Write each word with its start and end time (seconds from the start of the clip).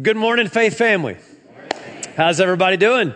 Good 0.00 0.16
morning, 0.16 0.46
Faith 0.48 0.78
Family. 0.78 1.18
How's 2.16 2.40
everybody 2.40 2.78
doing? 2.78 3.12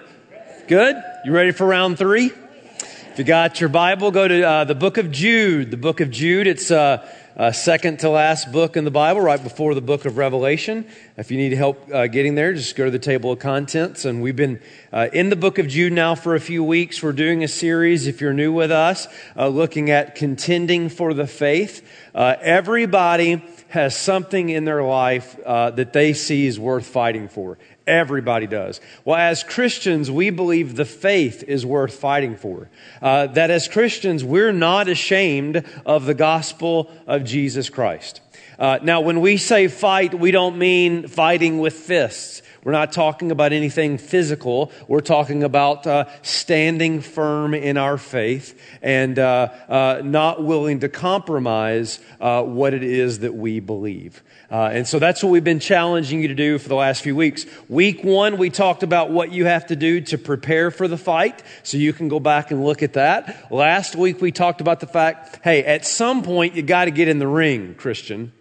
Good? 0.66 1.02
You 1.24 1.32
ready 1.32 1.52
for 1.52 1.66
round 1.66 1.96
three? 1.96 2.26
If 2.26 3.14
you 3.16 3.24
got 3.24 3.60
your 3.60 3.70
Bible, 3.70 4.10
go 4.10 4.26
to 4.26 4.42
uh, 4.42 4.64
the 4.64 4.74
book 4.74 4.98
of 4.98 5.10
Jude. 5.10 5.70
The 5.70 5.78
book 5.78 6.00
of 6.00 6.10
Jude, 6.10 6.46
it's 6.46 6.70
uh, 6.70 7.08
uh, 7.36 7.52
second 7.52 8.00
to 8.00 8.10
last 8.10 8.52
book 8.52 8.76
in 8.76 8.84
the 8.84 8.90
Bible, 8.90 9.22
right 9.22 9.42
before 9.42 9.74
the 9.74 9.80
book 9.80 10.04
of 10.04 10.18
Revelation. 10.18 10.84
If 11.16 11.30
you 11.30 11.38
need 11.38 11.52
help 11.52 11.88
uh, 11.90 12.06
getting 12.08 12.34
there, 12.34 12.52
just 12.52 12.76
go 12.76 12.84
to 12.84 12.90
the 12.90 12.98
table 12.98 13.32
of 13.32 13.38
contents. 13.38 14.04
And 14.04 14.20
we've 14.20 14.36
been 14.36 14.60
uh, 14.92 15.08
in 15.12 15.30
the 15.30 15.36
book 15.36 15.58
of 15.58 15.68
Jude 15.68 15.92
now 15.92 16.14
for 16.14 16.34
a 16.34 16.40
few 16.40 16.62
weeks. 16.62 17.02
We're 17.02 17.12
doing 17.12 17.42
a 17.42 17.48
series, 17.48 18.06
if 18.06 18.20
you're 18.20 18.34
new 18.34 18.52
with 18.52 18.70
us, 18.70 19.08
uh, 19.36 19.48
looking 19.48 19.90
at 19.90 20.16
contending 20.16 20.90
for 20.90 21.14
the 21.14 21.26
faith. 21.26 21.88
Uh, 22.14 22.36
everybody 22.40 23.42
has 23.68 23.96
something 23.96 24.48
in 24.48 24.64
their 24.64 24.82
life 24.82 25.38
uh, 25.44 25.70
that 25.70 25.92
they 25.92 26.12
see 26.12 26.46
is 26.46 26.58
worth 26.58 26.86
fighting 26.86 27.28
for. 27.28 27.58
Everybody 27.86 28.46
does. 28.46 28.80
Well, 29.04 29.18
as 29.18 29.42
Christians, 29.42 30.10
we 30.10 30.30
believe 30.30 30.76
the 30.76 30.84
faith 30.84 31.42
is 31.42 31.66
worth 31.66 31.94
fighting 31.94 32.36
for. 32.36 32.70
Uh, 33.02 33.26
that 33.28 33.50
as 33.50 33.68
Christians, 33.68 34.24
we're 34.24 34.52
not 34.52 34.88
ashamed 34.88 35.64
of 35.84 36.06
the 36.06 36.14
gospel 36.14 36.90
of 37.06 37.24
Jesus 37.24 37.68
Christ. 37.68 38.20
Uh, 38.58 38.78
now, 38.82 39.00
when 39.00 39.20
we 39.20 39.36
say 39.36 39.68
fight, 39.68 40.14
we 40.14 40.30
don't 40.30 40.56
mean 40.56 41.08
fighting 41.08 41.58
with 41.58 41.74
fists. 41.74 42.42
We're 42.64 42.72
not 42.72 42.92
talking 42.92 43.30
about 43.30 43.52
anything 43.52 43.98
physical. 43.98 44.72
We're 44.88 45.00
talking 45.00 45.44
about 45.44 45.86
uh, 45.86 46.06
standing 46.22 47.02
firm 47.02 47.52
in 47.52 47.76
our 47.76 47.98
faith 47.98 48.58
and 48.80 49.18
uh, 49.18 49.48
uh, 49.68 50.00
not 50.02 50.42
willing 50.42 50.80
to 50.80 50.88
compromise 50.88 52.00
uh, 52.20 52.42
what 52.42 52.72
it 52.72 52.82
is 52.82 53.20
that 53.20 53.34
we 53.34 53.60
believe. 53.60 54.22
Uh, 54.50 54.70
and 54.72 54.88
so 54.88 54.98
that's 54.98 55.22
what 55.22 55.30
we've 55.30 55.44
been 55.44 55.60
challenging 55.60 56.22
you 56.22 56.28
to 56.28 56.34
do 56.34 56.58
for 56.58 56.68
the 56.68 56.74
last 56.74 57.02
few 57.02 57.14
weeks. 57.14 57.44
Week 57.68 58.02
one, 58.02 58.38
we 58.38 58.48
talked 58.48 58.82
about 58.82 59.10
what 59.10 59.30
you 59.30 59.44
have 59.44 59.66
to 59.66 59.76
do 59.76 60.00
to 60.00 60.16
prepare 60.16 60.70
for 60.70 60.88
the 60.88 60.98
fight, 60.98 61.42
so 61.62 61.76
you 61.76 61.92
can 61.92 62.08
go 62.08 62.18
back 62.18 62.50
and 62.50 62.64
look 62.64 62.82
at 62.82 62.94
that. 62.94 63.52
Last 63.52 63.94
week, 63.94 64.20
we 64.20 64.32
talked 64.32 64.60
about 64.60 64.80
the 64.80 64.86
fact 64.86 65.40
hey, 65.44 65.64
at 65.64 65.84
some 65.84 66.22
point, 66.22 66.54
you 66.54 66.62
got 66.62 66.86
to 66.86 66.90
get 66.90 67.08
in 67.08 67.18
the 67.18 67.28
ring, 67.28 67.74
Christian. 67.74 68.32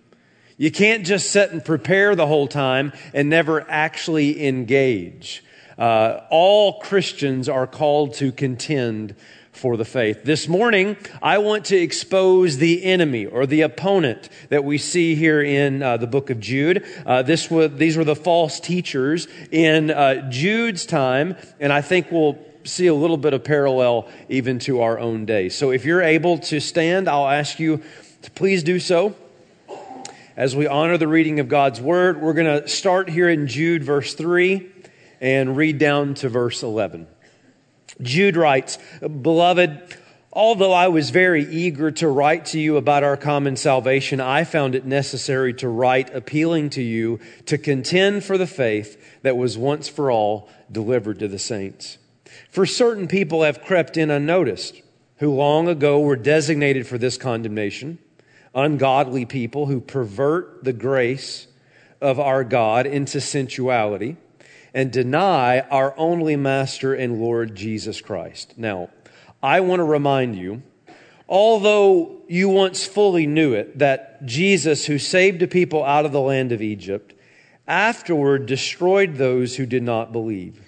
You 0.63 0.71
can't 0.71 1.05
just 1.05 1.31
sit 1.31 1.51
and 1.51 1.65
prepare 1.65 2.15
the 2.15 2.25
whole 2.25 2.47
time 2.47 2.93
and 3.13 3.27
never 3.27 3.69
actually 3.69 4.47
engage. 4.47 5.43
Uh, 5.77 6.21
all 6.29 6.79
Christians 6.79 7.49
are 7.49 7.67
called 7.67 8.13
to 8.13 8.31
contend 8.31 9.13
for 9.51 9.75
the 9.75 9.83
faith. 9.83 10.23
This 10.23 10.47
morning, 10.47 10.95
I 11.21 11.39
want 11.39 11.65
to 11.65 11.75
expose 11.75 12.59
the 12.59 12.81
enemy 12.85 13.25
or 13.25 13.45
the 13.45 13.59
opponent 13.59 14.29
that 14.47 14.63
we 14.63 14.77
see 14.77 15.15
here 15.15 15.41
in 15.41 15.83
uh, 15.83 15.97
the 15.97 16.07
book 16.07 16.29
of 16.29 16.39
Jude. 16.39 16.85
Uh, 17.05 17.23
this 17.23 17.51
was, 17.51 17.73
these 17.75 17.97
were 17.97 18.05
the 18.05 18.15
false 18.15 18.61
teachers 18.61 19.27
in 19.51 19.91
uh, 19.91 20.29
Jude's 20.31 20.85
time, 20.85 21.35
and 21.59 21.73
I 21.73 21.81
think 21.81 22.09
we'll 22.09 22.39
see 22.63 22.87
a 22.87 22.95
little 22.95 23.17
bit 23.17 23.33
of 23.33 23.43
parallel 23.43 24.07
even 24.29 24.59
to 24.59 24.79
our 24.79 24.97
own 24.97 25.25
day. 25.25 25.49
So 25.49 25.71
if 25.71 25.83
you're 25.83 26.01
able 26.01 26.37
to 26.37 26.61
stand, 26.61 27.09
I'll 27.09 27.27
ask 27.27 27.59
you 27.59 27.83
to 28.21 28.31
please 28.31 28.63
do 28.63 28.79
so 28.79 29.13
as 30.35 30.55
we 30.55 30.67
honor 30.67 30.97
the 30.97 31.07
reading 31.07 31.39
of 31.39 31.47
God's 31.47 31.79
word. 31.79 32.21
We're 32.21 32.33
going 32.33 32.61
to 32.61 32.67
start 32.67 33.09
here 33.09 33.29
in 33.29 33.47
Jude, 33.47 33.83
verse 33.83 34.13
3, 34.13 34.69
and 35.21 35.55
read 35.55 35.77
down 35.77 36.15
to 36.15 36.29
verse 36.29 36.63
11. 36.63 37.07
Jude 38.01 38.35
writes, 38.35 38.79
Beloved, 39.01 39.97
although 40.31 40.73
I 40.73 40.87
was 40.87 41.11
very 41.11 41.45
eager 41.45 41.91
to 41.91 42.07
write 42.07 42.45
to 42.47 42.59
you 42.59 42.77
about 42.77 43.03
our 43.03 43.17
common 43.17 43.55
salvation, 43.55 44.19
I 44.19 44.43
found 44.43 44.73
it 44.73 44.85
necessary 44.85 45.53
to 45.55 45.67
write 45.67 46.13
appealing 46.15 46.71
to 46.71 46.81
you 46.81 47.19
to 47.45 47.57
contend 47.57 48.23
for 48.23 48.37
the 48.37 48.47
faith 48.47 49.21
that 49.21 49.37
was 49.37 49.57
once 49.57 49.87
for 49.87 50.09
all 50.09 50.49
delivered 50.71 51.19
to 51.19 51.27
the 51.27 51.39
saints. 51.39 51.99
For 52.49 52.65
certain 52.65 53.07
people 53.07 53.43
have 53.43 53.61
crept 53.61 53.95
in 53.95 54.09
unnoticed, 54.09 54.81
who 55.17 55.31
long 55.31 55.67
ago 55.67 55.99
were 55.99 56.15
designated 56.15 56.87
for 56.87 56.97
this 56.97 57.17
condemnation 57.17 57.99
ungodly 58.55 59.25
people 59.25 59.65
who 59.65 59.79
pervert 59.79 60.63
the 60.63 60.73
grace 60.73 61.47
of 62.01 62.19
our 62.19 62.43
God 62.43 62.85
into 62.85 63.19
sensuality 63.21 64.17
and 64.73 64.91
deny 64.91 65.59
our 65.61 65.93
only 65.97 66.35
Master 66.35 66.93
and 66.93 67.19
Lord 67.19 67.55
Jesus 67.55 68.01
Christ. 68.01 68.53
Now, 68.57 68.89
I 69.41 69.59
want 69.59 69.79
to 69.79 69.83
remind 69.83 70.35
you, 70.35 70.63
although 71.27 72.21
you 72.27 72.49
once 72.49 72.85
fully 72.85 73.27
knew 73.27 73.53
it, 73.53 73.79
that 73.79 74.25
Jesus, 74.25 74.85
who 74.85 74.97
saved 74.97 75.41
a 75.41 75.47
people 75.47 75.83
out 75.83 76.05
of 76.05 76.11
the 76.11 76.21
land 76.21 76.51
of 76.51 76.61
Egypt, 76.61 77.13
afterward 77.67 78.45
destroyed 78.45 79.15
those 79.15 79.55
who 79.55 79.65
did 79.65 79.83
not 79.83 80.11
believe, 80.11 80.59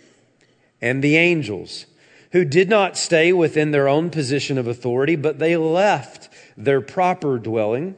and 0.82 1.04
the 1.04 1.18
angels, 1.18 1.86
who 2.32 2.46
did 2.46 2.70
not 2.70 2.98
stay 2.98 3.34
within 3.34 3.72
their 3.72 3.88
own 3.88 4.10
position 4.10 4.58
of 4.58 4.68
authority, 4.68 5.16
but 5.16 5.40
they 5.40 5.58
left 5.58 6.30
their 6.58 6.82
proper 6.82 7.38
dwelling, 7.38 7.98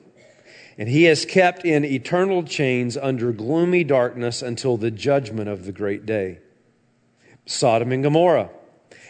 and 0.78 0.90
he 0.90 1.04
has 1.04 1.26
kept 1.26 1.66
in 1.66 1.84
eternal 1.84 2.44
chains 2.44 2.98
under 2.98 3.32
gloomy 3.32 3.84
darkness 3.84 4.42
until 4.42 4.78
the 4.78 4.92
judgment 4.92 5.50
of 5.50 5.66
the 5.66 5.72
great 5.72 6.06
day. 6.06 6.40
Sodom 7.46 7.92
and 7.92 8.04
Gomorrah 8.04 8.50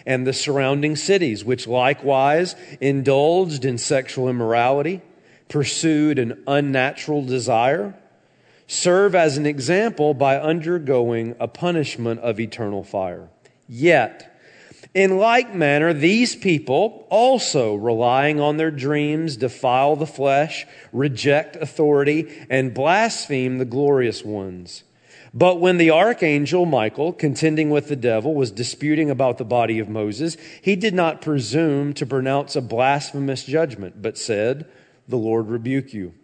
and 0.05 0.25
the 0.25 0.33
surrounding 0.33 0.95
cities, 0.95 1.43
which 1.43 1.67
likewise 1.67 2.55
indulged 2.79 3.65
in 3.65 3.77
sexual 3.77 4.29
immorality, 4.29 5.01
pursued 5.49 6.17
an 6.17 6.41
unnatural 6.47 7.25
desire, 7.25 7.93
serve 8.67 9.15
as 9.15 9.37
an 9.37 9.45
example 9.45 10.13
by 10.13 10.37
undergoing 10.37 11.35
a 11.39 11.47
punishment 11.47 12.19
of 12.21 12.39
eternal 12.39 12.83
fire. 12.83 13.27
Yet, 13.67 14.36
in 14.97 15.19
like 15.19 15.53
manner, 15.53 15.93
these 15.93 16.35
people 16.35 17.05
also, 17.11 17.75
relying 17.75 18.39
on 18.39 18.57
their 18.57 18.71
dreams, 18.71 19.37
defile 19.37 19.95
the 19.95 20.07
flesh, 20.07 20.65
reject 20.91 21.55
authority, 21.55 22.27
and 22.49 22.73
blaspheme 22.73 23.59
the 23.59 23.65
glorious 23.65 24.23
ones. 24.23 24.83
But 25.35 25.59
when 25.59 25.77
the 25.77 25.91
archangel 25.91 26.65
Michael, 26.65 27.13
contending 27.13 27.69
with 27.69 27.89
the 27.89 27.95
devil, 27.95 28.33
was 28.33 28.49
disputing 28.49 29.11
about 29.11 29.37
the 29.37 29.45
body 29.45 29.77
of 29.77 29.87
Moses, 29.87 30.35
he 30.63 30.75
did 30.75 30.95
not 30.95 31.21
presume 31.21 31.93
to 31.93 32.07
pronounce 32.07 32.55
a 32.55 32.61
blasphemous 32.61 33.43
judgment, 33.43 34.01
but 34.01 34.17
said, 34.17 34.65
The 35.07 35.17
Lord 35.17 35.49
rebuke 35.49 35.93
you. 35.93 36.15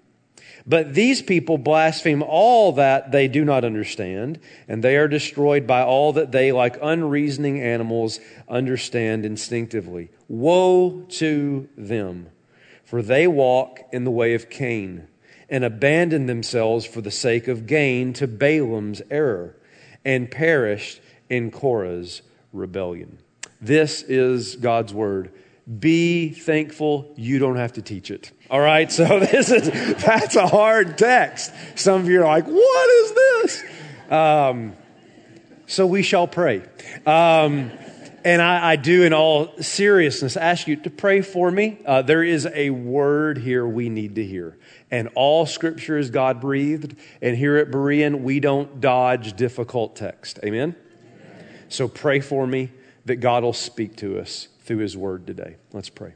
But 0.65 0.93
these 0.93 1.21
people 1.21 1.57
blaspheme 1.57 2.23
all 2.23 2.71
that 2.73 3.11
they 3.11 3.27
do 3.27 3.43
not 3.43 3.65
understand, 3.65 4.39
and 4.67 4.81
they 4.81 4.95
are 4.95 5.09
destroyed 5.09 5.67
by 5.67 5.83
all 5.83 6.13
that 6.13 6.31
they, 6.31 6.51
like 6.51 6.77
unreasoning 6.81 7.59
animals, 7.59 8.19
understand 8.47 9.25
instinctively. 9.25 10.09
Woe 10.29 11.05
to 11.09 11.67
them, 11.77 12.29
for 12.85 13.01
they 13.01 13.27
walk 13.27 13.81
in 13.91 14.05
the 14.05 14.11
way 14.11 14.33
of 14.33 14.49
Cain 14.49 15.07
and 15.49 15.65
abandon 15.65 16.27
themselves 16.27 16.85
for 16.85 17.01
the 17.01 17.11
sake 17.11 17.47
of 17.47 17.67
gain 17.67 18.13
to 18.13 18.27
Balaam's 18.27 19.01
error 19.11 19.57
and 20.05 20.31
perished 20.31 21.01
in 21.29 21.51
Korah's 21.51 22.21
rebellion. 22.53 23.17
This 23.61 24.01
is 24.03 24.55
God's 24.55 24.93
word. 24.93 25.31
Be 25.79 26.29
thankful 26.29 27.13
you 27.15 27.39
don't 27.39 27.55
have 27.55 27.73
to 27.73 27.81
teach 27.81 28.11
it. 28.11 28.31
All 28.49 28.59
right, 28.59 28.91
so 28.91 29.19
this 29.31 29.49
is 29.49 29.69
that's 30.03 30.35
a 30.35 30.47
hard 30.47 30.97
text. 30.97 31.53
Some 31.75 32.01
of 32.01 32.09
you 32.09 32.21
are 32.21 32.25
like, 32.25 32.45
"What 32.45 32.89
is 32.89 33.13
this?" 33.13 33.63
Um, 34.11 34.73
so 35.65 35.87
we 35.87 36.03
shall 36.03 36.27
pray. 36.27 36.63
Um, 37.05 37.71
and 38.25 38.41
I, 38.41 38.71
I, 38.71 38.75
do, 38.75 39.03
in 39.03 39.13
all 39.13 39.57
seriousness, 39.59 40.37
ask 40.37 40.67
you 40.67 40.75
to 40.77 40.89
pray 40.89 41.21
for 41.21 41.49
me. 41.49 41.79
Uh, 41.85 42.01
there 42.01 42.23
is 42.23 42.47
a 42.53 42.69
word 42.69 43.37
here 43.37 43.67
we 43.67 43.89
need 43.89 44.15
to 44.15 44.25
hear. 44.25 44.57
And 44.91 45.09
all 45.15 45.45
scripture 45.45 45.97
is 45.97 46.09
God 46.09 46.39
breathed. 46.39 46.95
And 47.21 47.35
here 47.35 47.57
at 47.57 47.69
Berean, 47.69 48.21
we 48.21 48.39
don't 48.39 48.79
dodge 48.79 49.33
difficult 49.35 49.95
text. 49.95 50.39
Amen? 50.43 50.75
Amen? 50.75 51.45
So 51.67 51.87
pray 51.87 52.21
for 52.21 52.47
me 52.47 52.71
that 53.05 53.17
God 53.17 53.43
will 53.43 53.51
speak 53.51 53.97
to 53.97 54.19
us 54.19 54.47
through 54.63 54.79
his 54.79 54.97
word 54.97 55.27
today. 55.27 55.55
Let's 55.71 55.89
pray. 55.89 56.13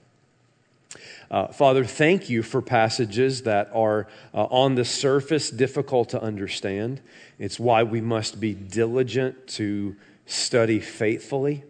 Uh, 1.30 1.48
Father, 1.48 1.84
thank 1.84 2.30
you 2.30 2.42
for 2.42 2.62
passages 2.62 3.44
that 3.44 3.70
are 3.74 4.08
uh, 4.34 4.46
on 4.46 4.76
the 4.76 4.86
surface 4.86 5.50
difficult 5.50 6.10
to 6.10 6.22
understand. 6.22 7.02
It's 7.38 7.60
why 7.60 7.84
we 7.84 8.02
must 8.02 8.40
be 8.40 8.54
diligent 8.54 9.48
to 9.50 9.96
study 10.26 10.80
faithfully 10.80 11.64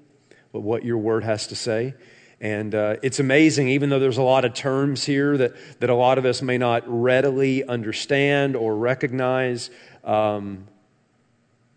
what 0.51 0.83
your 0.83 0.97
word 0.97 1.23
has 1.23 1.47
to 1.47 1.55
say. 1.55 1.93
And 2.39 2.75
uh, 2.75 2.97
it's 3.01 3.19
amazing, 3.19 3.69
even 3.69 3.89
though 3.89 3.99
there's 3.99 4.19
a 4.19 4.23
lot 4.23 4.45
of 4.45 4.53
terms 4.53 5.03
here 5.03 5.37
that, 5.37 5.55
that 5.79 5.89
a 5.89 5.95
lot 5.95 6.17
of 6.17 6.25
us 6.25 6.41
may 6.41 6.57
not 6.57 6.83
readily 6.85 7.63
understand 7.63 8.55
or 8.55 8.75
recognize, 8.75 9.71
um, 10.03 10.67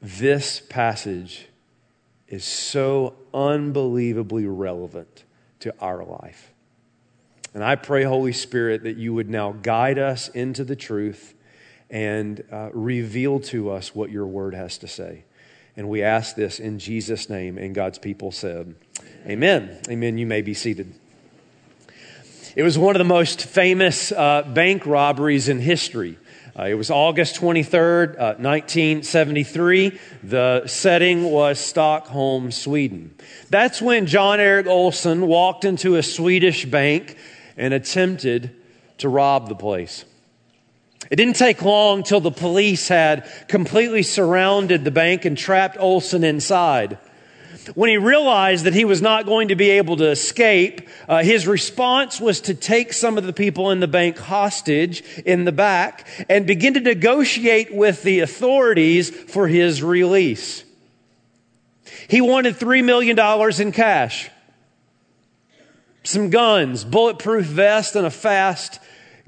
this 0.02 0.60
passage 0.68 1.46
is 2.30 2.44
so 2.44 3.14
unbelievably 3.34 4.46
relevant 4.46 5.24
to 5.60 5.74
our 5.80 6.04
life. 6.04 6.52
And 7.52 7.64
I 7.64 7.74
pray, 7.74 8.04
Holy 8.04 8.32
Spirit, 8.32 8.84
that 8.84 8.96
you 8.96 9.12
would 9.12 9.28
now 9.28 9.52
guide 9.52 9.98
us 9.98 10.28
into 10.28 10.64
the 10.64 10.76
truth 10.76 11.34
and 11.90 12.42
uh, 12.52 12.70
reveal 12.72 13.40
to 13.40 13.70
us 13.70 13.94
what 13.94 14.10
your 14.10 14.26
word 14.26 14.54
has 14.54 14.78
to 14.78 14.88
say. 14.88 15.24
And 15.76 15.88
we 15.88 16.02
ask 16.02 16.36
this 16.36 16.60
in 16.60 16.78
Jesus' 16.78 17.28
name. 17.28 17.58
And 17.58 17.74
God's 17.74 17.98
people 17.98 18.30
said, 18.30 18.76
Amen. 19.26 19.80
Amen. 19.88 20.16
You 20.16 20.26
may 20.26 20.42
be 20.42 20.54
seated. 20.54 20.94
It 22.54 22.62
was 22.62 22.78
one 22.78 22.94
of 22.94 22.98
the 22.98 23.04
most 23.04 23.42
famous 23.42 24.12
uh, 24.12 24.42
bank 24.42 24.86
robberies 24.86 25.48
in 25.48 25.60
history. 25.60 26.18
Uh, 26.58 26.64
it 26.64 26.74
was 26.74 26.90
August 26.90 27.36
23rd, 27.36 28.14
uh, 28.14 28.34
1973. 28.38 29.98
The 30.24 30.66
setting 30.66 31.24
was 31.24 31.58
Stockholm, 31.58 32.50
Sweden. 32.50 33.14
That's 33.50 33.80
when 33.80 34.06
John 34.06 34.40
Eric 34.40 34.66
Olsson 34.66 35.26
walked 35.26 35.64
into 35.64 35.96
a 35.96 36.02
Swedish 36.02 36.64
bank 36.64 37.16
and 37.56 37.72
attempted 37.72 38.56
to 38.98 39.08
rob 39.08 39.48
the 39.48 39.54
place. 39.54 40.04
It 41.10 41.16
didn't 41.16 41.36
take 41.36 41.62
long 41.62 42.02
till 42.02 42.20
the 42.20 42.30
police 42.30 42.88
had 42.88 43.28
completely 43.48 44.02
surrounded 44.02 44.84
the 44.84 44.90
bank 44.90 45.24
and 45.24 45.36
trapped 45.36 45.76
Olsson 45.78 46.24
inside. 46.24 46.98
When 47.74 47.90
he 47.90 47.98
realized 47.98 48.64
that 48.64 48.74
he 48.74 48.84
was 48.84 49.02
not 49.02 49.26
going 49.26 49.48
to 49.48 49.54
be 49.54 49.70
able 49.70 49.96
to 49.98 50.10
escape, 50.10 50.88
uh, 51.08 51.22
his 51.22 51.46
response 51.46 52.20
was 52.20 52.40
to 52.42 52.54
take 52.54 52.92
some 52.92 53.18
of 53.18 53.24
the 53.24 53.32
people 53.32 53.70
in 53.70 53.80
the 53.80 53.88
bank 53.88 54.16
hostage 54.16 55.02
in 55.24 55.44
the 55.44 55.52
back 55.52 56.06
and 56.28 56.46
begin 56.46 56.74
to 56.74 56.80
negotiate 56.80 57.74
with 57.74 58.02
the 58.02 58.20
authorities 58.20 59.10
for 59.10 59.46
his 59.46 59.82
release. 59.82 60.64
He 62.08 62.20
wanted 62.20 62.56
$3 62.56 62.82
million 62.82 63.18
in 63.60 63.72
cash, 63.72 64.30
some 66.02 66.30
guns, 66.30 66.84
bulletproof 66.84 67.44
vest, 67.44 67.94
and 67.94 68.06
a 68.06 68.10
fast 68.10 68.80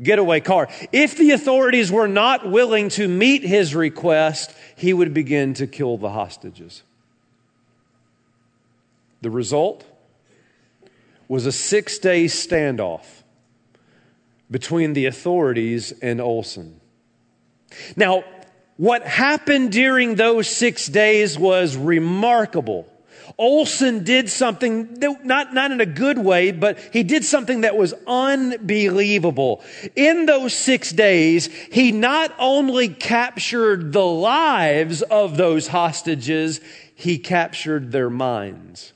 getaway 0.02 0.40
car. 0.40 0.68
If 0.90 1.16
the 1.16 1.32
authorities 1.32 1.92
were 1.92 2.08
not 2.08 2.50
willing 2.50 2.88
to 2.90 3.06
meet 3.06 3.42
his 3.42 3.74
request, 3.74 4.54
he 4.74 4.92
would 4.92 5.12
begin 5.12 5.54
to 5.54 5.66
kill 5.66 5.98
the 5.98 6.10
hostages. 6.10 6.82
The 9.22 9.30
result 9.30 9.84
was 11.28 11.46
a 11.46 11.52
six 11.52 11.98
day 11.98 12.26
standoff 12.26 13.06
between 14.50 14.92
the 14.92 15.06
authorities 15.06 15.92
and 16.02 16.20
Olsson. 16.20 16.74
Now, 17.96 18.24
what 18.76 19.02
happened 19.06 19.72
during 19.72 20.16
those 20.16 20.48
six 20.48 20.86
days 20.86 21.38
was 21.38 21.76
remarkable. 21.76 22.86
Olsson 23.38 24.04
did 24.04 24.28
something, 24.28 24.98
not, 25.24 25.54
not 25.54 25.70
in 25.70 25.80
a 25.80 25.86
good 25.86 26.18
way, 26.18 26.50
but 26.50 26.78
he 26.92 27.02
did 27.02 27.24
something 27.24 27.62
that 27.62 27.76
was 27.76 27.94
unbelievable. 28.06 29.62
In 29.96 30.26
those 30.26 30.52
six 30.52 30.90
days, 30.92 31.46
he 31.70 31.92
not 31.92 32.34
only 32.38 32.88
captured 32.88 33.92
the 33.92 34.04
lives 34.04 35.02
of 35.02 35.36
those 35.36 35.68
hostages, 35.68 36.60
he 36.94 37.18
captured 37.18 37.92
their 37.92 38.10
minds. 38.10 38.92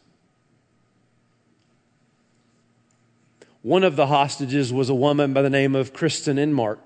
One 3.66 3.82
of 3.82 3.96
the 3.96 4.06
hostages 4.06 4.72
was 4.72 4.90
a 4.90 4.94
woman 4.94 5.32
by 5.32 5.42
the 5.42 5.50
name 5.50 5.74
of 5.74 5.92
Kristin 5.92 6.38
Enmark. 6.38 6.78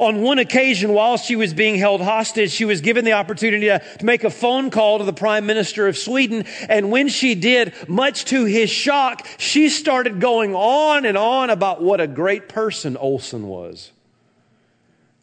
On 0.00 0.22
one 0.22 0.38
occasion, 0.38 0.94
while 0.94 1.18
she 1.18 1.36
was 1.36 1.52
being 1.52 1.74
held 1.74 2.00
hostage, 2.00 2.52
she 2.52 2.64
was 2.64 2.80
given 2.80 3.04
the 3.04 3.12
opportunity 3.12 3.66
to, 3.66 3.82
to, 3.98 4.06
make 4.06 4.24
a 4.24 4.30
phone 4.30 4.70
call 4.70 4.96
to 4.96 5.04
the 5.04 5.12
Prime 5.12 5.44
Minister 5.44 5.86
of 5.88 5.98
Sweden. 5.98 6.46
And 6.70 6.90
when 6.90 7.08
she 7.08 7.34
did, 7.34 7.74
much 7.86 8.24
to 8.26 8.46
his 8.46 8.70
shock, 8.70 9.26
she 9.36 9.68
started 9.68 10.22
going 10.22 10.54
on 10.54 11.04
and 11.04 11.18
on 11.18 11.50
about 11.50 11.82
what 11.82 12.00
a 12.00 12.06
great 12.06 12.48
person 12.48 12.96
Olsson 12.96 13.42
was 13.42 13.92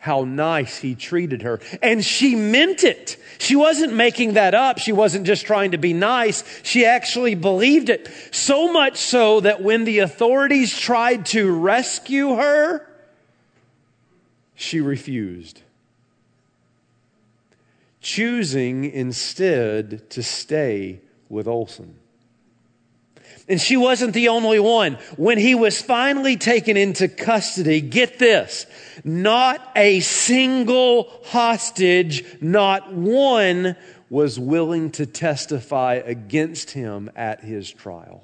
how 0.07 0.23
nice 0.23 0.77
he 0.79 0.95
treated 0.95 1.41
her. 1.41 1.59
And 1.83 2.03
she 2.03 2.33
meant 2.33 2.85
it. 2.85 3.17
She 3.37 3.57
wasn't 3.57 3.93
making 3.93 4.33
that 4.33 4.55
up. 4.55 4.79
She 4.79 4.93
wasn't 4.93 5.27
just 5.27 5.45
trying 5.45 5.71
to 5.71 5.77
be 5.77 5.91
nice. 5.93 6.43
She 6.63 6.85
actually 6.85 7.35
believed 7.35 7.89
it. 7.89 8.09
So 8.31 8.71
much 8.71 8.97
so 8.97 9.41
that 9.41 9.61
when 9.61 9.83
the 9.83 9.99
authorities 9.99 10.75
tried 10.75 11.25
to 11.27 11.51
rescue 11.51 12.35
her, 12.35 12.87
she 14.55 14.79
refused. 14.79 15.61
Choosing 17.99 18.85
instead 18.85 20.09
to 20.11 20.23
stay 20.23 21.01
with 21.27 21.45
Olsson. 21.47 21.95
And 23.49 23.61
she 23.61 23.77
wasn't 23.77 24.13
the 24.13 24.27
only 24.27 24.59
one. 24.59 24.95
When 25.15 25.37
he 25.37 25.55
was 25.55 25.81
finally 25.81 26.35
taken 26.35 26.75
into 26.75 27.07
custody, 27.07 27.79
get 27.79 28.19
this, 28.19 28.65
not 29.05 29.71
a 29.75 30.01
single 30.01 31.09
hostage, 31.25 32.25
not 32.41 32.91
one 32.91 33.77
was 34.09 34.39
willing 34.39 34.91
to 34.91 35.05
testify 35.05 35.95
against 35.95 36.71
him 36.71 37.09
at 37.15 37.41
his 37.41 37.71
trial. 37.71 38.23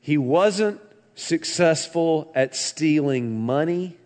He 0.00 0.18
wasn't 0.18 0.80
successful 1.14 2.32
at 2.34 2.56
stealing 2.56 3.40
money, 3.40 3.96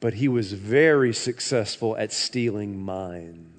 but 0.00 0.14
he 0.14 0.28
was 0.28 0.52
very 0.52 1.14
successful 1.14 1.96
at 1.96 2.12
stealing 2.12 2.80
minds. 2.82 3.49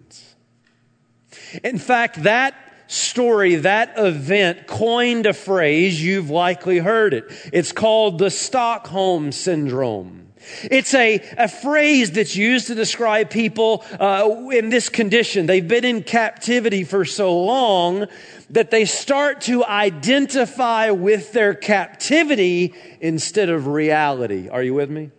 In 1.64 1.78
fact, 1.78 2.24
that 2.24 2.56
story, 2.88 3.56
that 3.56 3.94
event 3.98 4.68
coined 4.68 5.26
a 5.26 5.34
phrase, 5.34 6.04
you've 6.04 6.30
likely 6.30 6.80
heard 6.80 7.14
it. 7.14 7.26
It's 7.54 7.72
called 7.72 8.20
the 8.20 8.30
Stockholm 8.30 9.32
Syndrome. 9.32 10.28
It's 10.64 10.94
a, 10.94 11.24
a 11.38 11.48
phrase 11.48 12.12
that's 12.12 12.36
used 12.36 12.68
to 12.68 12.76
describe 12.76 13.30
people 13.30 13.86
uh, 14.00 14.50
in 14.52 14.70
this 14.70 14.90
condition. 14.90 15.46
They've 15.46 15.68
been 15.68 15.86
in 15.86 16.04
captivity 16.04 16.84
for 16.84 17.06
so 17.06 17.40
long 17.44 18.08
that 18.50 18.72
they 18.72 18.86
start 18.86 19.42
to 19.42 19.64
identify 19.64 20.90
with 20.90 21.32
their 21.32 21.54
captivity 21.54 22.74
instead 23.00 23.50
of 23.50 23.68
reality. 23.68 24.50
Are 24.50 24.64
you 24.64 24.74
with 24.74 24.90
me? 24.90 25.12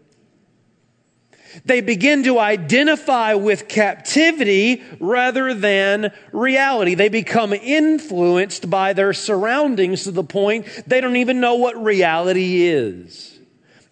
They 1.65 1.81
begin 1.81 2.25
to 2.25 2.39
identify 2.39 3.35
with 3.35 3.69
captivity 3.69 4.83
rather 5.01 5.55
than 5.55 6.13
reality. 6.33 6.95
They 6.95 7.09
become 7.09 7.53
influenced 7.53 8.69
by 8.71 8.93
their 8.93 9.13
surroundings 9.13 10.05
to 10.05 10.11
the 10.11 10.25
point 10.25 10.67
they 10.87 11.01
don't 11.01 11.17
even 11.17 11.41
know 11.41 11.57
what 11.57 11.83
reality 11.83 12.63
is. 12.63 13.39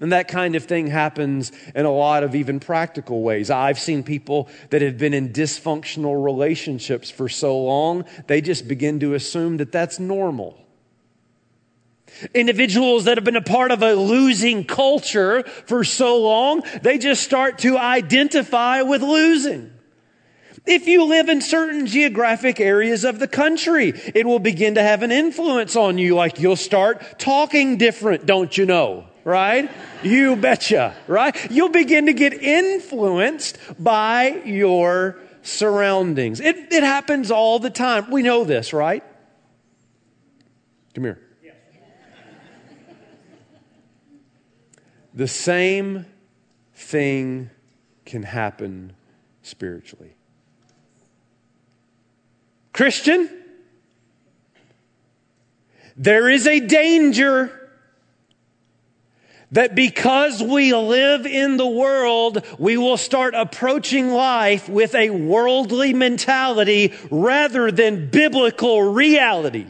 And 0.00 0.12
that 0.12 0.28
kind 0.28 0.56
of 0.56 0.64
thing 0.64 0.86
happens 0.86 1.52
in 1.74 1.84
a 1.84 1.92
lot 1.92 2.24
of 2.24 2.34
even 2.34 2.58
practical 2.58 3.22
ways. 3.22 3.50
I've 3.50 3.78
seen 3.78 4.02
people 4.02 4.48
that 4.70 4.80
have 4.80 4.96
been 4.96 5.12
in 5.12 5.28
dysfunctional 5.28 6.24
relationships 6.24 7.10
for 7.10 7.28
so 7.28 7.62
long, 7.62 8.06
they 8.26 8.40
just 8.40 8.66
begin 8.66 9.00
to 9.00 9.14
assume 9.14 9.58
that 9.58 9.72
that's 9.72 10.00
normal. 10.00 10.59
Individuals 12.34 13.04
that 13.04 13.16
have 13.16 13.24
been 13.24 13.36
a 13.36 13.42
part 13.42 13.70
of 13.70 13.82
a 13.82 13.94
losing 13.94 14.64
culture 14.64 15.42
for 15.66 15.84
so 15.84 16.18
long, 16.18 16.62
they 16.82 16.98
just 16.98 17.22
start 17.22 17.58
to 17.58 17.78
identify 17.78 18.82
with 18.82 19.02
losing. 19.02 19.72
If 20.66 20.86
you 20.86 21.04
live 21.04 21.28
in 21.28 21.40
certain 21.40 21.86
geographic 21.86 22.60
areas 22.60 23.04
of 23.04 23.18
the 23.18 23.28
country, 23.28 23.88
it 24.14 24.26
will 24.26 24.38
begin 24.38 24.74
to 24.74 24.82
have 24.82 25.02
an 25.02 25.10
influence 25.10 25.74
on 25.74 25.98
you. 25.98 26.14
Like 26.14 26.38
you'll 26.38 26.56
start 26.56 27.18
talking 27.18 27.76
different, 27.76 28.26
don't 28.26 28.56
you 28.56 28.66
know? 28.66 29.06
Right? 29.24 29.70
You 30.02 30.36
betcha, 30.36 30.94
right? 31.06 31.36
You'll 31.50 31.68
begin 31.68 32.06
to 32.06 32.12
get 32.12 32.32
influenced 32.32 33.58
by 33.78 34.42
your 34.44 35.18
surroundings. 35.42 36.40
It, 36.40 36.72
it 36.72 36.82
happens 36.82 37.30
all 37.30 37.58
the 37.58 37.70
time. 37.70 38.10
We 38.10 38.22
know 38.22 38.44
this, 38.44 38.72
right? 38.72 39.04
Come 40.94 41.04
here. 41.04 41.20
The 45.14 45.28
same 45.28 46.06
thing 46.74 47.50
can 48.04 48.22
happen 48.22 48.94
spiritually. 49.42 50.14
Christian, 52.72 53.28
there 55.96 56.30
is 56.30 56.46
a 56.46 56.60
danger 56.60 57.56
that 59.52 59.74
because 59.74 60.42
we 60.42 60.72
live 60.72 61.26
in 61.26 61.56
the 61.56 61.66
world, 61.66 62.44
we 62.58 62.76
will 62.76 62.96
start 62.96 63.34
approaching 63.34 64.10
life 64.10 64.68
with 64.68 64.94
a 64.94 65.10
worldly 65.10 65.92
mentality 65.92 66.94
rather 67.10 67.72
than 67.72 68.08
biblical 68.10 68.80
reality. 68.82 69.66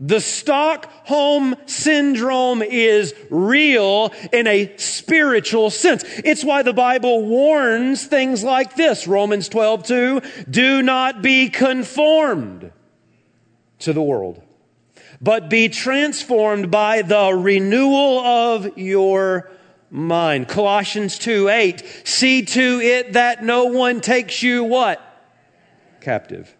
The 0.00 0.20
Stockholm 0.20 1.54
syndrome 1.66 2.62
is 2.62 3.14
real 3.30 4.12
in 4.32 4.46
a 4.46 4.76
spiritual 4.76 5.70
sense. 5.70 6.04
It's 6.24 6.44
why 6.44 6.62
the 6.62 6.72
Bible 6.72 7.24
warns 7.24 8.06
things 8.06 8.42
like 8.42 8.74
this. 8.74 9.06
Romans 9.06 9.48
12, 9.48 9.84
2, 9.84 10.20
do 10.50 10.82
not 10.82 11.22
be 11.22 11.48
conformed 11.48 12.72
to 13.80 13.92
the 13.92 14.02
world, 14.02 14.42
but 15.20 15.48
be 15.48 15.68
transformed 15.68 16.70
by 16.70 17.02
the 17.02 17.32
renewal 17.32 18.18
of 18.18 18.76
your 18.76 19.50
mind. 19.90 20.48
Colossians 20.48 21.18
2 21.18 21.48
8. 21.48 22.02
See 22.04 22.42
to 22.42 22.80
it 22.80 23.12
that 23.12 23.44
no 23.44 23.66
one 23.66 24.00
takes 24.00 24.42
you 24.42 24.64
what? 24.64 25.00
Captive. 26.00 26.54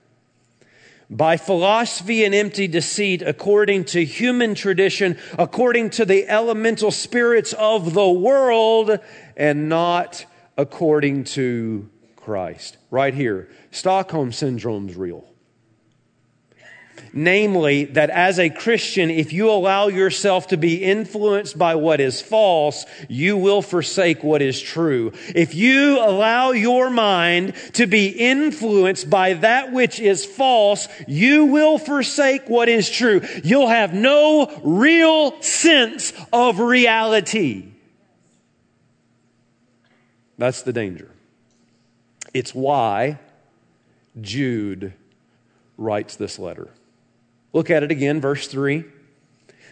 By 1.15 1.37
philosophy 1.37 2.25
and 2.25 2.35
empty 2.35 2.67
deceit, 2.67 3.23
according 3.23 3.85
to 3.87 4.05
human 4.05 4.57
tradition, 4.57 5.17
according 5.39 5.91
to 5.91 6.05
the 6.05 6.29
elemental 6.29 6.91
spirits 6.91 7.53
of 7.53 7.95
the 7.95 8.09
world, 8.09 8.99
and 9.37 9.69
not 9.69 10.27
according 10.59 11.23
to 11.25 11.89
Christ. 12.17 12.79
Right 12.91 13.15
here. 13.15 13.49
Stockholm 13.71 14.33
Syndrome's 14.33 14.97
real. 14.97 15.25
Namely, 17.17 17.85
that 17.85 18.11
as 18.11 18.41
a 18.41 18.51
Christian, 18.51 19.09
if 19.09 19.33
you 19.33 19.49
allow 19.49 19.87
yourself 19.87 20.49
to 20.49 20.57
be 20.57 20.83
influenced 20.83 21.57
by 21.57 21.77
what 21.77 22.01
is 22.01 22.21
false, 22.21 22.85
you 23.09 23.37
will 23.37 23.63
forsake 23.63 24.25
what 24.25 24.43
is 24.43 24.61
true. 24.61 25.13
If 25.33 25.55
you 25.55 26.01
allow 26.01 26.51
your 26.51 26.91
mind 26.91 27.55
to 27.75 27.87
be 27.87 28.09
influenced 28.09 29.09
by 29.09 29.35
that 29.35 29.71
which 29.71 30.01
is 30.01 30.27
false, 30.27 30.89
you 31.07 31.45
will 31.45 31.79
forsake 31.79 32.49
what 32.49 32.69
is 32.69 32.91
true. 32.91 33.21
You'll 33.45 33.69
have 33.69 33.95
no 33.95 34.53
real 34.65 35.41
sense 35.41 36.13
of 36.33 36.59
reality. 36.59 37.69
That's 40.37 40.63
the 40.63 40.73
danger. 40.73 41.13
It's 42.33 42.53
why 42.53 43.21
Jude 44.21 44.95
writes 45.79 46.17
this 46.17 46.41
letter. 46.41 46.71
Look 47.55 47.71
at 47.71 47.83
it 47.85 47.91
again, 47.91 48.21
verse 48.21 48.49
3. 48.49 48.85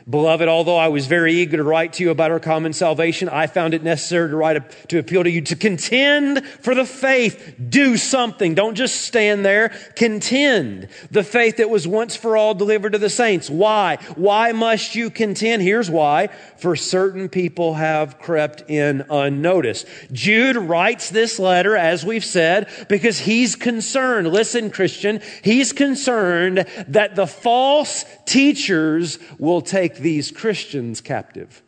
Beloved, 0.09 0.49
although 0.49 0.77
I 0.77 0.89
was 0.89 1.07
very 1.07 1.35
eager 1.35 1.57
to 1.57 1.63
write 1.63 1.95
to 1.95 2.03
you 2.03 2.11
about 2.11 2.31
our 2.31 2.41
common 2.41 2.73
salvation, 2.73 3.29
I 3.29 3.47
found 3.47 3.75
it 3.75 3.83
necessary 3.83 4.31
to 4.31 4.37
write 4.37 4.57
a, 4.57 4.61
to 4.89 4.99
appeal 4.99 5.23
to 5.23 5.31
you 5.31 5.41
to 5.43 5.57
contend 5.57 6.45
for 6.47 6.75
the 6.75 6.85
faith. 6.85 7.55
Do 7.69 7.97
something. 7.97 8.55
Don't 8.55 8.75
just 8.75 9.03
stand 9.03 9.45
there. 9.45 9.69
Contend 9.95 10.89
the 11.11 11.23
faith 11.23 11.59
that 11.59 11.71
was 11.71 11.87
once 11.87 12.17
for 12.17 12.37
all 12.37 12.55
delivered 12.55 12.93
to 12.93 12.99
the 12.99 13.11
saints. 13.11 13.49
Why? 13.49 13.97
Why 14.17 14.53
must 14.53 14.95
you 14.95 15.11
contend? 15.11 15.63
Here's 15.63 15.91
why. 15.91 16.29
For 16.59 16.75
certain 16.75 17.29
people 17.29 17.75
have 17.75 18.19
crept 18.19 18.69
in 18.69 19.05
unnoticed. 19.09 19.87
Jude 20.13 20.57
writes 20.57 21.11
this 21.11 21.39
letter, 21.39 21.77
as 21.77 22.05
we've 22.05 22.25
said, 22.25 22.69
because 22.89 23.21
he's 23.21 23.57
concerned. 23.57 24.29
Listen, 24.29 24.71
Christian, 24.71 25.21
he's 25.43 25.73
concerned 25.73 26.67
that 26.89 27.15
the 27.15 27.27
false 27.27 28.05
teachers 28.33 29.19
will 29.39 29.61
take 29.61 29.97
these 29.97 30.31
Christians 30.31 31.03
captive. 31.03 31.63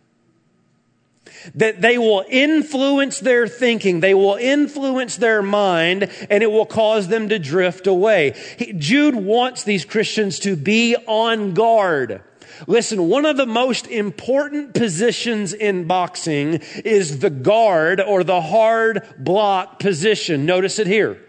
That 1.55 1.83
they 1.83 1.99
will 1.99 2.25
influence 2.27 3.21
their 3.21 3.47
thinking, 3.47 4.01
they 4.01 4.15
will 4.15 4.37
influence 4.37 5.19
their 5.19 5.43
mind, 5.43 6.11
and 6.31 6.43
it 6.43 6.51
will 6.51 6.65
cause 6.65 7.09
them 7.09 7.29
to 7.29 7.39
drift 7.39 7.87
away. 7.87 8.35
He, 8.57 8.73
Jude 8.73 9.15
wants 9.15 9.65
these 9.65 9.85
Christians 9.85 10.39
to 10.41 10.57
be 10.57 10.97
on 11.07 11.53
guard. 11.53 12.23
Listen, 12.67 13.09
one 13.09 13.27
of 13.27 13.37
the 13.37 13.47
most 13.47 13.87
important 13.89 14.73
positions 14.73 15.53
in 15.53 15.87
boxing 15.87 16.63
is 16.83 17.19
the 17.19 17.29
guard 17.29 18.01
or 18.01 18.25
the 18.25 18.41
hard 18.41 19.03
block 19.19 19.81
position. 19.81 20.47
Notice 20.47 20.79
it 20.79 20.87
here. 20.87 21.21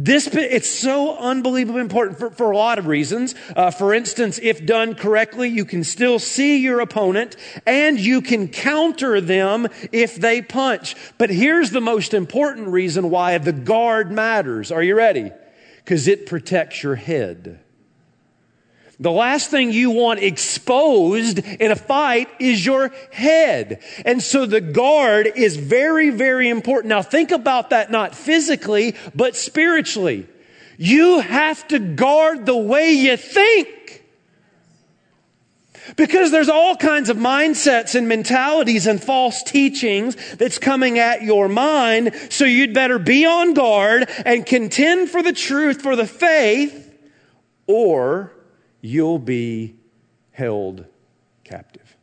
This, 0.00 0.28
it's 0.28 0.70
so 0.70 1.18
unbelievably 1.18 1.80
important 1.80 2.20
for, 2.20 2.30
for 2.30 2.52
a 2.52 2.56
lot 2.56 2.78
of 2.78 2.86
reasons. 2.86 3.34
Uh, 3.56 3.72
for 3.72 3.92
instance, 3.92 4.38
if 4.40 4.64
done 4.64 4.94
correctly, 4.94 5.48
you 5.48 5.64
can 5.64 5.82
still 5.82 6.20
see 6.20 6.58
your 6.58 6.78
opponent 6.78 7.34
and 7.66 7.98
you 7.98 8.22
can 8.22 8.46
counter 8.46 9.20
them 9.20 9.66
if 9.90 10.14
they 10.14 10.40
punch. 10.40 10.94
But 11.18 11.30
here's 11.30 11.72
the 11.72 11.80
most 11.80 12.14
important 12.14 12.68
reason 12.68 13.10
why 13.10 13.36
the 13.38 13.52
guard 13.52 14.12
matters. 14.12 14.70
Are 14.70 14.84
you 14.84 14.94
ready? 14.94 15.32
Because 15.78 16.06
it 16.06 16.26
protects 16.26 16.80
your 16.80 16.94
head. 16.94 17.58
The 19.00 19.12
last 19.12 19.50
thing 19.50 19.70
you 19.70 19.90
want 19.90 20.20
exposed 20.20 21.38
in 21.38 21.70
a 21.70 21.76
fight 21.76 22.28
is 22.40 22.66
your 22.66 22.90
head. 23.12 23.80
And 24.04 24.20
so 24.20 24.44
the 24.44 24.60
guard 24.60 25.30
is 25.36 25.56
very, 25.56 26.10
very 26.10 26.48
important. 26.48 26.88
Now 26.88 27.02
think 27.02 27.30
about 27.30 27.70
that 27.70 27.92
not 27.92 28.16
physically, 28.16 28.96
but 29.14 29.36
spiritually. 29.36 30.26
You 30.78 31.20
have 31.20 31.66
to 31.68 31.78
guard 31.78 32.44
the 32.44 32.56
way 32.56 32.90
you 32.90 33.16
think. 33.16 34.04
Because 35.96 36.32
there's 36.32 36.48
all 36.48 36.76
kinds 36.76 37.08
of 37.08 37.16
mindsets 37.16 37.94
and 37.94 38.08
mentalities 38.08 38.86
and 38.86 39.02
false 39.02 39.44
teachings 39.44 40.16
that's 40.34 40.58
coming 40.58 40.98
at 40.98 41.22
your 41.22 41.48
mind. 41.48 42.14
So 42.30 42.44
you'd 42.44 42.74
better 42.74 42.98
be 42.98 43.24
on 43.24 43.54
guard 43.54 44.10
and 44.26 44.44
contend 44.44 45.08
for 45.08 45.22
the 45.22 45.32
truth, 45.32 45.82
for 45.82 45.94
the 45.94 46.06
faith, 46.06 46.92
or 47.66 48.32
you'll 48.80 49.18
be 49.18 49.76
held 50.30 50.86
captive. 51.44 51.96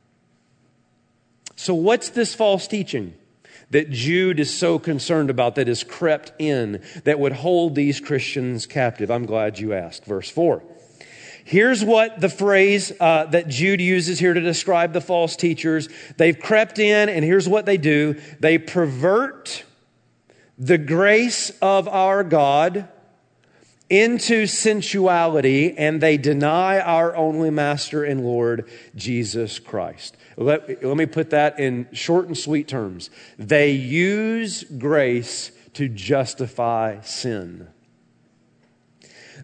So, 1.55 1.73
what's 1.73 2.09
this 2.09 2.35
false 2.35 2.67
teaching 2.67 3.13
that 3.71 3.89
Jude 3.89 4.39
is 4.39 4.55
so 4.55 4.77
concerned 4.77 5.29
about 5.29 5.55
that 5.55 5.67
has 5.67 5.83
crept 5.83 6.33
in 6.37 6.83
that 7.05 7.19
would 7.19 7.33
hold 7.33 7.75
these 7.75 7.99
Christians 7.99 8.65
captive? 8.65 9.09
I'm 9.09 9.25
glad 9.25 9.59
you 9.59 9.73
asked. 9.73 10.05
Verse 10.05 10.29
4. 10.29 10.63
Here's 11.45 11.85
what 11.85 12.19
the 12.19 12.29
phrase 12.29 12.91
uh, 12.99 13.25
that 13.27 13.47
Jude 13.47 13.79
uses 13.79 14.17
here 14.17 14.33
to 14.33 14.41
describe 14.41 14.93
the 14.93 15.01
false 15.01 15.35
teachers. 15.35 15.87
They've 16.17 16.37
crept 16.37 16.79
in, 16.79 17.07
and 17.07 17.23
here's 17.23 17.47
what 17.47 17.65
they 17.67 17.77
do 17.77 18.19
they 18.39 18.57
pervert 18.57 19.63
the 20.57 20.77
grace 20.77 21.51
of 21.61 21.87
our 21.87 22.23
God 22.23 22.89
into 23.89 24.47
sensuality 24.47 25.77
and 25.77 26.01
they 26.01 26.17
deny 26.17 26.79
our 26.79 27.15
only 27.15 27.49
master 27.49 28.03
and 28.03 28.23
Lord, 28.23 28.69
Jesus 28.95 29.59
Christ. 29.59 30.17
Let, 30.37 30.83
let 30.83 30.97
me 30.97 31.05
put 31.05 31.29
that 31.29 31.59
in 31.59 31.87
short 31.93 32.27
and 32.27 32.37
sweet 32.37 32.67
terms. 32.67 33.09
They 33.37 33.71
use 33.71 34.63
grace 34.63 35.51
to 35.73 35.87
justify 35.87 37.01
sin. 37.01 37.67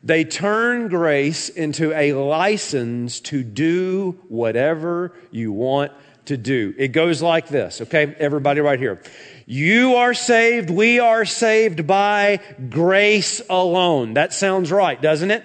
They 0.04 0.24
turn 0.24 0.88
grace 0.88 1.50
into 1.50 1.94
a 1.94 2.14
license 2.14 3.20
to 3.22 3.44
do 3.44 4.20
whatever 4.30 5.14
you 5.30 5.52
want 5.52 5.92
to 6.26 6.38
do. 6.38 6.74
It 6.78 6.90
goes 6.90 7.22
like 7.22 7.48
this, 7.48 7.82
okay? 7.82 8.16
Everybody 8.18 8.62
right 8.62 8.80
here. 8.80 9.02
You 9.52 9.96
are 9.96 10.14
saved, 10.14 10.70
we 10.70 11.00
are 11.00 11.26
saved 11.26 11.86
by 11.86 12.40
grace 12.70 13.42
alone. 13.50 14.14
That 14.14 14.32
sounds 14.32 14.72
right, 14.72 15.02
doesn't 15.02 15.30
it? 15.30 15.44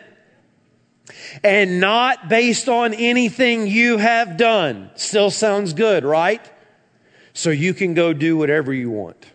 And 1.42 1.80
not 1.80 2.28
based 2.28 2.68
on 2.68 2.94
anything 2.94 3.66
you 3.66 3.96
have 3.96 4.36
done. 4.36 4.92
Still 4.94 5.32
sounds 5.32 5.72
good, 5.72 6.04
right? 6.04 6.40
So 7.32 7.50
you 7.50 7.75
can 7.75 7.94
go 7.94 8.12
do 8.12 8.36
whatever 8.36 8.72
you 8.72 8.90
want. 8.90 9.26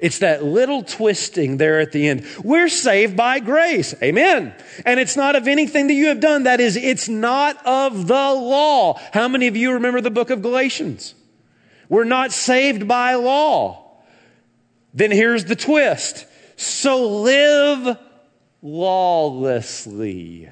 It's 0.00 0.18
that 0.18 0.42
little 0.42 0.82
twisting 0.82 1.56
there 1.56 1.78
at 1.78 1.92
the 1.92 2.08
end. 2.08 2.26
We're 2.42 2.68
saved 2.68 3.16
by 3.16 3.38
grace. 3.38 3.94
Amen. 4.02 4.52
And 4.84 4.98
it's 4.98 5.16
not 5.16 5.36
of 5.36 5.46
anything 5.46 5.86
that 5.86 5.94
you 5.94 6.08
have 6.08 6.18
done. 6.18 6.42
That 6.42 6.58
is, 6.58 6.74
it's 6.74 7.08
not 7.08 7.64
of 7.64 8.08
the 8.08 8.14
law. 8.14 8.98
How 9.12 9.28
many 9.28 9.46
of 9.46 9.56
you 9.56 9.74
remember 9.74 10.00
the 10.00 10.10
book 10.10 10.30
of 10.30 10.42
Galatians? 10.42 11.14
We're 11.90 12.04
not 12.04 12.32
saved 12.32 12.88
by 12.88 13.16
law. 13.16 14.00
Then 14.94 15.10
here's 15.10 15.44
the 15.44 15.56
twist. 15.56 16.24
So 16.56 17.20
live 17.20 17.98
lawlessly. 18.62 20.48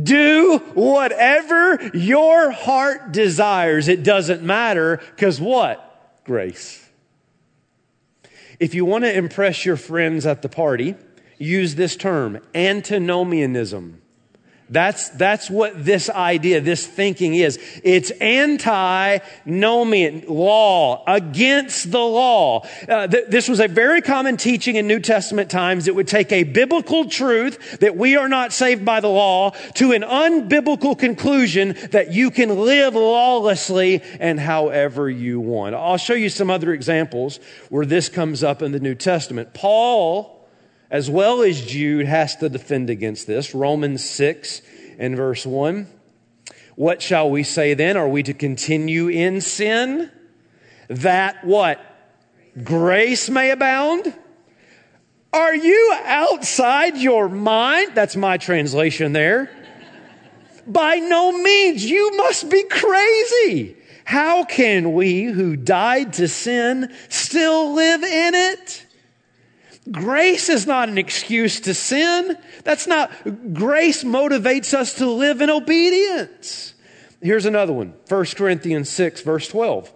Do 0.00 0.58
whatever 0.74 1.90
your 1.94 2.50
heart 2.50 3.12
desires. 3.12 3.88
It 3.88 4.02
doesn't 4.02 4.42
matter 4.42 5.00
because 5.14 5.40
what? 5.40 6.20
Grace. 6.24 6.88
If 8.60 8.74
you 8.74 8.84
want 8.84 9.04
to 9.04 9.16
impress 9.16 9.64
your 9.64 9.76
friends 9.76 10.26
at 10.26 10.42
the 10.42 10.48
party, 10.48 10.94
use 11.38 11.74
this 11.74 11.96
term 11.96 12.40
antinomianism. 12.54 14.02
That's, 14.70 15.10
that's 15.10 15.50
what 15.50 15.84
this 15.84 16.08
idea, 16.08 16.60
this 16.60 16.86
thinking 16.86 17.34
is. 17.34 17.58
It's 17.84 18.10
anti-nomian 18.12 20.24
law, 20.26 21.04
against 21.06 21.90
the 21.90 21.98
law. 21.98 22.66
Uh, 22.88 23.06
th- 23.06 23.26
this 23.28 23.46
was 23.48 23.60
a 23.60 23.68
very 23.68 24.00
common 24.00 24.38
teaching 24.38 24.76
in 24.76 24.86
New 24.86 25.00
Testament 25.00 25.50
times. 25.50 25.86
It 25.86 25.94
would 25.94 26.08
take 26.08 26.32
a 26.32 26.44
biblical 26.44 27.10
truth 27.10 27.80
that 27.80 27.96
we 27.96 28.16
are 28.16 28.28
not 28.28 28.54
saved 28.54 28.86
by 28.86 29.00
the 29.00 29.08
law 29.08 29.50
to 29.74 29.92
an 29.92 30.02
unbiblical 30.02 30.98
conclusion 30.98 31.76
that 31.90 32.12
you 32.12 32.30
can 32.30 32.64
live 32.64 32.94
lawlessly 32.94 34.00
and 34.18 34.40
however 34.40 35.10
you 35.10 35.40
want. 35.40 35.74
I'll 35.74 35.98
show 35.98 36.14
you 36.14 36.30
some 36.30 36.50
other 36.50 36.72
examples 36.72 37.38
where 37.68 37.84
this 37.84 38.08
comes 38.08 38.42
up 38.42 38.62
in 38.62 38.72
the 38.72 38.80
New 38.80 38.94
Testament. 38.94 39.52
Paul, 39.52 40.43
as 40.90 41.10
well 41.10 41.42
as 41.42 41.64
Jude 41.64 42.06
has 42.06 42.36
to 42.36 42.48
defend 42.48 42.90
against 42.90 43.26
this. 43.26 43.54
Romans 43.54 44.04
6 44.04 44.62
and 44.98 45.16
verse 45.16 45.44
1. 45.44 45.86
What 46.76 47.02
shall 47.02 47.30
we 47.30 47.42
say 47.42 47.74
then? 47.74 47.96
Are 47.96 48.08
we 48.08 48.22
to 48.24 48.34
continue 48.34 49.08
in 49.08 49.40
sin? 49.40 50.10
That 50.88 51.44
what? 51.44 51.80
Grace 52.62 53.30
may 53.30 53.50
abound? 53.50 54.14
Are 55.32 55.54
you 55.54 55.96
outside 56.04 56.96
your 56.96 57.28
mind? 57.28 57.92
That's 57.94 58.14
my 58.14 58.38
translation 58.38 59.12
there. 59.12 59.50
By 60.66 60.96
no 60.96 61.32
means. 61.32 61.84
You 61.84 62.16
must 62.16 62.48
be 62.48 62.62
crazy. 62.64 63.76
How 64.04 64.44
can 64.44 64.92
we 64.92 65.24
who 65.24 65.56
died 65.56 66.12
to 66.14 66.28
sin 66.28 66.92
still 67.08 67.74
live 67.74 68.02
in 68.04 68.34
it? 68.34 68.83
Grace 69.90 70.48
is 70.48 70.66
not 70.66 70.88
an 70.88 70.96
excuse 70.96 71.60
to 71.60 71.74
sin. 71.74 72.38
That's 72.64 72.86
not, 72.86 73.12
grace 73.52 74.02
motivates 74.02 74.72
us 74.72 74.94
to 74.94 75.06
live 75.10 75.40
in 75.42 75.50
obedience. 75.50 76.74
Here's 77.20 77.46
another 77.46 77.72
one 77.72 77.94
1 78.08 78.24
Corinthians 78.36 78.88
6, 78.90 79.22
verse 79.22 79.48
12. 79.48 79.92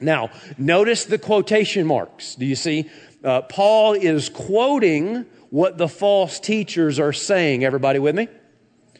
Now, 0.00 0.30
notice 0.56 1.04
the 1.04 1.18
quotation 1.18 1.86
marks. 1.86 2.34
Do 2.34 2.46
you 2.46 2.54
see? 2.54 2.88
Uh, 3.22 3.42
Paul 3.42 3.92
is 3.94 4.28
quoting 4.28 5.26
what 5.50 5.76
the 5.76 5.88
false 5.88 6.40
teachers 6.40 6.98
are 6.98 7.12
saying. 7.12 7.64
Everybody 7.64 7.98
with 7.98 8.14
me? 8.14 8.28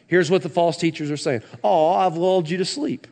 Here's 0.07 0.29
what 0.29 0.43
the 0.43 0.49
false 0.49 0.77
teachers 0.77 1.09
are 1.09 1.17
saying. 1.17 1.41
Oh, 1.63 1.93
I've 1.93 2.17
lulled 2.17 2.49
you 2.49 2.57
to 2.57 2.65
sleep. 2.65 3.07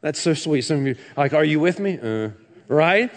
That's 0.00 0.20
so 0.20 0.34
sweet. 0.34 0.62
Some 0.62 0.80
of 0.80 0.86
you, 0.86 0.96
like, 1.16 1.34
are 1.34 1.44
you 1.44 1.58
with 1.58 1.80
me? 1.80 1.98
Uh, 1.98 2.30
right? 2.68 3.10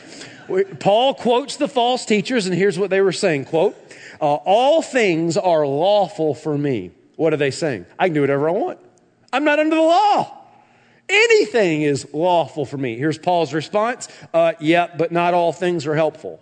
Paul 0.79 1.13
quotes 1.13 1.57
the 1.57 1.67
false 1.67 2.05
teachers, 2.05 2.45
and 2.45 2.55
here's 2.55 2.79
what 2.79 2.89
they 2.89 3.01
were 3.01 3.11
saying 3.11 3.45
quote, 3.45 3.75
uh, 4.21 4.25
All 4.25 4.81
things 4.81 5.37
are 5.37 5.65
lawful 5.65 6.33
for 6.33 6.57
me. 6.57 6.91
What 7.15 7.33
are 7.33 7.37
they 7.37 7.51
saying? 7.51 7.85
I 7.97 8.07
can 8.07 8.13
do 8.13 8.21
whatever 8.21 8.49
I 8.49 8.53
want. 8.53 8.79
I'm 9.33 9.43
not 9.43 9.59
under 9.59 9.75
the 9.75 9.81
law. 9.81 10.33
Anything 11.09 11.83
is 11.83 12.07
lawful 12.13 12.65
for 12.65 12.77
me. 12.77 12.97
Here's 12.97 13.17
Paul's 13.17 13.53
response 13.53 14.07
uh, 14.33 14.53
Yeah, 14.59 14.87
but 14.95 15.11
not 15.11 15.33
all 15.33 15.53
things 15.53 15.87
are 15.87 15.95
helpful. 15.95 16.39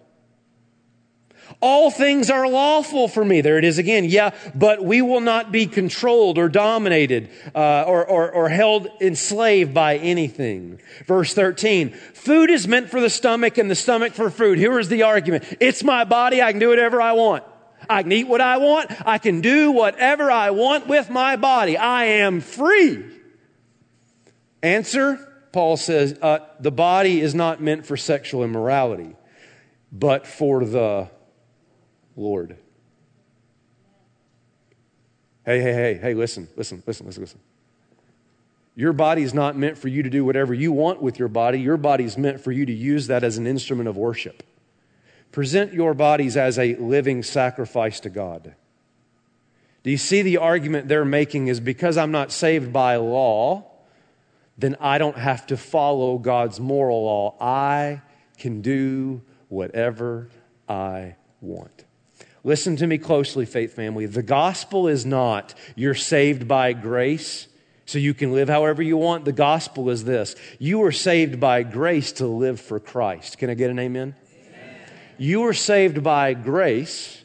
All 1.61 1.89
things 1.89 2.29
are 2.29 2.47
lawful 2.47 3.07
for 3.07 3.23
me. 3.23 3.41
There 3.41 3.57
it 3.57 3.63
is 3.63 3.77
again. 3.77 4.05
Yeah, 4.05 4.31
but 4.53 4.83
we 4.83 5.01
will 5.01 5.21
not 5.21 5.51
be 5.51 5.65
controlled 5.65 6.37
or 6.37 6.49
dominated 6.49 7.29
uh, 7.53 7.83
or, 7.83 8.05
or, 8.05 8.31
or 8.31 8.49
held 8.49 8.87
enslaved 8.99 9.73
by 9.73 9.97
anything. 9.97 10.79
Verse 11.05 11.33
13 11.33 11.91
Food 12.13 12.49
is 12.49 12.67
meant 12.67 12.89
for 12.89 12.99
the 12.99 13.09
stomach 13.09 13.57
and 13.57 13.69
the 13.69 13.75
stomach 13.75 14.13
for 14.13 14.29
food. 14.29 14.57
Here 14.57 14.79
is 14.79 14.89
the 14.89 15.03
argument 15.03 15.43
it's 15.59 15.83
my 15.83 16.03
body. 16.03 16.41
I 16.41 16.51
can 16.51 16.59
do 16.59 16.69
whatever 16.69 17.01
I 17.01 17.13
want. 17.13 17.43
I 17.89 18.03
can 18.03 18.11
eat 18.11 18.27
what 18.27 18.41
I 18.41 18.57
want. 18.57 18.91
I 19.07 19.17
can 19.17 19.41
do 19.41 19.71
whatever 19.71 20.31
I 20.31 20.51
want 20.51 20.87
with 20.87 21.09
my 21.09 21.35
body. 21.35 21.77
I 21.77 22.05
am 22.05 22.41
free. 22.41 23.05
Answer 24.63 25.31
Paul 25.51 25.77
says 25.77 26.17
uh, 26.21 26.39
the 26.59 26.71
body 26.71 27.21
is 27.21 27.33
not 27.33 27.61
meant 27.61 27.85
for 27.85 27.95
sexual 27.95 28.43
immorality, 28.43 29.15
but 29.91 30.27
for 30.27 30.65
the 30.65 31.09
Lord. 32.15 32.57
Hey, 35.45 35.61
hey, 35.61 35.73
hey, 35.73 35.93
hey, 35.95 36.13
listen, 36.13 36.47
listen, 36.55 36.81
listen, 36.87 37.05
listen, 37.05 37.21
listen. 37.21 37.39
Your 38.75 38.93
body 38.93 39.23
is 39.23 39.33
not 39.33 39.55
meant 39.55 39.77
for 39.77 39.87
you 39.87 40.03
to 40.03 40.09
do 40.09 40.25
whatever 40.25 40.53
you 40.53 40.71
want 40.71 41.01
with 41.01 41.19
your 41.19 41.27
body. 41.27 41.59
Your 41.59 41.77
body 41.77 42.03
is 42.03 42.17
meant 42.17 42.41
for 42.41 42.51
you 42.51 42.65
to 42.65 42.73
use 42.73 43.07
that 43.07 43.23
as 43.23 43.37
an 43.37 43.47
instrument 43.47 43.87
of 43.87 43.95
worship. 43.95 44.43
Present 45.31 45.73
your 45.73 45.93
bodies 45.93 46.35
as 46.35 46.57
a 46.57 46.75
living 46.75 47.21
sacrifice 47.21 47.99
to 48.01 48.09
God. 48.09 48.55
Do 49.83 49.91
you 49.91 49.97
see 49.97 50.23
the 50.23 50.37
argument 50.37 50.87
they're 50.87 51.05
making 51.05 51.47
is 51.47 51.59
because 51.59 51.95
I'm 51.95 52.11
not 52.11 52.31
saved 52.31 52.73
by 52.73 52.95
law, 52.95 53.69
then 54.57 54.75
I 54.79 54.97
don't 54.97 55.17
have 55.17 55.45
to 55.47 55.57
follow 55.57 56.17
God's 56.17 56.59
moral 56.59 57.03
law. 57.03 57.35
I 57.39 58.01
can 58.37 58.61
do 58.61 59.21
whatever 59.47 60.29
I 60.67 61.15
want. 61.39 61.74
Listen 62.45 62.75
to 62.75 62.85
me 62.85 62.99
closely, 62.99 63.43
faith 63.43 63.73
family. 63.73 64.05
The 64.05 64.21
gospel 64.21 64.87
is 64.87 65.03
not 65.03 65.55
you're 65.75 65.95
saved 65.95 66.47
by 66.47 66.73
grace 66.73 67.47
so 67.87 67.97
you 67.97 68.13
can 68.13 68.33
live 68.33 68.49
however 68.49 68.83
you 68.83 68.97
want. 68.97 69.25
The 69.25 69.31
gospel 69.31 69.89
is 69.89 70.03
this 70.03 70.35
you 70.59 70.83
are 70.83 70.91
saved 70.91 71.39
by 71.39 71.63
grace 71.63 72.11
to 72.13 72.27
live 72.27 72.61
for 72.61 72.79
Christ. 72.79 73.39
Can 73.39 73.49
I 73.49 73.55
get 73.55 73.71
an 73.71 73.79
amen? 73.79 74.13
amen. 74.47 74.75
You 75.17 75.43
are 75.45 75.53
saved 75.53 76.03
by 76.03 76.35
grace 76.35 77.19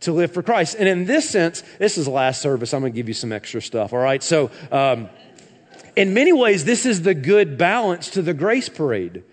to 0.00 0.12
live 0.12 0.32
for 0.32 0.42
Christ. 0.42 0.76
And 0.78 0.86
in 0.86 1.06
this 1.06 1.30
sense, 1.30 1.62
this 1.78 1.96
is 1.96 2.04
the 2.04 2.10
last 2.10 2.42
service. 2.42 2.74
I'm 2.74 2.82
going 2.82 2.92
to 2.92 2.96
give 2.96 3.08
you 3.08 3.14
some 3.14 3.32
extra 3.32 3.62
stuff, 3.62 3.94
all 3.94 4.00
right? 4.00 4.22
So, 4.22 4.50
um, 4.70 5.08
in 5.96 6.12
many 6.12 6.32
ways, 6.34 6.66
this 6.66 6.84
is 6.84 7.02
the 7.02 7.14
good 7.14 7.56
balance 7.56 8.10
to 8.10 8.22
the 8.22 8.34
grace 8.34 8.68
parade. 8.68 9.24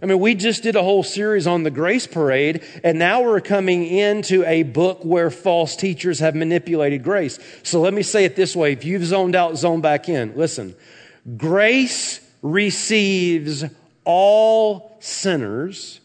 I 0.00 0.06
mean, 0.06 0.20
we 0.20 0.34
just 0.34 0.62
did 0.62 0.76
a 0.76 0.82
whole 0.82 1.02
series 1.02 1.46
on 1.46 1.62
the 1.62 1.70
grace 1.70 2.06
parade, 2.06 2.64
and 2.84 2.98
now 2.98 3.22
we're 3.22 3.40
coming 3.40 3.84
into 3.84 4.44
a 4.44 4.62
book 4.62 5.04
where 5.04 5.30
false 5.30 5.74
teachers 5.74 6.20
have 6.20 6.34
manipulated 6.34 7.02
grace. 7.02 7.38
So 7.62 7.80
let 7.80 7.92
me 7.92 8.02
say 8.02 8.24
it 8.24 8.36
this 8.36 8.54
way. 8.54 8.72
If 8.72 8.84
you've 8.84 9.04
zoned 9.04 9.34
out, 9.34 9.56
zone 9.56 9.80
back 9.80 10.08
in. 10.08 10.36
Listen. 10.36 10.76
Grace 11.36 12.20
receives 12.42 13.64
all 14.04 14.96
sinners, 15.00 16.00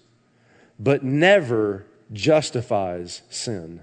but 0.79 1.03
never 1.03 1.85
justifies 2.11 3.21
sin. 3.29 3.81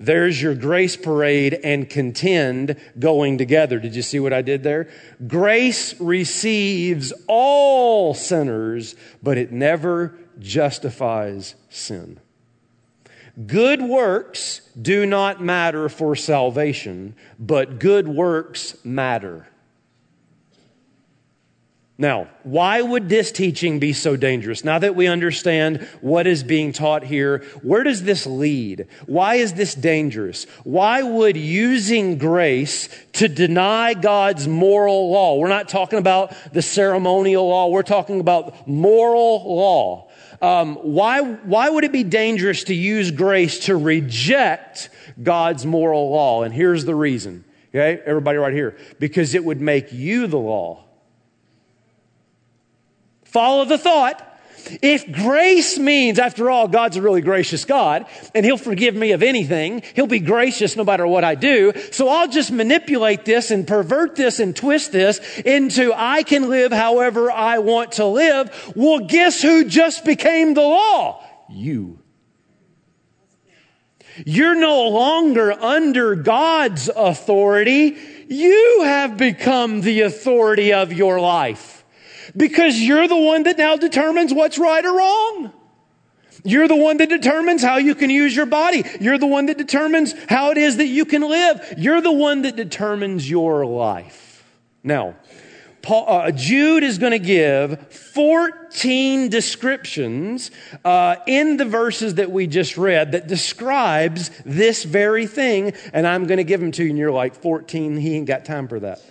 There's 0.00 0.40
your 0.40 0.54
grace 0.54 0.96
parade 0.96 1.52
and 1.62 1.88
contend 1.88 2.76
going 2.98 3.36
together. 3.36 3.78
Did 3.78 3.94
you 3.94 4.00
see 4.00 4.18
what 4.18 4.32
I 4.32 4.40
did 4.40 4.62
there? 4.62 4.88
Grace 5.26 6.00
receives 6.00 7.12
all 7.26 8.14
sinners, 8.14 8.96
but 9.22 9.36
it 9.36 9.52
never 9.52 10.18
justifies 10.38 11.54
sin. 11.68 12.18
Good 13.46 13.82
works 13.82 14.62
do 14.80 15.04
not 15.04 15.42
matter 15.42 15.90
for 15.90 16.16
salvation, 16.16 17.14
but 17.38 17.78
good 17.78 18.08
works 18.08 18.82
matter. 18.82 19.49
Now, 22.00 22.28
why 22.44 22.80
would 22.80 23.10
this 23.10 23.30
teaching 23.30 23.78
be 23.78 23.92
so 23.92 24.16
dangerous? 24.16 24.64
Now 24.64 24.78
that 24.78 24.94
we 24.94 25.06
understand 25.06 25.86
what 26.00 26.26
is 26.26 26.42
being 26.42 26.72
taught 26.72 27.04
here, 27.04 27.44
where 27.60 27.82
does 27.82 28.04
this 28.04 28.26
lead? 28.26 28.88
Why 29.04 29.34
is 29.34 29.52
this 29.52 29.74
dangerous? 29.74 30.44
Why 30.64 31.02
would 31.02 31.36
using 31.36 32.16
grace 32.16 32.88
to 33.12 33.28
deny 33.28 33.92
God's 33.92 34.48
moral 34.48 35.10
law? 35.10 35.36
We're 35.36 35.48
not 35.48 35.68
talking 35.68 35.98
about 35.98 36.34
the 36.54 36.62
ceremonial 36.62 37.46
law, 37.46 37.68
we're 37.68 37.82
talking 37.82 38.20
about 38.20 38.66
moral 38.66 39.54
law. 39.54 40.08
Um, 40.40 40.76
why, 40.76 41.20
why 41.20 41.68
would 41.68 41.84
it 41.84 41.92
be 41.92 42.02
dangerous 42.02 42.64
to 42.64 42.74
use 42.74 43.10
grace 43.10 43.66
to 43.66 43.76
reject 43.76 44.88
God's 45.22 45.66
moral 45.66 46.10
law? 46.10 46.44
And 46.44 46.54
here's 46.54 46.86
the 46.86 46.94
reason. 46.94 47.44
Okay, 47.68 48.02
everybody 48.06 48.38
right 48.38 48.54
here. 48.54 48.78
Because 48.98 49.34
it 49.34 49.44
would 49.44 49.60
make 49.60 49.92
you 49.92 50.26
the 50.28 50.38
law. 50.38 50.86
Follow 53.30 53.64
the 53.64 53.78
thought. 53.78 54.26
If 54.82 55.10
grace 55.10 55.78
means, 55.78 56.18
after 56.18 56.50
all, 56.50 56.68
God's 56.68 56.96
a 56.96 57.02
really 57.02 57.22
gracious 57.22 57.64
God, 57.64 58.06
and 58.34 58.44
He'll 58.44 58.56
forgive 58.56 58.94
me 58.94 59.12
of 59.12 59.22
anything, 59.22 59.82
He'll 59.94 60.06
be 60.06 60.18
gracious 60.20 60.76
no 60.76 60.84
matter 60.84 61.06
what 61.06 61.24
I 61.24 61.34
do, 61.34 61.72
so 61.92 62.08
I'll 62.08 62.28
just 62.28 62.50
manipulate 62.50 63.24
this 63.24 63.50
and 63.50 63.66
pervert 63.66 64.16
this 64.16 64.40
and 64.40 64.54
twist 64.54 64.92
this 64.92 65.18
into 65.40 65.92
I 65.94 66.24
can 66.24 66.48
live 66.48 66.72
however 66.72 67.30
I 67.30 67.58
want 67.58 67.92
to 67.92 68.04
live. 68.04 68.72
Well, 68.76 69.00
guess 69.00 69.40
who 69.40 69.64
just 69.64 70.04
became 70.04 70.54
the 70.54 70.62
law? 70.62 71.24
You. 71.48 71.98
You're 74.26 74.56
no 74.56 74.88
longer 74.88 75.52
under 75.52 76.16
God's 76.16 76.90
authority. 76.94 77.96
You 78.28 78.82
have 78.84 79.16
become 79.16 79.80
the 79.80 80.02
authority 80.02 80.72
of 80.72 80.92
your 80.92 81.20
life 81.20 81.79
because 82.36 82.80
you're 82.80 83.08
the 83.08 83.16
one 83.16 83.44
that 83.44 83.58
now 83.58 83.76
determines 83.76 84.32
what's 84.32 84.58
right 84.58 84.84
or 84.84 84.96
wrong. 84.96 85.52
You're 86.44 86.68
the 86.68 86.76
one 86.76 86.96
that 86.98 87.08
determines 87.08 87.62
how 87.62 87.76
you 87.76 87.94
can 87.94 88.10
use 88.10 88.34
your 88.34 88.46
body. 88.46 88.84
You're 89.00 89.18
the 89.18 89.26
one 89.26 89.46
that 89.46 89.58
determines 89.58 90.14
how 90.28 90.50
it 90.50 90.58
is 90.58 90.78
that 90.78 90.86
you 90.86 91.04
can 91.04 91.22
live. 91.22 91.74
You're 91.76 92.00
the 92.00 92.12
one 92.12 92.42
that 92.42 92.56
determines 92.56 93.28
your 93.28 93.66
life. 93.66 94.44
Now, 94.82 95.16
Paul, 95.82 96.04
uh, 96.08 96.30
Jude 96.30 96.82
is 96.82 96.98
going 96.98 97.12
to 97.12 97.18
give 97.18 97.90
14 97.90 99.28
descriptions 99.30 100.50
uh, 100.84 101.16
in 101.26 101.56
the 101.56 101.64
verses 101.64 102.16
that 102.16 102.30
we 102.30 102.46
just 102.46 102.76
read 102.76 103.12
that 103.12 103.26
describes 103.26 104.30
this 104.44 104.84
very 104.84 105.26
thing, 105.26 105.72
and 105.92 106.06
I'm 106.06 106.26
going 106.26 106.38
to 106.38 106.44
give 106.44 106.60
them 106.60 106.72
to 106.72 106.84
you, 106.84 106.90
and 106.90 106.98
you're 106.98 107.10
like, 107.10 107.34
14, 107.34 107.96
he 107.96 108.16
ain't 108.16 108.26
got 108.26 108.44
time 108.44 108.68
for 108.68 108.80
that. 108.80 109.02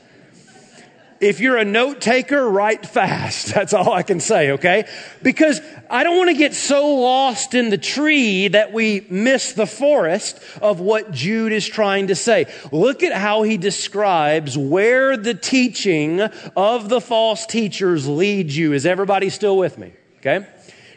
If 1.20 1.40
you're 1.40 1.58
a 1.58 1.66
note 1.66 2.02
taker, 2.02 2.50
write 2.50 2.86
fast. 2.86 3.48
That's 3.54 3.74
all 3.74 3.92
I 3.92 4.04
can 4.04 4.20
say, 4.20 4.52
okay? 4.52 4.88
Because 5.22 5.62
I 5.90 6.04
don't 6.04 6.18
want 6.18 6.30
to 6.30 6.36
get 6.36 6.54
so 6.54 6.96
lost 6.96 7.54
in 7.54 7.70
the 7.70 7.78
tree 7.78 8.48
that 8.50 8.72
we 8.72 9.06
miss 9.10 9.54
the 9.54 9.68
forest 9.68 10.40
of 10.62 10.80
what 10.80 11.12
Jude 11.12 11.52
is 11.52 11.68
trying 11.68 12.08
to 12.08 12.16
say. 12.16 12.46
Look 12.72 13.04
at 13.04 13.14
how 13.14 13.44
he 13.44 13.58
describes 13.58 14.58
where 14.58 15.18
the 15.18 15.34
teaching 15.34 16.22
of 16.22 16.90
the 16.90 17.02
false 17.02 17.46
teachers 17.46 18.08
leads 18.08 18.56
you. 18.56 18.74
Is 18.74 18.86
everybody 18.86 19.30
still 19.30 19.58
with 19.58 19.78
me? 19.78 19.94
Okay? 20.20 20.48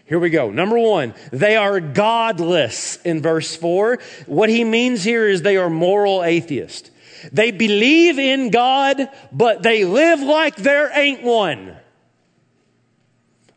Here 0.07 0.19
we 0.19 0.31
go. 0.31 0.51
Number 0.51 0.79
one, 0.79 1.15
they 1.31 1.57
are 1.57 1.81
godless 1.81 2.97
in 2.97 3.23
verse 3.23 3.57
four. 3.57 3.99
What 4.27 4.51
he 4.51 4.63
means 4.63 5.05
here 5.05 5.27
is 5.27 5.43
they 5.43 5.57
are 5.57 5.71
moral 5.71 6.23
atheists. 6.23 6.91
They 7.31 7.51
believe 7.51 8.19
in 8.19 8.51
God, 8.51 9.09
but 9.31 9.63
they 9.63 9.85
live 9.85 10.21
like 10.21 10.57
there 10.57 10.91
ain't 10.99 11.23
one. 11.23 11.77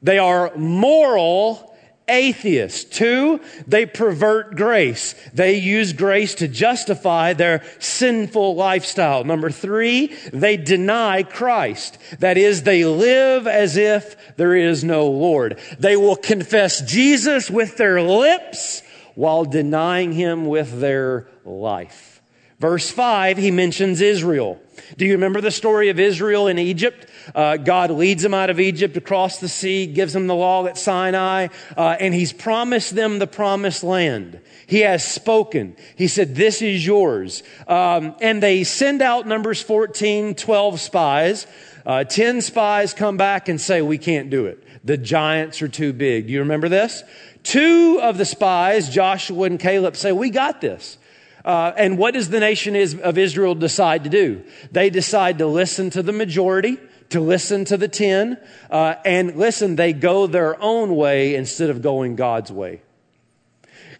They 0.01 0.19
are 0.19 0.56
moral 0.56 1.75
atheists. 2.08 2.84
Two, 2.84 3.41
they 3.67 3.86
pervert 3.86 4.56
grace. 4.56 5.15
They 5.34 5.56
use 5.56 5.93
grace 5.93 6.36
to 6.36 6.47
justify 6.47 7.34
their 7.34 7.63
sinful 7.80 8.56
lifestyle. 8.56 9.23
Number 9.23 9.49
three, 9.49 10.08
they 10.32 10.58
deny 10.58 11.23
Christ. 11.23 11.97
That 12.19 12.38
is, 12.38 12.63
they 12.63 12.86
live 12.86 13.47
as 13.47 13.78
if 13.78 14.15
there 14.38 14.56
is 14.56 14.84
no 14.84 15.08
Lord. 15.08 15.60
They 15.80 15.95
will 15.95 16.15
confess 16.15 16.82
Jesus 16.82 17.49
with 17.49 17.78
their 17.78 18.01
lips 18.01 18.84
while 19.15 19.45
denying 19.45 20.12
him 20.12 20.45
with 20.45 20.80
their 20.80 21.28
life. 21.43 22.14
Verse 22.59 22.89
5, 22.89 23.37
he 23.37 23.51
mentions 23.51 23.99
Israel. 23.99 24.61
Do 24.97 25.05
you 25.05 25.13
remember 25.13 25.41
the 25.41 25.51
story 25.51 25.89
of 25.89 25.99
Israel 25.99 26.47
in 26.47 26.57
Egypt? 26.57 27.07
Uh, 27.33 27.57
God 27.57 27.91
leads 27.91 28.23
them 28.23 28.33
out 28.33 28.49
of 28.49 28.59
Egypt 28.59 28.95
across 28.95 29.39
the 29.39 29.49
sea, 29.49 29.87
gives 29.87 30.13
them 30.13 30.27
the 30.27 30.35
law 30.35 30.65
at 30.65 30.77
Sinai, 30.77 31.47
uh, 31.75 31.97
and 31.99 32.13
he's 32.13 32.31
promised 32.31 32.95
them 32.95 33.19
the 33.19 33.27
promised 33.27 33.83
land. 33.83 34.39
He 34.67 34.81
has 34.81 35.05
spoken. 35.05 35.75
He 35.97 36.07
said, 36.07 36.35
This 36.35 36.61
is 36.61 36.85
yours. 36.85 37.43
Um, 37.67 38.15
and 38.21 38.41
they 38.41 38.63
send 38.63 39.01
out 39.01 39.27
Numbers 39.27 39.61
14, 39.61 40.35
12 40.35 40.79
spies. 40.79 41.47
Uh, 41.85 42.03
10 42.03 42.41
spies 42.41 42.93
come 42.93 43.17
back 43.17 43.49
and 43.49 43.59
say, 43.59 43.81
We 43.81 43.97
can't 43.97 44.29
do 44.29 44.45
it. 44.45 44.63
The 44.83 44.97
giants 44.97 45.61
are 45.61 45.67
too 45.67 45.93
big. 45.93 46.27
Do 46.27 46.33
you 46.33 46.39
remember 46.39 46.69
this? 46.69 47.03
Two 47.43 47.99
of 48.01 48.17
the 48.17 48.25
spies, 48.25 48.89
Joshua 48.89 49.43
and 49.43 49.59
Caleb, 49.59 49.95
say, 49.95 50.11
We 50.11 50.29
got 50.29 50.61
this. 50.61 50.97
Uh, 51.45 51.71
and 51.77 51.99
what 51.99 52.15
does 52.15 52.29
the 52.29 52.39
nation 52.39 52.75
of 53.01 53.17
Israel 53.19 53.53
decide 53.53 54.03
to 54.03 54.10
do? 54.10 54.43
They 54.71 54.89
decide 54.89 55.38
to 55.38 55.45
listen 55.45 55.91
to 55.91 56.01
the 56.01 56.12
majority, 56.12 56.79
to 57.10 57.19
listen 57.19 57.65
to 57.65 57.77
the 57.77 57.88
ten, 57.88 58.39
uh, 58.71 58.95
and 59.05 59.36
listen, 59.36 59.75
they 59.75 59.93
go 59.93 60.25
their 60.25 60.60
own 60.60 60.95
way 60.95 61.36
instead 61.36 61.69
of 61.69 61.84
going 61.84 62.15
God's 62.15 62.51
way. 62.51 62.81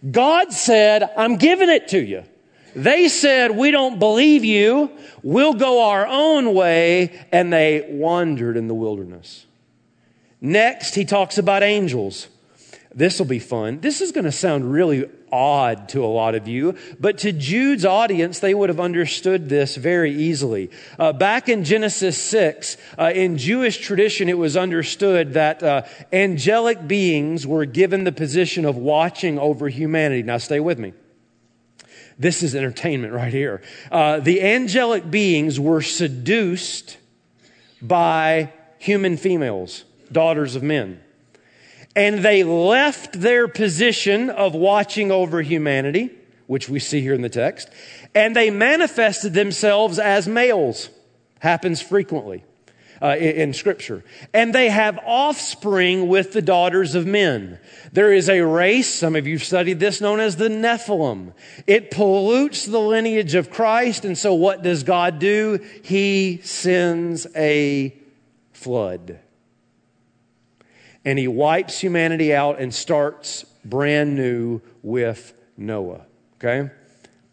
God 0.10 0.53
said, 0.53 1.03
I'm 1.15 1.36
giving 1.36 1.69
it 1.69 1.89
to 1.89 1.99
you. 1.99 2.23
They 2.75 3.08
said, 3.08 3.51
We 3.51 3.69
don't 3.69 3.99
believe 3.99 4.43
you. 4.43 4.91
We'll 5.21 5.53
go 5.53 5.84
our 5.86 6.05
own 6.05 6.53
way. 6.55 7.27
And 7.31 7.53
they 7.53 7.86
wandered 7.89 8.58
in 8.58 8.67
the 8.67 8.73
wilderness. 8.73 9.45
Next, 10.41 10.95
he 10.95 11.05
talks 11.05 11.38
about 11.38 11.63
angels. 11.63 12.27
This 12.95 13.19
will 13.19 13.25
be 13.25 13.39
fun. 13.39 13.81
This 13.81 13.99
is 13.99 14.13
going 14.13 14.23
to 14.23 14.31
sound 14.31 14.71
really 14.71 15.10
odd 15.29 15.89
to 15.89 16.05
a 16.05 16.08
lot 16.08 16.34
of 16.34 16.47
you, 16.47 16.75
but 16.97 17.17
to 17.19 17.34
Jude's 17.34 17.84
audience, 17.84 18.39
they 18.39 18.53
would 18.53 18.69
have 18.69 18.79
understood 18.79 19.49
this 19.49 19.75
very 19.75 20.13
easily. 20.13 20.71
Uh, 20.97 21.12
back 21.12 21.49
in 21.49 21.65
Genesis 21.65 22.17
6, 22.17 22.77
uh, 22.97 23.12
in 23.13 23.38
Jewish 23.38 23.79
tradition, 23.79 24.29
it 24.29 24.38
was 24.38 24.55
understood 24.55 25.34
that 25.34 25.62
uh, 25.62 25.81
angelic 26.13 26.88
beings 26.88 27.45
were 27.45 27.65
given 27.65 28.05
the 28.05 28.13
position 28.13 28.63
of 28.63 28.77
watching 28.77 29.38
over 29.38 29.67
humanity. 29.67 30.23
Now, 30.23 30.38
stay 30.38 30.62
with 30.62 30.79
me. 30.79 30.93
This 32.17 32.43
is 32.43 32.55
entertainment 32.55 33.12
right 33.12 33.34
here. 33.34 33.62
Uh, 33.91 34.21
the 34.21 34.41
angelic 34.41 35.12
beings 35.12 35.60
were 35.60 35.81
seduced 35.81 36.97
by 37.81 38.53
human 38.79 39.17
females, 39.17 39.84
daughters 40.13 40.55
of 40.55 40.63
men 40.63 41.01
and 41.95 42.19
they 42.19 42.43
left 42.43 43.19
their 43.19 43.47
position 43.47 44.29
of 44.29 44.53
watching 44.53 45.12
over 45.12 45.41
humanity, 45.41 46.12
which 46.47 46.67
we 46.67 46.79
see 46.79 47.01
here 47.01 47.13
in 47.13 47.21
the 47.21 47.29
text, 47.29 47.69
and 48.13 48.36
they 48.36 48.49
manifested 48.49 49.34
themselves 49.34 49.97
as 49.97 50.27
males. 50.27 50.89
Happens 51.39 51.81
frequently 51.81 52.43
uh, 53.01 53.15
in, 53.17 53.36
in 53.36 53.53
Scripture. 53.53 54.03
And 54.34 54.53
they 54.53 54.69
have 54.69 54.99
offspring 55.05 56.08
with 56.08 56.34
the 56.34 56.41
daughters 56.41 56.95
of 56.95 57.05
men. 57.05 57.60
There 57.91 58.12
is 58.12 58.29
a 58.29 58.41
race, 58.41 58.93
some 58.93 59.15
of 59.15 59.27
you 59.27 59.36
have 59.36 59.43
studied 59.43 59.79
this, 59.79 60.01
known 60.01 60.19
as 60.19 60.36
the 60.36 60.49
Nephilim. 60.49 61.34
It 61.67 61.91
pollutes 61.91 62.65
the 62.65 62.79
lineage 62.79 63.36
of 63.36 63.49
Christ, 63.49 64.05
and 64.05 64.17
so 64.17 64.34
what 64.34 64.63
does 64.63 64.84
God 64.84 65.19
do? 65.19 65.60
He 65.84 66.41
sends 66.43 67.27
a 67.36 67.95
flood 68.53 69.19
and 71.05 71.19
he 71.19 71.27
wipes 71.27 71.79
humanity 71.79 72.33
out 72.33 72.59
and 72.59 72.73
starts 72.73 73.45
brand 73.63 74.15
new 74.15 74.61
with 74.81 75.33
Noah. 75.55 76.01
Okay? 76.37 76.71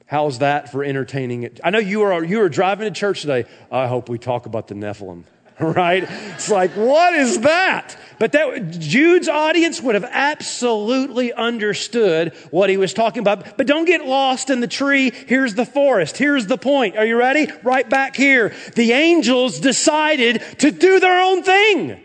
How's 0.07 0.41
that 0.41 0.71
for 0.71 0.85
entertaining 0.85 1.43
it? 1.43 1.59
I 1.65 1.71
know 1.71 1.79
you 1.79 2.03
are 2.03 2.23
you 2.23 2.43
are 2.43 2.51
driving 2.51 2.87
to 2.87 2.99
church 2.99 3.23
today. 3.23 3.47
I 3.71 3.87
hope 3.87 4.11
we 4.11 4.19
talk 4.19 4.45
about 4.45 4.69
the 4.69 4.75
Nephilim. 4.75 5.25
Right? 5.61 6.03
It's 6.09 6.51
like, 6.51 6.73
what 6.73 7.15
is 7.15 7.41
that? 7.41 7.97
But 8.19 8.33
that 8.33 8.71
Jude's 8.71 9.29
audience 9.29 9.81
would 9.81 9.95
have 9.95 10.09
absolutely 10.11 11.33
understood 11.33 12.35
what 12.51 12.69
he 12.69 12.77
was 12.79 12.93
talking 12.93 13.21
about. 13.21 13.57
But 13.57 13.69
don't 13.69 13.85
get 13.85 14.05
lost 14.05 14.51
in 14.51 14.59
the 14.59 14.67
tree. 14.67 15.11
Here's 15.11 15.55
the 15.55 15.67
forest. 15.67 16.17
Here's 16.17 16.47
the 16.47 16.59
point. 16.59 16.97
Are 16.97 17.07
you 17.07 17.17
ready? 17.17 17.49
Right 17.63 17.89
back 17.89 18.17
here. 18.17 18.53
The 18.75 18.93
angels 18.93 19.61
decided 19.61 20.43
to 20.59 20.73
do 20.73 20.99
their 20.99 21.23
own 21.23 21.45
thing. 21.45 22.01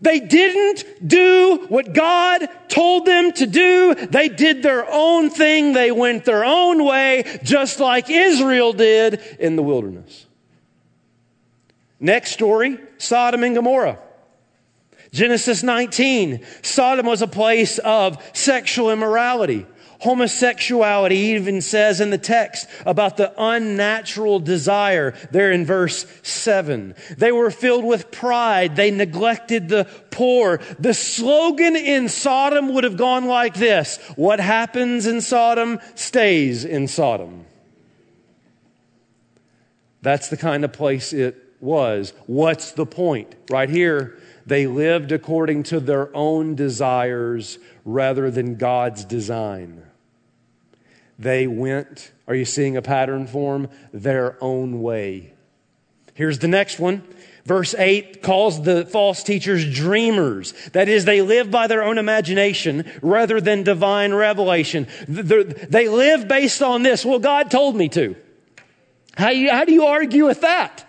They 0.00 0.20
didn't 0.20 1.08
do 1.08 1.66
what 1.68 1.92
God 1.92 2.48
told 2.68 3.04
them 3.04 3.32
to 3.32 3.46
do. 3.46 3.94
They 3.94 4.28
did 4.28 4.62
their 4.62 4.86
own 4.88 5.30
thing. 5.30 5.72
They 5.72 5.90
went 5.90 6.24
their 6.24 6.44
own 6.44 6.84
way, 6.84 7.40
just 7.42 7.80
like 7.80 8.08
Israel 8.08 8.72
did 8.72 9.20
in 9.40 9.56
the 9.56 9.62
wilderness. 9.62 10.26
Next 12.00 12.32
story 12.32 12.78
Sodom 12.98 13.42
and 13.42 13.54
Gomorrah. 13.54 13.98
Genesis 15.12 15.62
19. 15.62 16.44
Sodom 16.62 17.06
was 17.06 17.22
a 17.22 17.26
place 17.26 17.78
of 17.78 18.22
sexual 18.34 18.90
immorality. 18.90 19.66
Homosexuality 20.00 21.16
even 21.16 21.60
says 21.60 22.00
in 22.00 22.10
the 22.10 22.18
text 22.18 22.68
about 22.86 23.16
the 23.16 23.32
unnatural 23.36 24.38
desire 24.38 25.14
there 25.32 25.50
in 25.50 25.66
verse 25.66 26.06
7. 26.22 26.94
They 27.16 27.32
were 27.32 27.50
filled 27.50 27.84
with 27.84 28.12
pride. 28.12 28.76
They 28.76 28.92
neglected 28.92 29.68
the 29.68 29.88
poor. 30.10 30.60
The 30.78 30.94
slogan 30.94 31.74
in 31.74 32.08
Sodom 32.08 32.74
would 32.74 32.84
have 32.84 32.96
gone 32.96 33.26
like 33.26 33.54
this 33.54 33.98
What 34.14 34.38
happens 34.38 35.06
in 35.06 35.20
Sodom 35.20 35.80
stays 35.96 36.64
in 36.64 36.86
Sodom. 36.86 37.44
That's 40.00 40.28
the 40.28 40.36
kind 40.36 40.64
of 40.64 40.72
place 40.72 41.12
it 41.12 41.36
was. 41.60 42.12
What's 42.26 42.70
the 42.70 42.86
point? 42.86 43.34
Right 43.50 43.68
here, 43.68 44.16
they 44.46 44.68
lived 44.68 45.10
according 45.10 45.64
to 45.64 45.80
their 45.80 46.14
own 46.16 46.54
desires 46.54 47.58
rather 47.84 48.30
than 48.30 48.54
God's 48.54 49.04
design. 49.04 49.82
They 51.18 51.46
went, 51.46 52.12
are 52.26 52.34
you 52.34 52.44
seeing 52.44 52.76
a 52.76 52.82
pattern 52.82 53.26
form? 53.26 53.68
Their 53.92 54.42
own 54.42 54.82
way. 54.82 55.34
Here's 56.14 56.38
the 56.38 56.48
next 56.48 56.78
one. 56.78 57.02
Verse 57.44 57.74
8 57.74 58.22
calls 58.22 58.62
the 58.62 58.84
false 58.84 59.22
teachers 59.22 59.64
dreamers. 59.74 60.52
That 60.72 60.88
is, 60.88 61.06
they 61.06 61.22
live 61.22 61.50
by 61.50 61.66
their 61.66 61.82
own 61.82 61.96
imagination 61.96 62.84
rather 63.00 63.40
than 63.40 63.62
divine 63.62 64.12
revelation. 64.12 64.86
They 65.08 65.88
live 65.88 66.28
based 66.28 66.62
on 66.62 66.82
this. 66.82 67.04
Well, 67.04 67.20
God 67.20 67.50
told 67.50 67.74
me 67.74 67.88
to. 67.90 68.16
How, 69.16 69.30
you, 69.30 69.50
how 69.50 69.64
do 69.64 69.72
you 69.72 69.86
argue 69.86 70.26
with 70.26 70.42
that? 70.42 70.84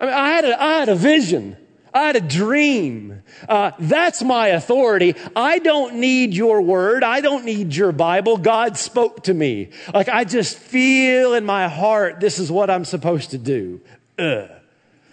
I 0.00 0.04
mean, 0.04 0.14
I 0.14 0.28
had 0.28 0.44
a, 0.44 0.62
I 0.62 0.78
had 0.80 0.88
a 0.90 0.94
vision. 0.94 1.56
I 1.94 2.08
had 2.08 2.16
a 2.16 2.20
dream. 2.20 3.22
Uh, 3.48 3.70
that's 3.78 4.20
my 4.22 4.48
authority. 4.48 5.14
I 5.36 5.60
don't 5.60 5.96
need 5.96 6.34
your 6.34 6.60
word. 6.60 7.04
I 7.04 7.20
don't 7.20 7.44
need 7.44 7.74
your 7.76 7.92
Bible. 7.92 8.36
God 8.36 8.76
spoke 8.76 9.22
to 9.24 9.34
me. 9.34 9.70
Like 9.94 10.08
I 10.08 10.24
just 10.24 10.58
feel 10.58 11.34
in 11.34 11.44
my 11.44 11.68
heart 11.68 12.18
this 12.18 12.40
is 12.40 12.50
what 12.50 12.68
I'm 12.68 12.84
supposed 12.84 13.30
to 13.30 13.38
do. 13.38 13.80
Ugh. 14.18 14.50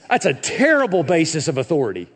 That's 0.10 0.26
a 0.26 0.34
terrible 0.34 1.04
basis 1.04 1.48
of 1.48 1.60
authority. 1.60 2.10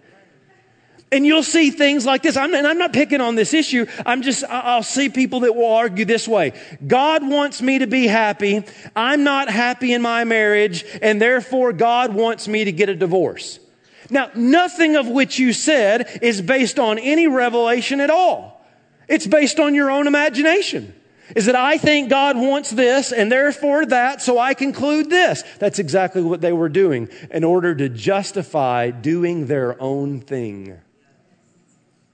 And 1.11 1.25
you'll 1.25 1.43
see 1.43 1.69
things 1.69 2.05
like 2.05 2.23
this. 2.23 2.35
I'm, 2.35 2.53
and 2.55 2.65
I'm 2.65 2.79
not 2.79 2.91
picking 2.91 3.21
on 3.21 3.35
this 3.35 3.53
issue. 3.53 3.85
I'm 4.05 4.23
just, 4.23 4.43
I'll 4.43 4.83
see 4.83 5.09
people 5.09 5.41
that 5.41 5.55
will 5.55 5.71
argue 5.71 6.03
this 6.03 6.27
way. 6.27 6.53
God 6.85 7.25
wants 7.25 7.61
me 7.61 7.79
to 7.79 7.87
be 7.87 8.07
happy. 8.07 8.63
I'm 8.95 9.23
not 9.23 9.49
happy 9.49 9.93
in 9.93 10.01
my 10.01 10.23
marriage, 10.23 10.83
and 11.01 11.21
therefore 11.21 11.71
God 11.71 12.13
wants 12.13 12.47
me 12.47 12.65
to 12.65 12.71
get 12.71 12.89
a 12.89 12.95
divorce. 12.95 13.59
Now, 14.09 14.29
nothing 14.35 14.95
of 14.95 15.07
which 15.07 15.39
you 15.39 15.53
said 15.53 16.19
is 16.21 16.41
based 16.41 16.79
on 16.79 16.99
any 16.99 17.27
revelation 17.27 17.99
at 17.99 18.09
all. 18.09 18.65
It's 19.07 19.27
based 19.27 19.59
on 19.59 19.75
your 19.75 19.91
own 19.91 20.07
imagination. 20.07 20.93
Is 21.35 21.47
that 21.47 21.55
I 21.55 21.77
think 21.77 22.09
God 22.09 22.37
wants 22.37 22.69
this 22.69 23.11
and 23.11 23.31
therefore 23.31 23.85
that, 23.87 24.21
so 24.21 24.37
I 24.37 24.53
conclude 24.53 25.09
this. 25.09 25.43
That's 25.57 25.79
exactly 25.79 26.21
what 26.21 26.41
they 26.41 26.53
were 26.53 26.69
doing 26.69 27.09
in 27.31 27.43
order 27.43 27.73
to 27.73 27.89
justify 27.89 28.91
doing 28.91 29.47
their 29.47 29.81
own 29.81 30.21
thing. 30.21 30.79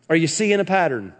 Are 0.09 0.15
you 0.15 0.27
seeing 0.27 0.59
a 0.59 0.65
pattern? 0.65 1.13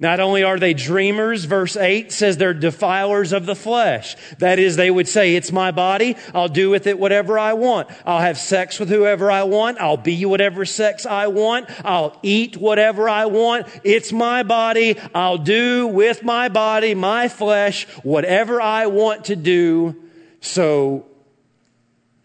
Not 0.00 0.18
only 0.18 0.42
are 0.42 0.58
they 0.58 0.72
dreamers, 0.72 1.44
verse 1.44 1.76
8 1.76 2.10
says 2.10 2.38
they're 2.38 2.54
defilers 2.54 3.34
of 3.34 3.44
the 3.44 3.54
flesh. 3.54 4.16
That 4.38 4.58
is, 4.58 4.76
they 4.76 4.90
would 4.90 5.06
say, 5.06 5.36
It's 5.36 5.52
my 5.52 5.72
body. 5.72 6.16
I'll 6.34 6.48
do 6.48 6.70
with 6.70 6.86
it 6.86 6.98
whatever 6.98 7.38
I 7.38 7.52
want. 7.52 7.88
I'll 8.06 8.20
have 8.20 8.38
sex 8.38 8.80
with 8.80 8.88
whoever 8.88 9.30
I 9.30 9.42
want. 9.42 9.78
I'll 9.78 9.98
be 9.98 10.24
whatever 10.24 10.64
sex 10.64 11.04
I 11.04 11.26
want. 11.26 11.68
I'll 11.84 12.18
eat 12.22 12.56
whatever 12.56 13.10
I 13.10 13.26
want. 13.26 13.66
It's 13.84 14.10
my 14.10 14.42
body. 14.42 14.98
I'll 15.14 15.38
do 15.38 15.86
with 15.86 16.22
my 16.22 16.48
body, 16.48 16.94
my 16.94 17.28
flesh, 17.28 17.86
whatever 18.02 18.58
I 18.58 18.86
want 18.86 19.26
to 19.26 19.36
do. 19.36 19.96
So, 20.40 21.06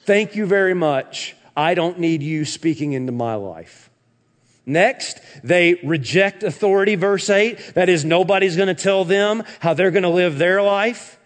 thank 0.04 0.38
you 0.38 0.46
very 0.46 0.74
much. 0.74 1.36
I 1.58 1.74
don't 1.74 2.00
need 2.00 2.24
you 2.24 2.46
speaking 2.46 2.94
into 2.94 3.12
my 3.12 3.36
life. 3.36 3.85
Next, 4.65 5.21
they 5.43 5.75
reject 5.84 6.43
authority, 6.43 6.95
verse 6.95 7.30
8. 7.30 7.75
That 7.75 7.89
is, 7.89 8.04
nobody's 8.04 8.56
going 8.56 8.67
to 8.67 8.73
tell 8.73 9.06
them 9.06 9.43
how 9.60 9.73
they're 9.73 9.91
going 9.91 10.04
to 10.04 10.10
live 10.10 10.38
their 10.38 10.62
life. 10.62 11.19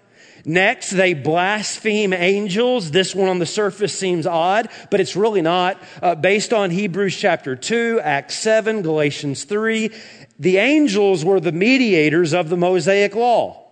Next, 0.45 0.91
they 0.91 1.13
blaspheme 1.13 2.13
angels. 2.13 2.91
This 2.91 3.13
one 3.13 3.29
on 3.29 3.39
the 3.39 3.45
surface 3.45 3.97
seems 3.97 4.25
odd, 4.25 4.69
but 4.89 4.99
it's 4.99 5.15
really 5.15 5.41
not. 5.41 5.81
Uh, 6.01 6.15
based 6.15 6.53
on 6.53 6.69
Hebrews 6.69 7.15
chapter 7.15 7.55
2, 7.55 8.01
Acts 8.03 8.35
7, 8.35 8.81
Galatians 8.81 9.43
3, 9.43 9.91
the 10.37 10.57
angels 10.57 11.25
were 11.25 11.39
the 11.39 11.51
mediators 11.51 12.33
of 12.33 12.49
the 12.49 12.57
Mosaic 12.57 13.15
law. 13.15 13.65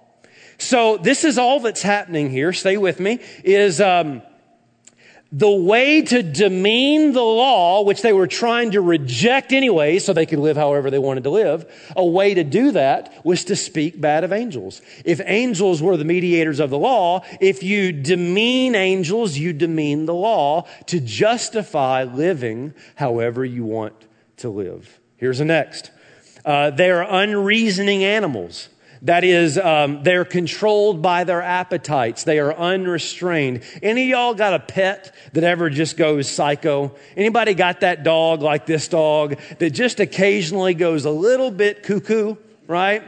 So 0.57 0.97
this 0.97 1.23
is 1.23 1.37
all 1.37 1.59
that's 1.59 1.81
happening 1.81 2.29
here. 2.29 2.51
Stay 2.51 2.77
with 2.77 2.99
me. 2.99 3.19
Is 3.43 3.79
um, 3.79 4.21
the 5.31 5.51
way 5.51 6.01
to 6.01 6.23
demean 6.23 7.11
the 7.13 7.21
law, 7.21 7.83
which 7.83 8.01
they 8.01 8.13
were 8.13 8.27
trying 8.27 8.71
to 8.71 8.81
reject 8.81 9.51
anyway, 9.51 9.99
so 9.99 10.13
they 10.13 10.25
could 10.25 10.39
live 10.39 10.57
however 10.57 10.89
they 10.89 10.99
wanted 10.99 11.23
to 11.23 11.29
live, 11.29 11.65
a 11.95 12.05
way 12.05 12.33
to 12.33 12.43
do 12.43 12.71
that 12.71 13.13
was 13.25 13.43
to 13.45 13.55
speak 13.55 13.99
bad 13.99 14.23
of 14.23 14.31
angels. 14.31 14.81
If 15.03 15.19
angels 15.25 15.81
were 15.81 15.97
the 15.97 16.05
mediators 16.05 16.59
of 16.59 16.69
the 16.69 16.77
law, 16.77 17.23
if 17.41 17.61
you 17.61 17.91
demean 17.91 18.75
angels, 18.75 19.37
you 19.37 19.53
demean 19.53 20.05
the 20.05 20.13
law 20.13 20.67
to 20.87 20.99
justify 20.99 22.03
living 22.03 22.73
however 22.95 23.43
you 23.43 23.65
want 23.65 23.93
to 24.37 24.49
live. 24.49 24.99
Here's 25.17 25.39
the 25.39 25.45
next. 25.45 25.91
Uh, 26.45 26.69
they 26.69 26.89
are 26.89 27.03
unreasoning 27.03 28.03
animals. 28.03 28.69
That 29.03 29.23
is, 29.23 29.57
um, 29.57 30.03
they're 30.03 30.25
controlled 30.25 31.01
by 31.01 31.23
their 31.23 31.41
appetites. 31.41 32.23
They 32.23 32.39
are 32.39 32.53
unrestrained. 32.53 33.63
Any 33.81 34.09
y'all 34.09 34.33
got 34.33 34.53
a 34.53 34.59
pet 34.59 35.15
that 35.33 35.43
ever 35.43 35.69
just 35.69 35.97
goes 35.97 36.29
psycho? 36.29 36.95
Anybody 37.15 37.53
got 37.53 37.81
that 37.81 38.03
dog 38.03 38.41
like 38.41 38.65
this 38.65 38.87
dog 38.87 39.39
that 39.59 39.71
just 39.71 39.99
occasionally 39.99 40.73
goes 40.73 41.05
a 41.05 41.11
little 41.11 41.51
bit 41.51 41.83
cuckoo, 41.83 42.35
right? 42.67 43.03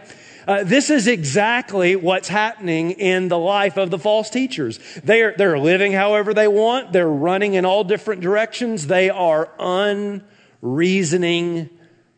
Uh, 0.47 0.63
this 0.63 0.89
is 0.89 1.08
exactly 1.08 1.95
what's 1.95 2.28
happening 2.28 2.91
in 2.91 3.28
the 3.28 3.38
life 3.38 3.78
of 3.78 3.91
the 3.91 3.99
false 3.99 4.32
teachers. 4.32 4.80
They 5.04 5.21
are, 5.21 5.36
they're 5.38 5.60
living 5.60 5.91
however 5.91 6.34
they 6.34 6.47
want. 6.47 6.91
They're 6.91 7.08
running 7.08 7.54
in 7.54 7.65
all 7.65 7.84
different 7.84 8.21
directions. 8.21 8.88
They 8.88 9.12
are 9.12 9.52
unreasoning 9.60 11.69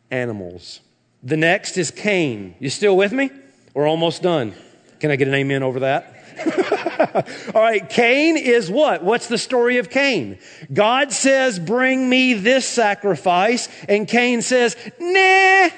animals. 0.09 0.79
The 1.23 1.35
next 1.35 1.77
is 1.77 1.91
Cain. 1.91 2.55
You 2.59 2.69
still 2.69 2.95
with 2.95 3.11
me? 3.11 3.31
We're 3.73 3.87
almost 3.87 4.21
done. 4.21 4.53
Can 4.99 5.11
I 5.11 5.15
get 5.15 5.27
an 5.27 5.33
amen 5.33 5.63
over 5.63 5.81
that? 5.81 6.17
All 7.55 7.61
right, 7.61 7.87
Cain 7.89 8.37
is 8.37 8.69
what? 8.69 9.03
What's 9.03 9.27
the 9.27 9.37
story 9.37 9.77
of 9.77 9.89
Cain? 9.89 10.39
God 10.71 11.11
says, 11.11 11.59
Bring 11.59 12.09
me 12.09 12.33
this 12.33 12.67
sacrifice. 12.67 13.67
And 13.87 14.07
Cain 14.07 14.41
says, 14.41 14.75
Nah, 14.99 15.69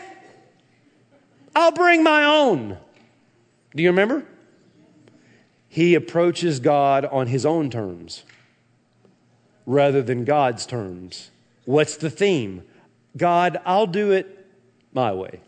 I'll 1.56 1.72
bring 1.72 2.04
my 2.04 2.24
own. 2.26 2.78
Do 3.76 3.84
you 3.84 3.90
remember? 3.90 4.26
He 5.68 5.96
approaches 5.96 6.60
God 6.60 7.06
on 7.06 7.28
his 7.28 7.46
own 7.46 7.70
terms 7.70 8.24
rather 9.66 10.02
than 10.02 10.26
God's 10.26 10.66
terms. 10.66 11.32
What's 11.66 11.98
the 11.98 12.10
theme? 12.10 12.64
God, 13.18 13.60
I'll 13.66 13.88
do 13.88 14.12
it 14.12 14.46
my 14.94 15.14
way. 15.14 15.40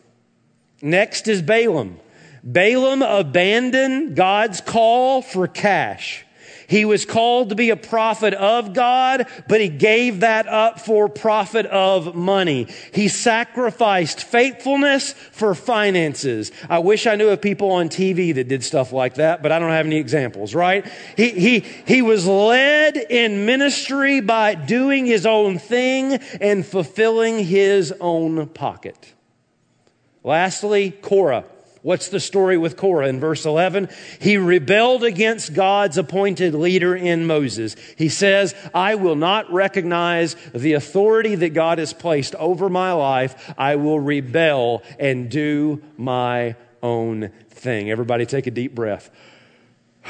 Next 0.81 1.27
is 1.27 1.41
Balaam. 1.41 1.99
Balaam 2.45 3.01
abandoned 3.01 4.15
God's 4.15 4.61
call 4.61 5.23
for 5.23 5.47
cash. 5.47 6.25
He 6.67 6.85
was 6.85 7.05
called 7.05 7.49
to 7.49 7.55
be 7.55 7.69
a 7.69 7.75
prophet 7.75 8.33
of 8.33 8.73
God, 8.73 9.27
but 9.47 9.61
he 9.61 9.69
gave 9.69 10.21
that 10.21 10.47
up 10.47 10.79
for 10.79 11.07
profit 11.09 11.65
of 11.67 12.15
money. 12.15 12.67
He 12.91 13.07
sacrificed 13.07 14.23
faithfulness 14.23 15.13
for 15.13 15.53
finances. 15.53 16.51
I 16.69 16.79
wish 16.79 17.07
I 17.07 17.15
knew 17.15 17.29
of 17.29 17.41
people 17.41 17.71
on 17.71 17.89
TV 17.89 18.33
that 18.35 18.47
did 18.47 18.63
stuff 18.63 18.91
like 18.91 19.15
that, 19.15 19.43
but 19.43 19.51
I 19.51 19.59
don't 19.59 19.71
have 19.71 19.85
any 19.85 19.97
examples, 19.97 20.55
right? 20.55 20.85
He, 21.15 21.29
he, 21.29 21.59
he 21.59 22.01
was 22.01 22.25
led 22.25 22.97
in 22.97 23.45
ministry 23.45 24.21
by 24.21 24.55
doing 24.55 25.05
his 25.05 25.25
own 25.25 25.59
thing 25.59 26.13
and 26.41 26.65
fulfilling 26.65 27.43
his 27.43 27.93
own 27.99 28.47
pocket. 28.47 29.13
Lastly, 30.23 30.91
Korah. 30.91 31.45
What's 31.85 32.07
the 32.07 32.19
story 32.19 32.57
with 32.57 32.77
Korah 32.77 33.09
in 33.09 33.19
verse 33.19 33.45
11? 33.45 33.89
He 34.19 34.37
rebelled 34.37 35.03
against 35.03 35.53
God's 35.53 35.99
appointed 35.99 36.55
leader 36.55 36.95
in 36.95 37.27
Moses. 37.27 37.75
He 37.95 38.09
says, 38.09 38.55
I 38.73 38.95
will 38.95 39.15
not 39.15 39.53
recognize 39.53 40.35
the 40.51 40.73
authority 40.73 41.35
that 41.35 41.51
God 41.53 41.77
has 41.77 41.93
placed 41.93 42.33
over 42.35 42.71
my 42.71 42.91
life. 42.93 43.53
I 43.55 43.75
will 43.75 43.99
rebel 43.99 44.81
and 44.97 45.29
do 45.29 45.83
my 45.95 46.55
own 46.81 47.29
thing. 47.51 47.91
Everybody 47.91 48.25
take 48.25 48.47
a 48.47 48.51
deep 48.51 48.73
breath. 48.73 49.11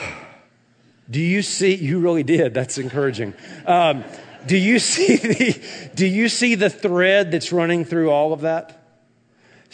Do 1.10 1.20
you 1.20 1.42
see? 1.42 1.76
You 1.76 2.00
really 2.00 2.24
did. 2.24 2.54
That's 2.54 2.78
encouraging. 2.78 3.34
Um, 3.66 4.06
do 4.48 4.58
you 4.58 4.80
see 4.80 5.18
the, 5.18 5.90
do 5.94 6.08
you 6.08 6.30
see 6.30 6.56
the 6.56 6.70
thread 6.70 7.32
that's 7.32 7.52
running 7.52 7.84
through 7.84 8.12
all 8.12 8.32
of 8.32 8.42
that? 8.42 8.85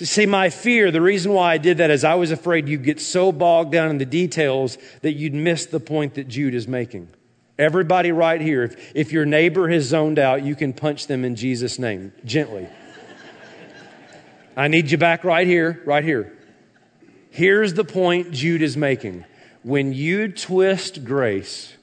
See, 0.03 0.25
my 0.25 0.49
fear, 0.49 0.89
the 0.89 1.01
reason 1.01 1.31
why 1.31 1.53
I 1.53 1.57
did 1.59 1.77
that 1.77 1.91
is 1.91 2.03
I 2.03 2.15
was 2.15 2.31
afraid 2.31 2.67
you'd 2.67 2.83
get 2.83 2.99
so 2.99 3.31
bogged 3.31 3.71
down 3.71 3.91
in 3.91 3.99
the 3.99 4.05
details 4.05 4.79
that 5.01 5.13
you'd 5.13 5.35
miss 5.35 5.67
the 5.67 5.79
point 5.79 6.15
that 6.15 6.27
Jude 6.27 6.55
is 6.55 6.67
making. 6.67 7.09
Everybody 7.59 8.11
right 8.11 8.41
here, 8.41 8.63
if, 8.63 8.95
if 8.95 9.11
your 9.11 9.25
neighbor 9.25 9.69
has 9.69 9.83
zoned 9.83 10.17
out, 10.17 10.41
you 10.41 10.55
can 10.55 10.73
punch 10.73 11.05
them 11.05 11.23
in 11.23 11.35
Jesus' 11.35 11.77
name, 11.77 12.13
gently. 12.25 12.67
I 14.57 14.69
need 14.69 14.89
you 14.89 14.97
back 14.97 15.23
right 15.23 15.45
here, 15.45 15.83
right 15.85 16.03
here. 16.03 16.35
Here's 17.29 17.75
the 17.75 17.83
point 17.85 18.31
Jude 18.31 18.63
is 18.63 18.75
making. 18.75 19.25
When 19.61 19.93
you 19.93 20.31
twist 20.31 21.05
grace 21.05 21.77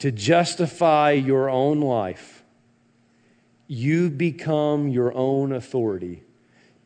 to 0.00 0.10
justify 0.10 1.12
your 1.12 1.48
own 1.48 1.80
life, 1.80 2.42
you 3.68 4.10
become 4.10 4.88
your 4.88 5.14
own 5.14 5.52
authority 5.52 6.25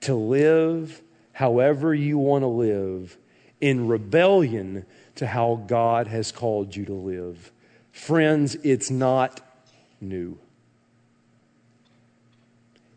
to 0.00 0.14
live 0.14 1.02
however 1.32 1.94
you 1.94 2.18
want 2.18 2.42
to 2.42 2.48
live 2.48 3.16
in 3.60 3.88
rebellion 3.88 4.84
to 5.16 5.26
how 5.26 5.62
God 5.66 6.06
has 6.06 6.32
called 6.32 6.74
you 6.74 6.84
to 6.86 6.94
live. 6.94 7.52
Friends, 7.92 8.54
it's 8.56 8.90
not 8.90 9.40
new. 10.00 10.38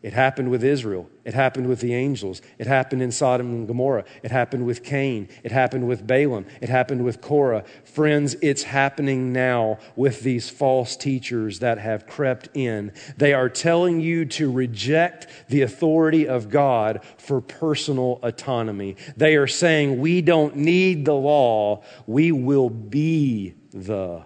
It 0.04 0.12
happened 0.12 0.52
with 0.52 0.66
Israel. 0.66 1.10
It 1.24 1.34
happened 1.34 1.68
with 1.68 1.80
the 1.80 1.94
angels. 1.94 2.42
It 2.58 2.68
happened 2.68 3.02
in 3.02 3.10
Sodom 3.10 3.48
and 3.52 3.66
Gomorrah. 3.66 4.04
It 4.22 4.32
happened 4.32 4.66
with 4.66 4.84
Cain. 4.84 5.30
It 5.44 5.54
happened 5.54 5.88
with 5.88 6.06
Balaam. 6.06 6.46
It 6.60 6.68
happened 6.68 7.06
with 7.06 7.22
Korah. 7.22 7.63
Friends, 7.86 8.36
it's 8.42 8.63
happening 8.63 9.32
now 9.32 9.80
with 9.96 10.20
these 10.20 10.50
false 10.50 10.98
teachers 10.98 11.60
that 11.60 11.78
have 11.78 12.06
crept 12.06 12.50
in. 12.54 12.92
They 13.16 13.34
are 13.34 13.48
telling 13.48 14.02
you 14.02 14.26
to 14.26 14.52
reject 14.52 15.28
the 15.48 15.62
authority 15.62 16.28
of 16.28 16.50
God 16.50 17.00
for 17.18 17.39
personal 17.39 18.20
autonomy. 18.24 18.98
They 19.16 19.38
are 19.38 19.48
saying, 19.48 20.02
we 20.02 20.22
don't 20.22 20.58
need 20.58 21.06
the 21.06 21.16
law. 21.16 21.82
We 22.08 22.34
will 22.34 22.70
be 22.70 23.56
the 23.72 24.26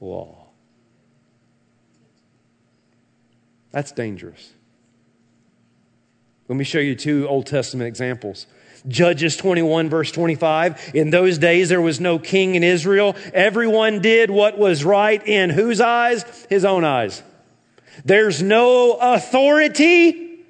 law. 0.00 0.48
That's 3.70 3.92
dangerous. 3.92 4.52
Let 6.52 6.58
me 6.58 6.64
show 6.64 6.80
you 6.80 6.94
two 6.94 7.26
Old 7.28 7.46
Testament 7.46 7.88
examples. 7.88 8.46
Judges 8.86 9.38
21, 9.38 9.88
verse 9.88 10.12
25. 10.12 10.90
In 10.92 11.08
those 11.08 11.38
days, 11.38 11.70
there 11.70 11.80
was 11.80 11.98
no 11.98 12.18
king 12.18 12.56
in 12.56 12.62
Israel. 12.62 13.16
Everyone 13.32 14.02
did 14.02 14.28
what 14.30 14.58
was 14.58 14.84
right 14.84 15.26
in 15.26 15.48
whose 15.48 15.80
eyes? 15.80 16.26
His 16.50 16.66
own 16.66 16.84
eyes. 16.84 17.22
There's 18.04 18.42
no 18.42 18.98
authority. 19.00 20.40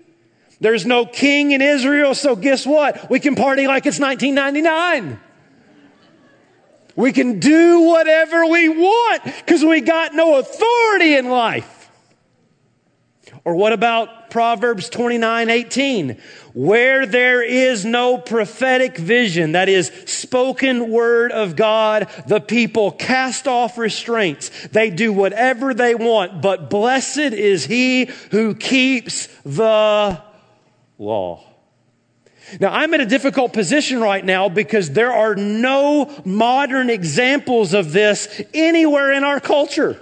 There's 0.60 0.84
no 0.84 1.06
king 1.06 1.52
in 1.52 1.62
Israel. 1.62 2.16
So 2.16 2.34
guess 2.34 2.66
what? 2.66 3.08
We 3.08 3.20
can 3.20 3.36
party 3.36 3.68
like 3.68 3.86
it's 3.86 4.00
1999. 4.00 5.20
We 6.96 7.12
can 7.12 7.38
do 7.38 7.82
whatever 7.82 8.44
we 8.46 8.68
want 8.68 9.22
because 9.22 9.64
we 9.64 9.80
got 9.80 10.14
no 10.14 10.40
authority 10.40 11.14
in 11.14 11.28
life. 11.28 11.81
Or 13.44 13.56
what 13.56 13.72
about 13.72 14.30
Proverbs 14.30 14.88
29 14.88 15.50
18? 15.50 16.20
Where 16.54 17.06
there 17.06 17.42
is 17.42 17.84
no 17.84 18.18
prophetic 18.18 18.96
vision, 18.96 19.52
that 19.52 19.68
is, 19.68 19.88
spoken 20.06 20.90
word 20.90 21.32
of 21.32 21.56
God, 21.56 22.08
the 22.28 22.40
people 22.40 22.92
cast 22.92 23.48
off 23.48 23.78
restraints. 23.78 24.50
They 24.68 24.90
do 24.90 25.12
whatever 25.12 25.74
they 25.74 25.94
want, 25.94 26.40
but 26.40 26.70
blessed 26.70 27.18
is 27.18 27.64
he 27.64 28.10
who 28.30 28.54
keeps 28.54 29.26
the 29.44 30.22
law. 30.98 31.44
Now, 32.60 32.72
I'm 32.72 32.92
in 32.94 33.00
a 33.00 33.06
difficult 33.06 33.52
position 33.52 34.00
right 34.00 34.24
now 34.24 34.48
because 34.48 34.90
there 34.90 35.12
are 35.12 35.34
no 35.34 36.12
modern 36.24 36.90
examples 36.90 37.72
of 37.72 37.92
this 37.92 38.42
anywhere 38.52 39.12
in 39.12 39.24
our 39.24 39.40
culture. 39.40 39.98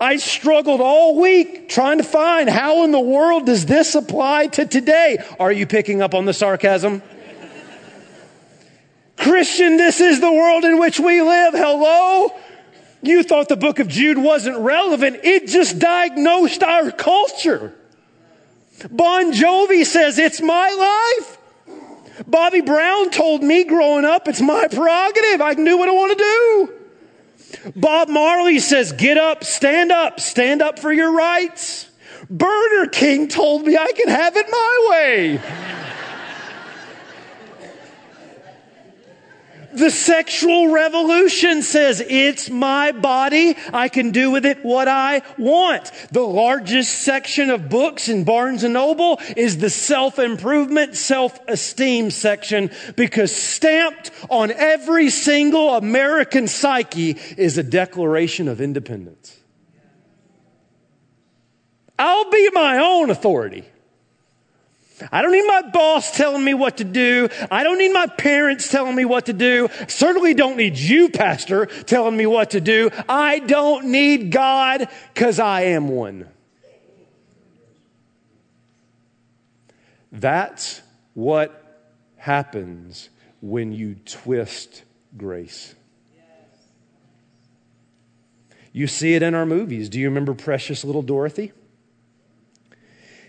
I 0.00 0.16
struggled 0.16 0.80
all 0.80 1.20
week 1.20 1.68
trying 1.68 1.98
to 1.98 2.04
find 2.04 2.48
how 2.48 2.84
in 2.84 2.92
the 2.92 3.00
world 3.00 3.46
does 3.46 3.66
this 3.66 3.94
apply 3.94 4.46
to 4.48 4.64
today? 4.64 5.18
Are 5.40 5.50
you 5.50 5.66
picking 5.66 6.02
up 6.02 6.14
on 6.14 6.24
the 6.24 6.32
sarcasm? 6.32 7.02
Christian, 9.16 9.76
this 9.76 10.00
is 10.00 10.20
the 10.20 10.32
world 10.32 10.64
in 10.64 10.78
which 10.78 11.00
we 11.00 11.20
live. 11.20 11.54
Hello? 11.54 12.32
You 13.02 13.24
thought 13.24 13.48
the 13.48 13.56
book 13.56 13.80
of 13.80 13.88
Jude 13.88 14.18
wasn't 14.18 14.58
relevant. 14.58 15.20
It 15.24 15.48
just 15.48 15.78
diagnosed 15.80 16.62
our 16.62 16.92
culture. 16.92 17.74
Bon 18.90 19.32
Jovi 19.32 19.84
says, 19.84 20.18
it's 20.18 20.40
my 20.40 21.16
life. 21.18 21.38
Bobby 22.26 22.60
Brown 22.60 23.10
told 23.10 23.42
me 23.42 23.64
growing 23.64 24.04
up, 24.04 24.28
it's 24.28 24.40
my 24.40 24.68
prerogative. 24.68 25.40
I 25.40 25.54
can 25.54 25.64
do 25.64 25.76
what 25.76 25.88
I 25.88 25.92
want 25.92 26.16
to 26.16 26.24
do. 26.24 26.77
Bob 27.74 28.08
Marley 28.08 28.58
says, 28.58 28.92
get 28.92 29.16
up, 29.16 29.44
stand 29.44 29.92
up, 29.92 30.20
stand 30.20 30.62
up 30.62 30.78
for 30.78 30.92
your 30.92 31.12
rights. 31.12 31.86
Burger 32.30 32.90
King 32.90 33.28
told 33.28 33.66
me 33.66 33.76
I 33.76 33.92
can 33.92 34.08
have 34.08 34.36
it 34.36 34.46
my 34.50 34.86
way. 34.90 35.40
The 39.78 39.90
sexual 39.90 40.72
revolution 40.72 41.62
says 41.62 42.02
it's 42.04 42.50
my 42.50 42.90
body. 42.90 43.56
I 43.72 43.88
can 43.88 44.10
do 44.10 44.32
with 44.32 44.44
it 44.44 44.64
what 44.64 44.88
I 44.88 45.22
want. 45.38 45.92
The 46.10 46.22
largest 46.22 47.02
section 47.02 47.48
of 47.48 47.68
books 47.68 48.08
in 48.08 48.24
Barnes 48.24 48.64
and 48.64 48.74
Noble 48.74 49.20
is 49.36 49.58
the 49.58 49.70
self-improvement, 49.70 50.96
self-esteem 50.96 52.10
section 52.10 52.72
because 52.96 53.34
stamped 53.34 54.10
on 54.28 54.50
every 54.50 55.10
single 55.10 55.76
American 55.76 56.48
psyche 56.48 57.16
is 57.36 57.56
a 57.56 57.62
declaration 57.62 58.48
of 58.48 58.60
independence. 58.60 59.38
I'll 61.96 62.30
be 62.30 62.50
my 62.52 62.78
own 62.78 63.10
authority. 63.10 63.64
I 65.12 65.22
don't 65.22 65.32
need 65.32 65.46
my 65.46 65.62
boss 65.72 66.16
telling 66.16 66.44
me 66.44 66.54
what 66.54 66.78
to 66.78 66.84
do. 66.84 67.28
I 67.50 67.62
don't 67.62 67.78
need 67.78 67.92
my 67.92 68.06
parents 68.06 68.70
telling 68.70 68.94
me 68.94 69.04
what 69.04 69.26
to 69.26 69.32
do. 69.32 69.68
Certainly 69.88 70.34
don't 70.34 70.56
need 70.56 70.76
you, 70.76 71.08
pastor, 71.08 71.66
telling 71.66 72.16
me 72.16 72.26
what 72.26 72.50
to 72.50 72.60
do. 72.60 72.90
I 73.08 73.38
don't 73.40 73.86
need 73.86 74.32
God 74.32 74.88
because 75.14 75.38
I 75.38 75.62
am 75.62 75.88
one. 75.88 76.28
That's 80.10 80.80
what 81.14 81.64
happens 82.16 83.10
when 83.40 83.72
you 83.72 83.96
twist 84.04 84.82
grace. 85.16 85.74
You 88.72 88.86
see 88.86 89.14
it 89.14 89.22
in 89.22 89.34
our 89.34 89.46
movies. 89.46 89.88
Do 89.88 89.98
you 89.98 90.08
remember 90.08 90.34
Precious 90.34 90.84
Little 90.84 91.02
Dorothy? 91.02 91.52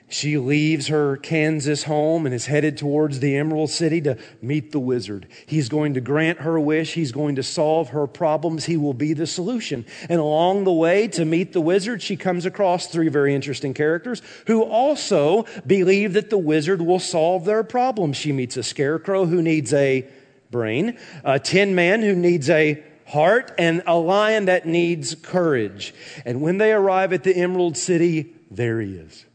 She 0.10 0.40
leaves 0.40 0.88
her 0.88 1.18
Kansas 1.18 1.84
home 1.84 2.26
and 2.26 2.34
is 2.34 2.48
headed 2.48 2.78
towards 2.78 3.20
the 3.20 3.38
Emerald 3.38 3.70
City 3.70 4.02
to 4.02 4.18
meet 4.42 4.72
the 4.72 4.80
wizard. 4.80 5.28
He's 5.46 5.70
going 5.70 5.94
to 5.94 6.02
grant 6.02 6.40
her 6.40 6.60
wish. 6.60 6.96
He's 6.96 7.12
going 7.12 7.36
to 7.36 7.44
solve 7.44 7.90
her 7.90 8.08
problems. 8.08 8.66
He 8.66 8.76
will 8.76 8.96
be 8.96 9.14
the 9.14 9.28
solution. 9.28 9.86
And 10.10 10.20
along 10.20 10.64
the 10.64 10.74
way 10.74 11.08
to 11.10 11.26
meet 11.26 11.54
the 11.54 11.62
wizard, 11.62 12.02
she 12.02 12.18
comes 12.18 12.48
across 12.48 12.88
three 12.88 13.08
very 13.08 13.36
interesting 13.36 13.76
characters 13.76 14.24
who 14.48 14.64
also 14.64 15.46
believe 15.66 16.14
that 16.14 16.32
the 16.32 16.40
wizard 16.40 16.82
will 16.82 17.00
solve 17.00 17.46
their 17.46 17.64
problems. 17.64 18.18
She 18.18 18.32
meets 18.32 18.58
a 18.58 18.64
scarecrow 18.64 19.28
who 19.28 19.44
needs 19.44 19.74
a 19.74 20.08
brain, 20.50 20.98
a 21.24 21.40
tin 21.40 21.76
man 21.76 22.02
who 22.02 22.16
needs 22.16 22.50
a 22.50 22.84
heart, 23.06 23.52
and 23.60 23.84
a 23.86 23.96
lion 23.96 24.46
that 24.46 24.66
needs 24.66 25.14
courage. 25.14 25.94
And 26.26 26.42
when 26.42 26.58
they 26.58 26.72
arrive 26.72 27.14
at 27.14 27.24
the 27.24 27.36
Emerald 27.36 27.78
City, 27.78 28.34
there 28.50 28.82
he 28.82 28.96
is 28.96 29.26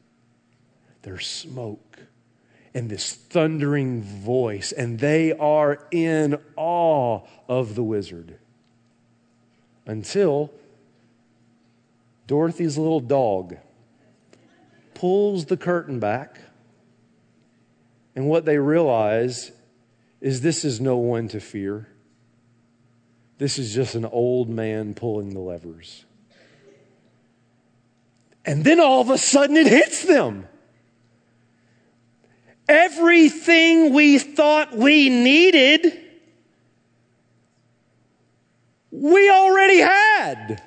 there's 1.05 1.27
smoke 1.27 2.01
and 2.75 2.90
this 2.90 3.12
thundering 3.12 4.03
voice, 4.03 4.73
and 4.73 4.99
they 4.99 5.33
are 5.33 5.87
in 5.93 6.37
awe 6.57 7.21
of 7.49 7.77
the 7.77 7.85
wizard. 7.85 8.37
Until 9.87 10.51
Dorothy's 12.27 12.77
little 12.77 13.01
dog 13.01 13.57
pulls 14.95 15.45
the 15.45 15.57
curtain 15.57 16.01
back, 16.01 16.40
and 18.17 18.27
what 18.27 18.45
they 18.45 18.59
realize 18.59 19.53
is 20.21 20.40
this 20.40 20.64
is 20.64 20.81
no 20.81 20.97
one 20.97 21.29
to 21.29 21.38
fear. 21.38 21.88
This 23.38 23.59
is 23.59 23.75
just 23.75 23.95
an 23.95 24.05
old 24.05 24.49
man 24.49 24.95
pulling 24.95 25.31
the 25.35 25.40
levers. 25.40 26.05
And 28.45 28.64
then 28.64 28.81
all 28.81 29.01
of 29.01 29.11
a 29.11 29.19
sudden 29.19 29.57
it 29.57 29.67
hits 29.67 30.03
them. 30.05 30.49
Everything 32.68 33.92
we 33.92 34.18
thought 34.18 34.74
we 34.74 35.11
needed, 35.11 36.00
we 38.90 39.31
already 39.31 39.81
had. 39.81 40.62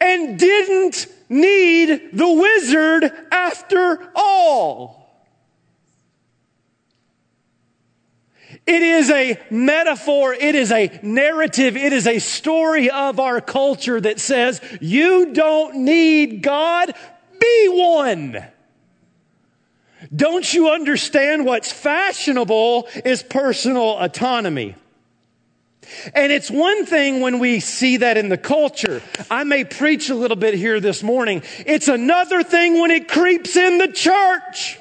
And 0.00 0.38
didn't 0.38 1.06
need 1.28 2.10
the 2.12 2.28
wizard 2.28 3.12
after 3.30 4.10
all. 4.16 5.02
It 8.66 8.82
is 8.82 9.10
a 9.10 9.40
metaphor. 9.50 10.34
It 10.34 10.54
is 10.54 10.70
a 10.70 11.00
narrative. 11.02 11.76
It 11.76 11.92
is 11.92 12.06
a 12.06 12.18
story 12.18 12.90
of 12.90 13.18
our 13.18 13.40
culture 13.40 14.00
that 14.00 14.20
says 14.20 14.60
you 14.80 15.32
don't 15.32 15.84
need 15.84 16.42
God. 16.42 16.94
Be 17.40 17.68
one. 17.68 18.44
Don't 20.14 20.52
you 20.52 20.70
understand 20.70 21.44
what's 21.44 21.70
fashionable 21.70 22.88
is 23.04 23.22
personal 23.22 23.98
autonomy? 23.98 24.76
And 26.14 26.32
it's 26.32 26.50
one 26.50 26.86
thing 26.86 27.20
when 27.20 27.38
we 27.38 27.60
see 27.60 27.98
that 27.98 28.16
in 28.16 28.28
the 28.28 28.38
culture. 28.38 29.02
I 29.30 29.44
may 29.44 29.64
preach 29.64 30.10
a 30.10 30.14
little 30.14 30.36
bit 30.36 30.54
here 30.54 30.80
this 30.80 31.02
morning. 31.02 31.42
It's 31.66 31.88
another 31.88 32.42
thing 32.42 32.80
when 32.80 32.90
it 32.90 33.08
creeps 33.08 33.56
in 33.56 33.78
the 33.78 33.88
church. 33.88 34.78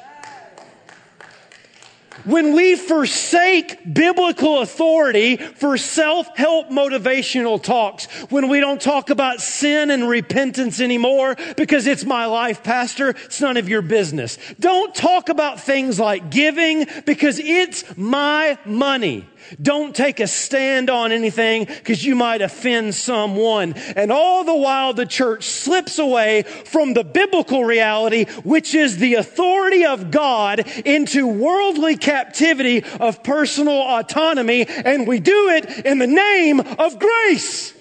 When 2.26 2.54
we 2.54 2.76
forsake 2.76 3.94
biblical 3.94 4.62
authority 4.62 5.38
for 5.38 5.78
self-help 5.78 6.70
motivational 6.70 7.62
talks, 7.62 8.06
when 8.30 8.48
we 8.48 8.60
don't 8.60 8.82
talk 8.82 9.10
about 9.10 9.42
sin 9.42 9.90
and 9.90 10.08
repentance 10.08 10.80
anymore 10.80 11.36
because 11.58 11.88
it's 11.88 12.06
my 12.06 12.26
life, 12.26 12.64
pastor, 12.64 13.10
it's 13.10 13.42
none 13.42 13.58
of 13.58 13.68
your 13.68 13.82
business. 13.82 14.38
Don't 14.60 14.94
talk 14.94 15.30
about 15.30 15.60
things 15.60 16.00
like 16.00 16.30
giving 16.30 16.86
because 17.06 17.40
it's 17.40 17.98
my 17.98 18.58
money. 18.66 19.28
Don't 19.62 19.96
take 19.96 20.20
a 20.20 20.28
stand 20.28 20.90
on 20.90 21.12
anything 21.12 21.66
because 21.66 22.04
you 22.04 22.16
might 22.16 22.42
offend 22.42 22.96
someone. 22.96 23.74
And 23.96 24.12
all 24.12 24.44
the 24.44 24.56
while 24.56 24.94
the 24.94 25.06
church 25.06 25.46
slips 25.46 26.00
away 26.00 26.44
from 26.44 26.94
the 26.94 27.04
biblical 27.04 27.64
reality, 27.64 28.26
which 28.44 28.76
is 28.76 28.98
the 28.98 29.16
authority 29.16 29.86
of 29.86 30.12
God 30.12 30.68
into 30.86 31.28
worldly 31.28 31.98
captivity 31.98 32.84
of 33.00 33.24
personal 33.24 33.82
autonomy. 33.82 34.66
And 34.68 35.08
we 35.08 35.20
do 35.20 35.50
it 35.50 35.86
in 35.86 36.00
the 36.00 36.08
name 36.08 36.60
of 36.60 37.00
grace. 37.00 37.74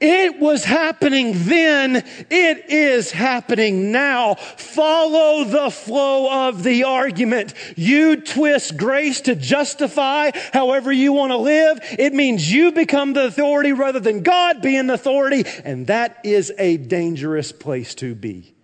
It 0.00 0.38
was 0.38 0.64
happening 0.64 1.32
then. 1.34 1.96
It 2.30 2.70
is 2.70 3.10
happening 3.10 3.90
now. 3.90 4.34
Follow 4.34 5.44
the 5.44 5.70
flow 5.70 6.48
of 6.48 6.62
the 6.62 6.84
argument. 6.84 7.52
You 7.76 8.20
twist 8.20 8.76
grace 8.76 9.22
to 9.22 9.34
justify 9.34 10.30
however 10.52 10.92
you 10.92 11.12
want 11.12 11.32
to 11.32 11.36
live. 11.36 11.80
It 11.98 12.14
means 12.14 12.52
you 12.52 12.70
become 12.70 13.12
the 13.12 13.26
authority 13.26 13.72
rather 13.72 13.98
than 13.98 14.22
God 14.22 14.62
being 14.62 14.86
the 14.86 14.94
authority. 14.94 15.44
And 15.64 15.88
that 15.88 16.18
is 16.22 16.52
a 16.58 16.76
dangerous 16.76 17.50
place 17.50 17.94
to 17.96 18.14
be. 18.14 18.54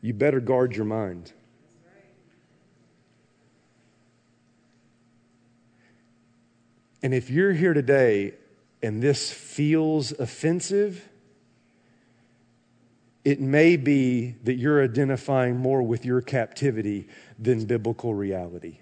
You 0.00 0.14
better 0.14 0.38
guard 0.38 0.76
your 0.76 0.84
mind. 0.84 1.32
And 7.02 7.14
if 7.14 7.30
you're 7.30 7.52
here 7.52 7.74
today 7.74 8.34
and 8.82 9.02
this 9.02 9.30
feels 9.30 10.12
offensive, 10.12 11.08
it 13.24 13.40
may 13.40 13.76
be 13.76 14.36
that 14.44 14.54
you're 14.54 14.82
identifying 14.82 15.56
more 15.56 15.82
with 15.82 16.04
your 16.04 16.20
captivity 16.20 17.08
than 17.38 17.64
biblical 17.64 18.14
reality. 18.14 18.78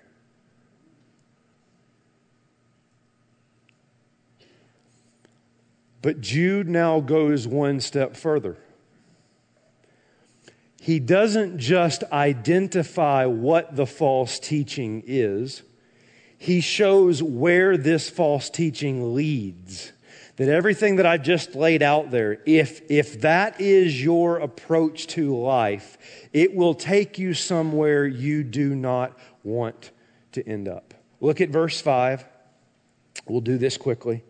But 6.02 6.20
Jude 6.20 6.68
now 6.68 7.00
goes 7.00 7.48
one 7.48 7.80
step 7.80 8.14
further. 8.14 8.58
He 10.78 10.98
doesn't 10.98 11.56
just 11.56 12.04
identify 12.12 13.24
what 13.24 13.74
the 13.74 13.86
false 13.86 14.38
teaching 14.38 15.02
is 15.06 15.62
he 16.44 16.60
shows 16.60 17.22
where 17.22 17.78
this 17.78 18.10
false 18.10 18.50
teaching 18.50 19.14
leads. 19.14 19.92
That 20.36 20.50
everything 20.50 20.96
that 20.96 21.06
I've 21.06 21.22
just 21.22 21.54
laid 21.54 21.82
out 21.82 22.10
there, 22.10 22.38
if, 22.44 22.82
if 22.90 23.22
that 23.22 23.62
is 23.62 24.02
your 24.02 24.36
approach 24.38 25.06
to 25.08 25.34
life, 25.34 25.96
it 26.34 26.54
will 26.54 26.74
take 26.74 27.18
you 27.18 27.32
somewhere 27.32 28.04
you 28.04 28.44
do 28.44 28.74
not 28.74 29.18
want 29.42 29.90
to 30.32 30.46
end 30.46 30.68
up. 30.68 30.92
Look 31.18 31.40
at 31.40 31.48
verse 31.48 31.80
5. 31.80 32.26
We'll 33.26 33.40
do 33.40 33.56
this 33.56 33.78
quickly. 33.78 34.22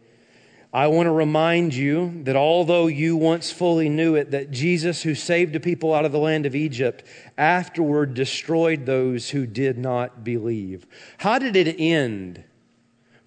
I 0.75 0.89
want 0.89 1.07
to 1.07 1.13
remind 1.13 1.73
you 1.73 2.23
that 2.25 2.35
although 2.35 2.89
you 2.89 3.17
once 3.17 3.53
fully 3.53 3.89
knew 3.89 4.17
it, 4.17 4.33
that 4.33 4.51
Jesus, 4.51 5.05
who 5.05 5.15
saved 5.15 5.55
a 5.55 5.61
people 5.61 5.95
out 5.95 6.05
of 6.05 6.11
the 6.11 6.19
land 6.19 6.47
of 6.47 6.57
Egypt, 6.57 7.05
afterward 7.39 8.15
destroyed 8.15 8.85
those 8.85 9.31
who 9.31 9.47
did 9.47 9.79
not 9.79 10.25
believe. 10.25 10.85
How 11.19 11.39
did 11.39 11.55
it 11.55 11.77
end 11.79 12.43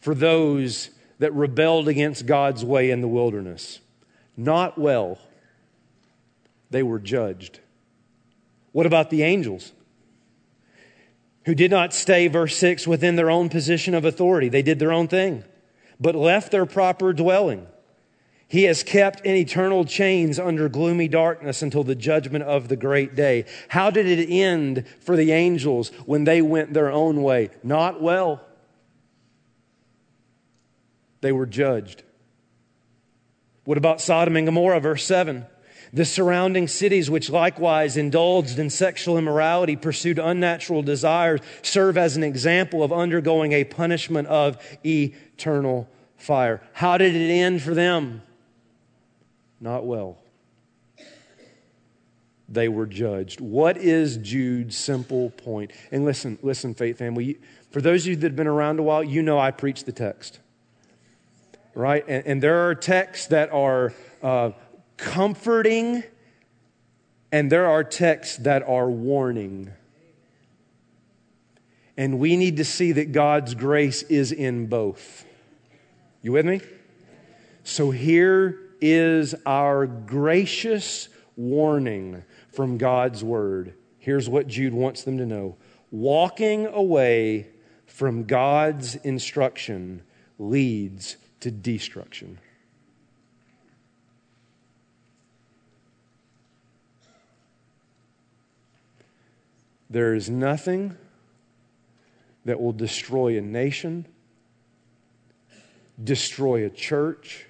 for 0.01 0.13
those 0.13 0.89
that 1.19 1.33
rebelled 1.33 1.87
against 1.87 2.25
God's 2.25 2.65
way 2.65 2.91
in 2.91 2.99
the 2.99 3.07
wilderness? 3.07 3.79
Not 4.35 4.77
well. 4.77 5.17
They 6.69 6.83
were 6.83 6.99
judged. 6.99 7.61
What 8.73 8.85
about 8.85 9.09
the 9.09 9.23
angels? 9.23 9.71
Who 11.45 11.55
did 11.55 11.71
not 11.71 11.93
stay, 11.93 12.27
verse 12.27 12.57
6, 12.57 12.85
within 12.85 13.15
their 13.15 13.31
own 13.31 13.47
position 13.47 13.93
of 13.93 14.03
authority. 14.03 14.49
They 14.49 14.61
did 14.61 14.79
their 14.79 14.91
own 14.91 15.07
thing 15.07 15.45
but 15.99 16.15
left 16.15 16.51
their 16.51 16.65
proper 16.65 17.13
dwelling. 17.13 17.67
He 18.49 18.63
has 18.63 18.81
kept 18.81 19.25
in 19.25 19.35
eternal 19.35 19.83
chains 19.83 20.39
under 20.39 20.69
gloomy 20.69 21.09
darkness 21.09 21.61
until 21.61 21.83
the 21.83 21.95
judgment 21.95 22.45
of 22.45 22.69
the 22.69 22.77
great 22.77 23.13
day. 23.13 23.45
How 23.67 23.89
did 23.89 24.05
it 24.05 24.31
end 24.31 24.85
for 25.01 25.17
the 25.17 25.33
angels 25.33 25.89
when 26.05 26.23
they 26.23 26.41
went 26.41 26.73
their 26.73 26.89
own 26.89 27.21
way? 27.21 27.49
Not 27.61 28.01
well. 28.01 28.41
They 31.19 31.33
were 31.33 31.45
judged. 31.45 32.03
What 33.65 33.77
about 33.77 33.99
Sodom 33.99 34.37
and 34.37 34.47
Gomorrah, 34.47 34.79
verse 34.79 35.03
7? 35.03 35.45
The 35.91 36.05
surrounding 36.05 36.67
cities, 36.67 37.09
which 37.09 37.29
likewise 37.29 37.97
indulged 37.97 38.59
in 38.59 38.69
sexual 38.69 39.17
immorality, 39.17 39.75
pursued 39.75 40.19
unnatural 40.19 40.83
desires, 40.83 41.41
serve 41.61 41.97
as 41.97 42.15
an 42.15 42.23
example 42.23 42.83
of 42.83 42.93
undergoing 42.93 43.51
a 43.51 43.63
punishment 43.63 44.27
of 44.27 44.57
eternal 45.37 45.87
fire. 46.15 46.61
How 46.73 46.97
did 46.97 47.15
it 47.15 47.31
end 47.31 47.61
for 47.61 47.75
them? 47.75 48.23
Not 49.61 49.85
well. 49.85 50.17
They 52.49 52.67
were 52.67 52.87
judged. 52.87 53.39
What 53.39 53.77
is 53.77 54.17
Jude's 54.17 54.75
simple 54.75 55.29
point? 55.29 55.71
And 55.91 56.05
listen, 56.05 56.39
listen, 56.41 56.73
faith 56.73 56.97
family. 56.97 57.37
For 57.69 57.81
those 57.81 58.03
of 58.03 58.09
you 58.09 58.15
that 58.15 58.27
have 58.27 58.35
been 58.35 58.47
around 58.47 58.79
a 58.79 58.83
while, 58.83 59.03
you 59.03 59.21
know 59.21 59.37
I 59.37 59.51
preach 59.51 59.83
the 59.83 59.91
text. 59.91 60.39
Right? 61.75 62.03
And, 62.07 62.25
and 62.25 62.41
there 62.41 62.67
are 62.67 62.73
texts 62.73 63.27
that 63.27 63.51
are 63.51 63.93
uh, 64.23 64.51
comforting, 64.95 66.03
and 67.31 67.51
there 67.51 67.67
are 67.67 67.83
texts 67.83 68.37
that 68.37 68.63
are 68.67 68.89
warning. 68.89 69.71
And 71.95 72.17
we 72.17 72.37
need 72.37 72.57
to 72.57 72.65
see 72.65 72.93
that 72.93 73.11
God's 73.11 73.53
grace 73.53 74.01
is 74.03 74.31
in 74.31 74.65
both. 74.65 75.25
You 76.27 76.33
with 76.33 76.45
me? 76.45 76.59
So 77.63 77.89
here 77.89 78.59
is 78.81 79.33
our 79.45 79.87
gracious 79.87 81.07
warning 81.37 82.21
from 82.51 82.77
God's 82.77 83.23
word. 83.23 83.75
Here's 83.97 84.27
what 84.27 84.45
Jude 84.47 84.73
wants 84.73 85.03
them 85.03 85.19
to 85.19 85.25
know 85.25 85.55
walking 85.89 86.65
away 86.65 87.47
from 87.85 88.25
God's 88.25 88.95
instruction 88.95 90.01
leads 90.37 91.15
to 91.39 91.49
destruction. 91.49 92.39
There 99.89 100.13
is 100.13 100.29
nothing 100.29 100.97
that 102.43 102.59
will 102.59 102.73
destroy 102.73 103.37
a 103.37 103.41
nation, 103.41 104.07
destroy 106.03 106.65
a 106.65 106.69
church, 106.69 107.45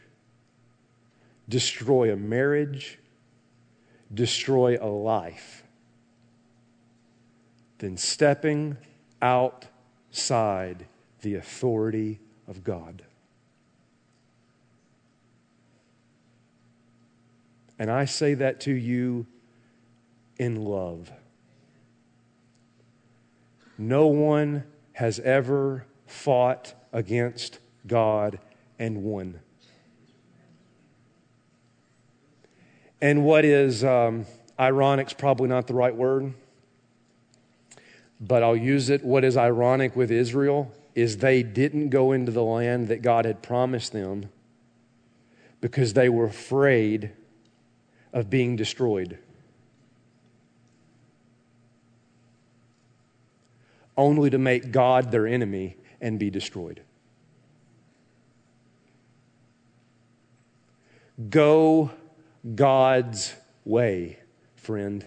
destroy 1.49 2.11
a 2.11 2.15
marriage, 2.15 2.99
destroy 4.13 4.77
a 4.79 4.87
life 4.87 5.63
than 7.79 7.97
stepping 7.97 8.77
outside 9.21 10.85
the 11.21 11.35
authority 11.35 12.19
of 12.47 12.63
God. 12.63 13.03
And 17.79 17.91
I 17.91 18.05
say 18.05 18.33
that 18.33 18.59
to 18.61 18.73
you 18.73 19.27
in 20.37 20.63
love. 20.63 21.11
No 23.77 24.07
one 24.07 24.63
has 24.93 25.19
ever 25.19 25.85
fought 26.07 26.73
against 26.91 27.59
God 27.88 28.39
and 28.79 29.03
one. 29.03 29.39
And 33.01 33.23
what 33.25 33.45
is 33.45 33.83
um, 33.83 34.25
ironic 34.59 35.07
is 35.07 35.13
probably 35.13 35.47
not 35.47 35.67
the 35.67 35.73
right 35.73 35.95
word, 35.95 36.33
but 38.19 38.41
I'll 38.41 38.55
use 38.55 38.89
it. 38.89 39.03
What 39.03 39.23
is 39.23 39.38
ironic 39.38 39.95
with 39.95 40.11
Israel 40.11 40.71
is 40.95 41.17
they 41.17 41.43
didn't 41.43 41.89
go 41.89 42.11
into 42.11 42.31
the 42.31 42.43
land 42.43 42.88
that 42.88 43.03
God 43.03 43.25
had 43.25 43.43
promised 43.43 43.93
them 43.93 44.29
because 45.61 45.93
they 45.93 46.09
were 46.09 46.25
afraid 46.25 47.11
of 48.13 48.29
being 48.29 48.55
destroyed. 48.55 49.19
only 53.97 54.29
to 54.29 54.38
make 54.38 54.71
God 54.71 55.11
their 55.11 55.27
enemy 55.27 55.75
and 55.99 56.19
be 56.19 56.29
destroyed. 56.29 56.81
Go 61.30 61.91
God's 62.55 63.34
way, 63.65 64.20
friend. 64.55 65.05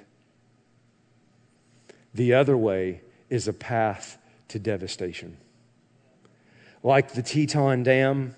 The 2.13 2.35
other 2.35 2.57
way 2.57 3.03
is 3.29 3.47
a 3.47 3.53
path 3.53 4.19
to 4.49 4.59
devastation. 4.59 5.37
Like 6.83 7.13
the 7.13 7.23
Teton 7.23 7.85
Dam, 7.85 8.35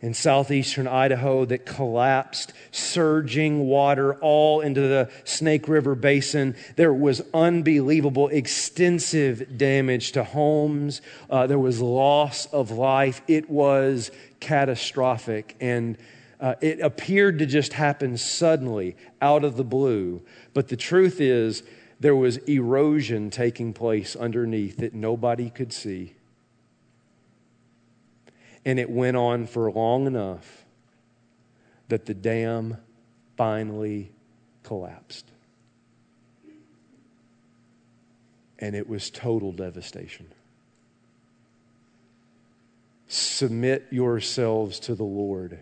in 0.00 0.14
southeastern 0.14 0.86
Idaho 0.86 1.44
that 1.44 1.66
collapsed, 1.66 2.52
surging 2.70 3.66
water 3.66 4.14
all 4.14 4.60
into 4.60 4.80
the 4.80 5.10
Snake 5.24 5.68
River 5.68 5.94
Basin. 5.94 6.54
There 6.76 6.92
was 6.92 7.22
unbelievable, 7.34 8.28
extensive 8.28 9.58
damage 9.58 10.12
to 10.12 10.24
homes. 10.24 11.00
Uh, 11.28 11.46
there 11.46 11.58
was 11.58 11.80
loss 11.80 12.46
of 12.46 12.70
life. 12.70 13.22
It 13.26 13.50
was 13.50 14.10
catastrophic. 14.40 15.56
And 15.60 15.98
uh, 16.40 16.54
it 16.60 16.80
appeared 16.80 17.38
to 17.40 17.46
just 17.46 17.72
happen 17.72 18.16
suddenly 18.16 18.96
out 19.20 19.44
of 19.44 19.56
the 19.56 19.64
blue. 19.64 20.22
But 20.54 20.68
the 20.68 20.76
truth 20.76 21.20
is, 21.20 21.62
there 22.00 22.14
was 22.14 22.36
erosion 22.38 23.30
taking 23.30 23.72
place 23.72 24.14
underneath 24.14 24.76
that 24.76 24.94
nobody 24.94 25.50
could 25.50 25.72
see. 25.72 26.14
And 28.64 28.78
it 28.78 28.88
went 28.88 29.16
on 29.16 29.46
for 29.46 29.70
long 29.70 30.06
enough 30.06 30.64
that 31.88 32.06
the 32.06 32.14
dam 32.14 32.76
finally 33.36 34.12
collapsed. 34.62 35.26
And 38.60 38.76
it 38.76 38.88
was 38.88 39.10
total 39.10 39.52
devastation. 39.52 40.26
Submit 43.08 43.86
yourselves 43.90 44.78
to 44.80 44.94
the 44.94 45.04
Lord 45.04 45.60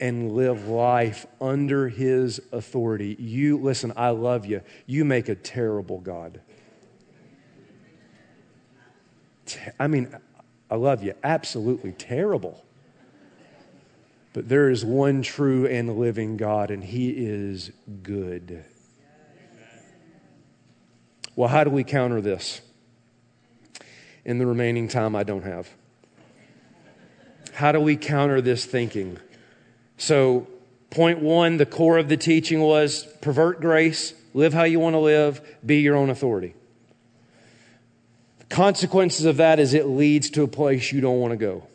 and 0.00 0.32
live 0.32 0.68
life 0.68 1.26
under 1.40 1.88
his 1.88 2.40
authority. 2.52 3.16
You, 3.18 3.58
listen, 3.58 3.92
I 3.96 4.10
love 4.10 4.44
you. 4.46 4.60
You 4.86 5.04
make 5.04 5.28
a 5.28 5.34
terrible 5.34 6.00
God. 6.00 6.40
I 9.78 9.86
mean, 9.86 10.14
I 10.70 10.76
love 10.76 11.02
you. 11.02 11.14
Absolutely 11.22 11.92
terrible. 11.92 12.64
But 14.32 14.48
there 14.48 14.68
is 14.68 14.84
one 14.84 15.22
true 15.22 15.66
and 15.66 15.96
living 15.96 16.36
God, 16.36 16.70
and 16.72 16.82
he 16.82 17.10
is 17.10 17.70
good. 18.02 18.64
Well, 21.36 21.48
how 21.48 21.64
do 21.64 21.70
we 21.70 21.84
counter 21.84 22.20
this? 22.20 22.60
In 24.24 24.38
the 24.38 24.46
remaining 24.46 24.88
time 24.88 25.14
I 25.14 25.22
don't 25.22 25.44
have. 25.44 25.68
How 27.52 27.70
do 27.70 27.80
we 27.80 27.96
counter 27.96 28.40
this 28.40 28.64
thinking? 28.64 29.18
So, 30.04 30.46
point 30.90 31.20
one, 31.20 31.56
the 31.56 31.64
core 31.64 31.96
of 31.96 32.10
the 32.10 32.18
teaching 32.18 32.60
was 32.60 33.04
pervert 33.22 33.62
grace, 33.62 34.12
live 34.34 34.52
how 34.52 34.64
you 34.64 34.78
want 34.78 34.92
to 34.92 34.98
live, 34.98 35.40
be 35.64 35.80
your 35.80 35.96
own 35.96 36.10
authority. 36.10 36.54
The 38.40 38.44
consequences 38.54 39.24
of 39.24 39.38
that 39.38 39.58
is 39.58 39.72
it 39.72 39.86
leads 39.86 40.28
to 40.32 40.42
a 40.42 40.46
place 40.46 40.92
you 40.92 41.00
don't 41.00 41.20
want 41.20 41.30
to 41.30 41.38
go. 41.38 41.66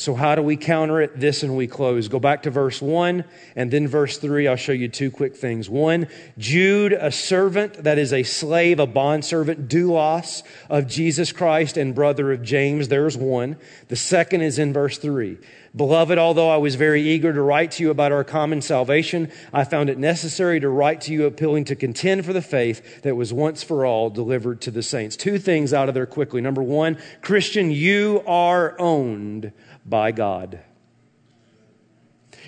So, 0.00 0.14
how 0.14 0.34
do 0.34 0.40
we 0.40 0.56
counter 0.56 1.02
it? 1.02 1.20
This 1.20 1.42
and 1.42 1.58
we 1.58 1.66
close. 1.66 2.08
Go 2.08 2.18
back 2.18 2.44
to 2.44 2.50
verse 2.50 2.80
1 2.80 3.22
and 3.54 3.70
then 3.70 3.86
verse 3.86 4.16
3. 4.16 4.48
I'll 4.48 4.56
show 4.56 4.72
you 4.72 4.88
two 4.88 5.10
quick 5.10 5.36
things. 5.36 5.68
One, 5.68 6.08
Jude, 6.38 6.94
a 6.94 7.12
servant, 7.12 7.84
that 7.84 7.98
is 7.98 8.10
a 8.10 8.22
slave, 8.22 8.80
a 8.80 8.86
bondservant, 8.86 9.68
doulos 9.68 10.42
of 10.70 10.86
Jesus 10.86 11.32
Christ 11.32 11.76
and 11.76 11.94
brother 11.94 12.32
of 12.32 12.42
James. 12.42 12.88
There's 12.88 13.14
one. 13.14 13.58
The 13.88 13.96
second 13.96 14.40
is 14.40 14.58
in 14.58 14.72
verse 14.72 14.96
3. 14.96 15.36
Beloved, 15.76 16.18
although 16.18 16.50
I 16.50 16.56
was 16.56 16.74
very 16.74 17.02
eager 17.02 17.32
to 17.32 17.40
write 17.40 17.70
to 17.72 17.84
you 17.84 17.90
about 17.90 18.10
our 18.10 18.24
common 18.24 18.60
salvation, 18.60 19.30
I 19.52 19.62
found 19.62 19.88
it 19.88 19.98
necessary 19.98 20.58
to 20.60 20.68
write 20.68 21.02
to 21.02 21.12
you 21.12 21.26
appealing 21.26 21.64
to 21.66 21.76
contend 21.76 22.24
for 22.24 22.32
the 22.32 22.42
faith 22.42 23.02
that 23.02 23.14
was 23.14 23.32
once 23.32 23.62
for 23.62 23.86
all 23.86 24.10
delivered 24.10 24.60
to 24.62 24.72
the 24.72 24.82
saints. 24.82 25.14
Two 25.14 25.38
things 25.38 25.72
out 25.72 25.88
of 25.88 25.94
there 25.94 26.06
quickly. 26.06 26.40
Number 26.40 26.62
one, 26.62 26.98
Christian, 27.20 27.70
you 27.70 28.20
are 28.26 28.74
owned 28.80 29.52
by 29.90 30.12
God. 30.12 30.60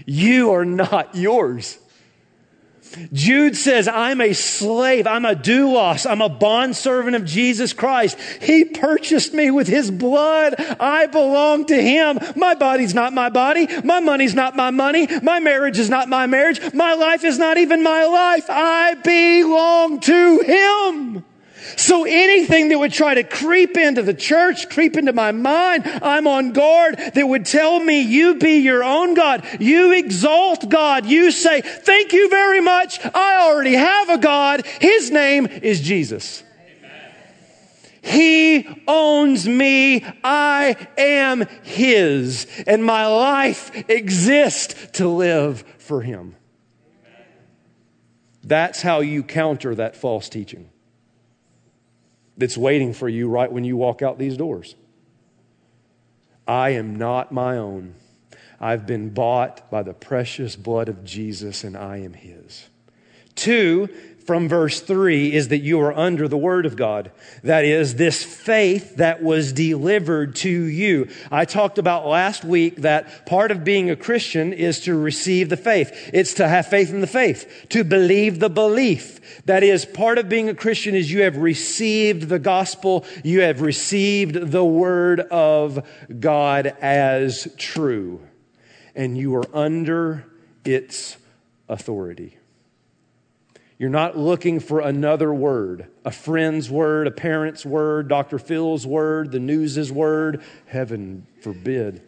You 0.07 0.53
are 0.53 0.64
not 0.64 1.14
yours. 1.14 1.78
Jude 3.12 3.57
says, 3.57 3.88
I'm 3.88 4.20
a 4.20 4.32
slave. 4.32 5.07
I'm 5.07 5.24
a 5.24 5.34
doulos. 5.34 6.09
I'm 6.09 6.20
a 6.20 6.28
bondservant 6.28 7.16
of 7.16 7.24
Jesus 7.24 7.72
Christ. 7.72 8.18
He 8.43 8.64
purchased 8.64 9.32
me 9.32 9.51
with 9.51 9.66
his 9.66 9.90
blood. 9.90 10.55
I 10.59 11.07
belong 11.07 11.66
to 11.66 11.80
him. 11.80 12.18
My 12.36 12.55
body's 12.55 12.95
not 12.95 13.12
my 13.12 13.30
body. 13.30 13.66
My 13.82 14.01
money's 14.01 14.34
not 14.34 14.57
my 14.57 14.70
money. 14.70 15.09
My 15.22 15.40
marriage 15.40 15.78
is 15.78 15.88
not 15.88 16.09
my 16.09 16.26
marriage. 16.26 16.61
My 16.74 16.95
life 16.95 17.24
is 17.24 17.38
not 17.38 17.57
even 17.59 17.82
my 17.82 18.05
life. 18.05 18.47
I 18.49 18.95
belong 18.95 20.01
to 20.01 20.40
him. 20.40 21.24
So 21.76 22.04
anything 22.04 22.68
that 22.68 22.78
would 22.78 22.92
try 22.92 23.14
to 23.14 23.24
creep 23.24 23.76
into 23.76 24.02
the 24.02 24.14
church, 24.14 24.68
creep 24.68 24.96
into 24.96 25.12
my 25.12 25.32
mind, 25.32 25.84
I'm 26.02 26.26
on 26.26 26.52
guard 26.52 26.98
that 26.98 27.26
would 27.26 27.46
tell 27.46 27.78
me 27.78 28.00
you 28.02 28.34
be 28.36 28.58
your 28.58 28.82
own 28.82 29.14
God. 29.14 29.46
You 29.60 29.92
exalt 29.92 30.68
God. 30.68 31.06
You 31.06 31.30
say, 31.30 31.60
thank 31.60 32.12
you 32.12 32.28
very 32.28 32.60
much. 32.60 32.98
I 33.04 33.42
already 33.42 33.74
have 33.74 34.08
a 34.10 34.18
God. 34.18 34.66
His 34.80 35.10
name 35.10 35.46
is 35.46 35.80
Jesus. 35.80 36.42
He 38.02 38.66
owns 38.88 39.46
me. 39.46 40.04
I 40.24 40.76
am 40.98 41.46
His. 41.62 42.48
And 42.66 42.84
my 42.84 43.06
life 43.06 43.88
exists 43.88 44.74
to 44.94 45.06
live 45.06 45.62
for 45.78 46.02
Him. 46.02 46.34
That's 48.42 48.82
how 48.82 49.00
you 49.00 49.22
counter 49.22 49.76
that 49.76 49.94
false 49.94 50.28
teaching 50.28 50.71
that's 52.36 52.56
waiting 52.56 52.92
for 52.92 53.08
you 53.08 53.28
right 53.28 53.50
when 53.50 53.64
you 53.64 53.76
walk 53.76 54.02
out 54.02 54.18
these 54.18 54.36
doors. 54.36 54.74
I 56.46 56.70
am 56.70 56.96
not 56.96 57.32
my 57.32 57.56
own. 57.56 57.94
I've 58.60 58.86
been 58.86 59.10
bought 59.10 59.70
by 59.70 59.82
the 59.82 59.94
precious 59.94 60.56
blood 60.56 60.88
of 60.88 61.04
Jesus, 61.04 61.64
and 61.64 61.76
I 61.76 61.98
am 61.98 62.14
His. 62.14 62.68
Two, 63.34 63.88
from 64.26 64.48
verse 64.48 64.80
3 64.80 65.32
is 65.32 65.48
that 65.48 65.58
you 65.58 65.80
are 65.80 65.92
under 65.92 66.28
the 66.28 66.36
Word 66.36 66.66
of 66.66 66.76
God. 66.76 67.10
That 67.42 67.64
is, 67.64 67.96
this 67.96 68.22
faith 68.22 68.96
that 68.96 69.22
was 69.22 69.52
delivered 69.52 70.36
to 70.36 70.48
you. 70.48 71.08
I 71.30 71.44
talked 71.44 71.78
about 71.78 72.06
last 72.06 72.44
week 72.44 72.76
that 72.76 73.26
part 73.26 73.50
of 73.50 73.64
being 73.64 73.90
a 73.90 73.96
Christian 73.96 74.52
is 74.52 74.80
to 74.80 74.98
receive 74.98 75.48
the 75.48 75.56
faith. 75.56 76.10
It's 76.12 76.34
to 76.34 76.48
have 76.48 76.66
faith 76.66 76.90
in 76.90 77.00
the 77.00 77.06
faith, 77.06 77.66
to 77.70 77.84
believe 77.84 78.38
the 78.38 78.50
belief. 78.50 79.42
That 79.46 79.62
is, 79.62 79.84
part 79.84 80.18
of 80.18 80.28
being 80.28 80.48
a 80.48 80.54
Christian 80.54 80.94
is 80.94 81.10
you 81.10 81.22
have 81.22 81.36
received 81.36 82.28
the 82.28 82.38
gospel, 82.38 83.04
you 83.24 83.40
have 83.40 83.60
received 83.60 84.52
the 84.52 84.64
Word 84.64 85.20
of 85.20 85.86
God 86.20 86.66
as 86.80 87.48
true, 87.56 88.20
and 88.94 89.16
you 89.18 89.34
are 89.36 89.56
under 89.56 90.26
its 90.64 91.16
authority. 91.68 92.36
You're 93.82 93.90
not 93.90 94.16
looking 94.16 94.60
for 94.60 94.78
another 94.78 95.34
word, 95.34 95.88
a 96.04 96.12
friend's 96.12 96.70
word, 96.70 97.08
a 97.08 97.10
parent's 97.10 97.66
word, 97.66 98.06
Dr. 98.06 98.38
Phil's 98.38 98.86
word, 98.86 99.32
the 99.32 99.40
news's 99.40 99.90
word. 99.90 100.40
Heaven 100.66 101.26
forbid. 101.40 102.00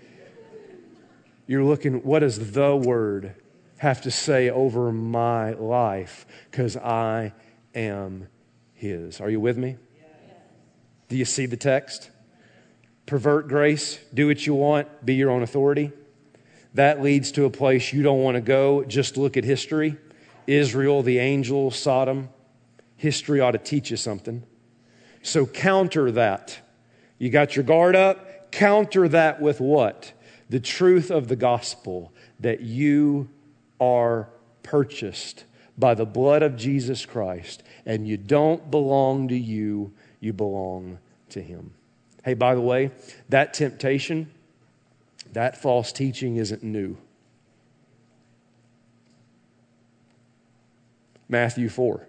You're 1.48 1.64
looking, 1.64 2.04
what 2.04 2.20
does 2.20 2.52
the 2.52 2.76
word 2.76 3.34
have 3.78 4.02
to 4.02 4.12
say 4.12 4.50
over 4.50 4.92
my 4.92 5.54
life? 5.54 6.26
Because 6.48 6.76
I 6.76 7.32
am 7.74 8.28
his. 8.74 9.20
Are 9.20 9.28
you 9.28 9.40
with 9.40 9.58
me? 9.58 9.76
Do 11.08 11.16
you 11.16 11.24
see 11.24 11.46
the 11.46 11.56
text? 11.56 12.08
Pervert 13.04 13.48
grace, 13.48 13.98
do 14.14 14.28
what 14.28 14.46
you 14.46 14.54
want, 14.54 15.04
be 15.04 15.16
your 15.16 15.30
own 15.30 15.42
authority. 15.42 15.90
That 16.74 17.02
leads 17.02 17.32
to 17.32 17.46
a 17.46 17.50
place 17.50 17.92
you 17.92 18.04
don't 18.04 18.22
want 18.22 18.36
to 18.36 18.40
go. 18.40 18.84
Just 18.84 19.16
look 19.16 19.36
at 19.36 19.42
history. 19.42 19.96
Israel, 20.46 21.02
the 21.02 21.18
angel, 21.18 21.70
Sodom. 21.70 22.28
History 22.96 23.40
ought 23.40 23.52
to 23.52 23.58
teach 23.58 23.90
you 23.90 23.96
something. 23.96 24.44
So 25.22 25.46
counter 25.46 26.10
that. 26.12 26.58
You 27.18 27.30
got 27.30 27.56
your 27.56 27.64
guard 27.64 27.96
up. 27.96 28.52
Counter 28.52 29.08
that 29.08 29.40
with 29.40 29.60
what? 29.60 30.12
The 30.48 30.60
truth 30.60 31.10
of 31.10 31.28
the 31.28 31.36
gospel 31.36 32.12
that 32.40 32.60
you 32.60 33.28
are 33.80 34.28
purchased 34.62 35.44
by 35.76 35.94
the 35.94 36.06
blood 36.06 36.42
of 36.42 36.56
Jesus 36.56 37.04
Christ 37.04 37.62
and 37.84 38.06
you 38.06 38.16
don't 38.16 38.70
belong 38.70 39.28
to 39.28 39.36
you, 39.36 39.92
you 40.20 40.32
belong 40.32 40.98
to 41.30 41.42
Him. 41.42 41.72
Hey, 42.24 42.34
by 42.34 42.54
the 42.54 42.60
way, 42.60 42.90
that 43.28 43.54
temptation, 43.54 44.30
that 45.32 45.60
false 45.60 45.92
teaching 45.92 46.36
isn't 46.36 46.62
new. 46.62 46.96
Matthew 51.34 51.68
4. 51.68 52.06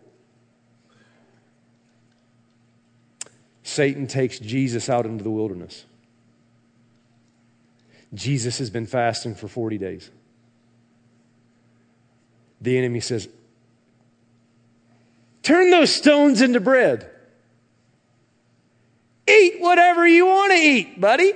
Satan 3.64 4.06
takes 4.06 4.38
Jesus 4.38 4.88
out 4.88 5.08
into 5.08 5.24
the 5.24 5.32
wilderness. 5.32 5.88
Jesus 8.14 8.60
has 8.60 8.70
been 8.70 8.86
fasting 8.86 9.34
for 9.34 9.48
40 9.48 9.80
days. 9.80 10.12
The 12.62 12.78
enemy 12.78 13.00
says, 13.00 13.28
Turn 15.42 15.72
those 15.72 15.92
stones 15.92 16.44
into 16.44 16.60
bread. 16.60 17.10
Eat 19.28 19.56
whatever 19.60 20.08
you 20.08 20.28
want 20.28 20.52
to 20.52 20.60
eat, 20.60 21.02
buddy. 21.02 21.34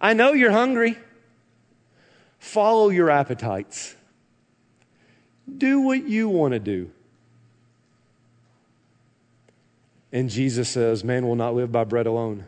I 0.00 0.14
know 0.14 0.32
you're 0.32 0.50
hungry. 0.50 0.98
Follow 2.40 2.88
your 2.88 3.08
appetites. 3.08 3.94
Do 5.56 5.80
what 5.80 6.06
you 6.06 6.28
want 6.28 6.52
to 6.52 6.58
do. 6.58 6.90
And 10.12 10.30
Jesus 10.30 10.68
says, 10.68 11.04
Man 11.04 11.26
will 11.26 11.36
not 11.36 11.54
live 11.54 11.70
by 11.70 11.84
bread 11.84 12.06
alone, 12.06 12.46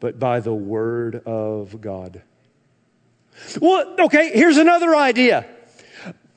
but 0.00 0.18
by 0.18 0.40
the 0.40 0.54
word 0.54 1.22
of 1.26 1.80
God. 1.80 2.22
Well, 3.60 3.96
okay, 4.00 4.30
here's 4.32 4.56
another 4.56 4.94
idea. 4.94 5.46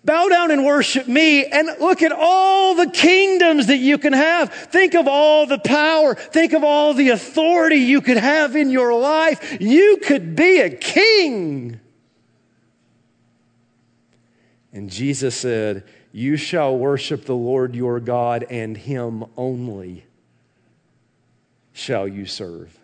Bow 0.03 0.30
down 0.30 0.51
and 0.51 0.65
worship 0.65 1.07
me 1.07 1.45
and 1.45 1.69
look 1.80 2.01
at 2.01 2.13
all 2.13 2.73
the 2.75 2.89
kingdoms 2.89 3.67
that 3.67 3.77
you 3.77 3.97
can 3.97 4.13
have. 4.13 4.51
Think 4.51 4.95
of 4.95 5.07
all 5.07 5.45
the 5.45 5.59
power. 5.59 6.15
Think 6.15 6.53
of 6.53 6.63
all 6.63 6.93
the 6.93 7.09
authority 7.09 7.77
you 7.77 7.99
could 7.99 8.17
have 8.17 8.55
in 8.55 8.69
your 8.69 8.93
life. 8.93 9.57
You 9.59 9.97
could 9.97 10.36
be 10.36 10.61
a 10.61 10.69
king. 10.69 11.82
And 14.72 14.89
Jesus 14.89 15.36
said, 15.36 15.84
You 16.11 16.38
shall 16.38 16.78
worship 16.78 17.26
the 17.26 17.36
Lord 17.36 17.76
your 17.76 17.99
God, 17.99 18.45
and 18.49 18.78
him 18.78 19.26
only 19.36 20.05
shall 21.74 22.07
you 22.07 22.26
serve. 22.26 22.78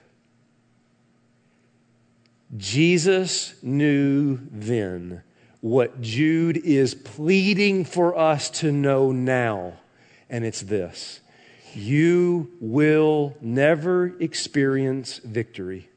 Jesus 2.57 3.55
knew 3.61 4.39
then 4.51 5.21
what 5.61 6.01
Jude 6.01 6.57
is 6.57 6.95
pleading 6.95 7.85
for 7.85 8.17
us 8.17 8.49
to 8.51 8.71
know 8.71 9.11
now, 9.11 9.73
and 10.29 10.45
it's 10.45 10.61
this 10.61 11.21
you 11.75 12.49
will 12.61 13.35
never 13.41 14.15
experience 14.21 15.17
victory 15.17 15.89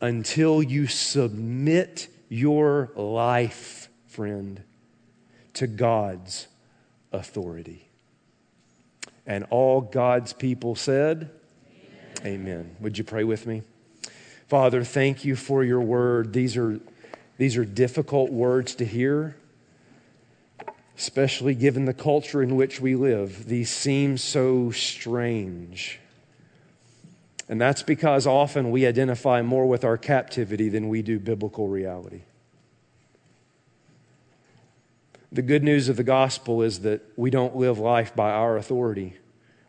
until 0.00 0.62
you 0.62 0.86
submit 0.86 2.06
your 2.28 2.90
life, 2.94 3.79
friend, 4.10 4.62
to 5.54 5.66
God's 5.66 6.48
authority. 7.12 7.88
And 9.26 9.46
all 9.50 9.80
God's 9.80 10.32
people 10.32 10.74
said, 10.74 11.30
Amen. 12.22 12.40
Amen. 12.40 12.76
Would 12.80 12.98
you 12.98 13.04
pray 13.04 13.24
with 13.24 13.46
me? 13.46 13.62
Father, 14.48 14.82
thank 14.82 15.24
you 15.24 15.36
for 15.36 15.62
your 15.62 15.80
word. 15.80 16.32
These 16.32 16.56
are, 16.56 16.80
these 17.38 17.56
are 17.56 17.64
difficult 17.64 18.32
words 18.32 18.74
to 18.76 18.84
hear, 18.84 19.36
especially 20.98 21.54
given 21.54 21.84
the 21.84 21.94
culture 21.94 22.42
in 22.42 22.56
which 22.56 22.80
we 22.80 22.96
live. 22.96 23.46
These 23.46 23.70
seem 23.70 24.18
so 24.18 24.72
strange. 24.72 26.00
And 27.48 27.60
that's 27.60 27.84
because 27.84 28.26
often 28.26 28.72
we 28.72 28.86
identify 28.86 29.42
more 29.42 29.66
with 29.66 29.84
our 29.84 29.96
captivity 29.96 30.68
than 30.68 30.88
we 30.88 31.02
do 31.02 31.18
biblical 31.20 31.68
reality. 31.68 32.22
The 35.32 35.42
good 35.42 35.62
news 35.62 35.88
of 35.88 35.96
the 35.96 36.04
gospel 36.04 36.62
is 36.62 36.80
that 36.80 37.02
we 37.16 37.30
don't 37.30 37.54
live 37.54 37.78
life 37.78 38.14
by 38.16 38.30
our 38.30 38.56
authority. 38.56 39.16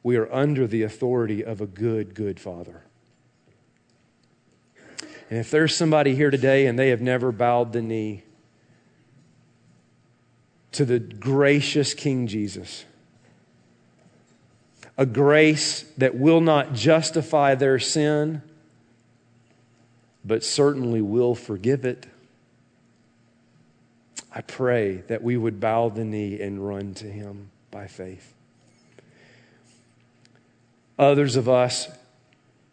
We 0.03 0.17
are 0.17 0.31
under 0.33 0.65
the 0.65 0.81
authority 0.81 1.43
of 1.43 1.61
a 1.61 1.67
good, 1.67 2.15
good 2.15 2.39
Father. 2.39 2.83
And 5.29 5.39
if 5.39 5.51
there's 5.51 5.75
somebody 5.75 6.15
here 6.15 6.31
today 6.31 6.65
and 6.65 6.77
they 6.77 6.89
have 6.89 7.01
never 7.01 7.31
bowed 7.31 7.73
the 7.73 7.81
knee 7.81 8.23
to 10.73 10.83
the 10.83 10.99
gracious 10.99 11.93
King 11.93 12.27
Jesus, 12.27 12.85
a 14.97 15.05
grace 15.05 15.83
that 15.97 16.15
will 16.15 16.41
not 16.41 16.73
justify 16.73 17.55
their 17.55 17.79
sin, 17.79 18.41
but 20.25 20.43
certainly 20.43 21.01
will 21.01 21.35
forgive 21.35 21.85
it. 21.85 22.07
I 24.31 24.41
pray 24.41 24.97
that 25.07 25.21
we 25.21 25.35
would 25.35 25.59
bow 25.59 25.89
the 25.89 26.05
knee 26.05 26.39
and 26.39 26.65
run 26.65 26.93
to 26.95 27.05
him 27.05 27.51
by 27.69 27.87
faith. 27.87 28.33
Others 30.97 31.35
of 31.35 31.49
us 31.49 31.87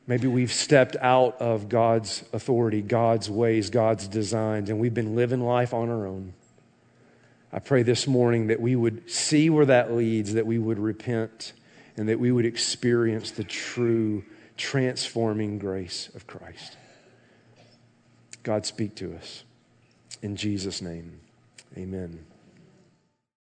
Maybe 0.08 0.26
we've 0.26 0.50
stepped 0.50 0.96
out 1.02 1.38
of 1.38 1.68
God's 1.68 2.24
authority, 2.32 2.80
God's 2.80 3.28
ways, 3.28 3.68
God's 3.68 4.08
designs, 4.08 4.70
and 4.70 4.80
we've 4.80 4.94
been 4.94 5.14
living 5.14 5.42
life 5.42 5.74
on 5.74 5.90
our 5.90 6.06
own. 6.06 6.32
I 7.52 7.58
pray 7.58 7.82
this 7.82 8.06
morning 8.06 8.46
that 8.46 8.58
we 8.58 8.74
would 8.74 9.10
see 9.10 9.50
where 9.50 9.66
that 9.66 9.92
leads, 9.92 10.32
that 10.32 10.46
we 10.46 10.58
would 10.58 10.78
repent, 10.78 11.52
and 11.98 12.08
that 12.08 12.18
we 12.18 12.32
would 12.32 12.46
experience 12.46 13.32
the 13.32 13.44
true 13.44 14.24
transforming 14.56 15.58
grace 15.58 16.08
of 16.14 16.26
Christ. 16.26 16.78
God, 18.42 18.64
speak 18.64 18.94
to 18.96 19.14
us. 19.14 19.44
In 20.22 20.36
Jesus' 20.36 20.80
name, 20.80 21.20
amen. 21.76 22.37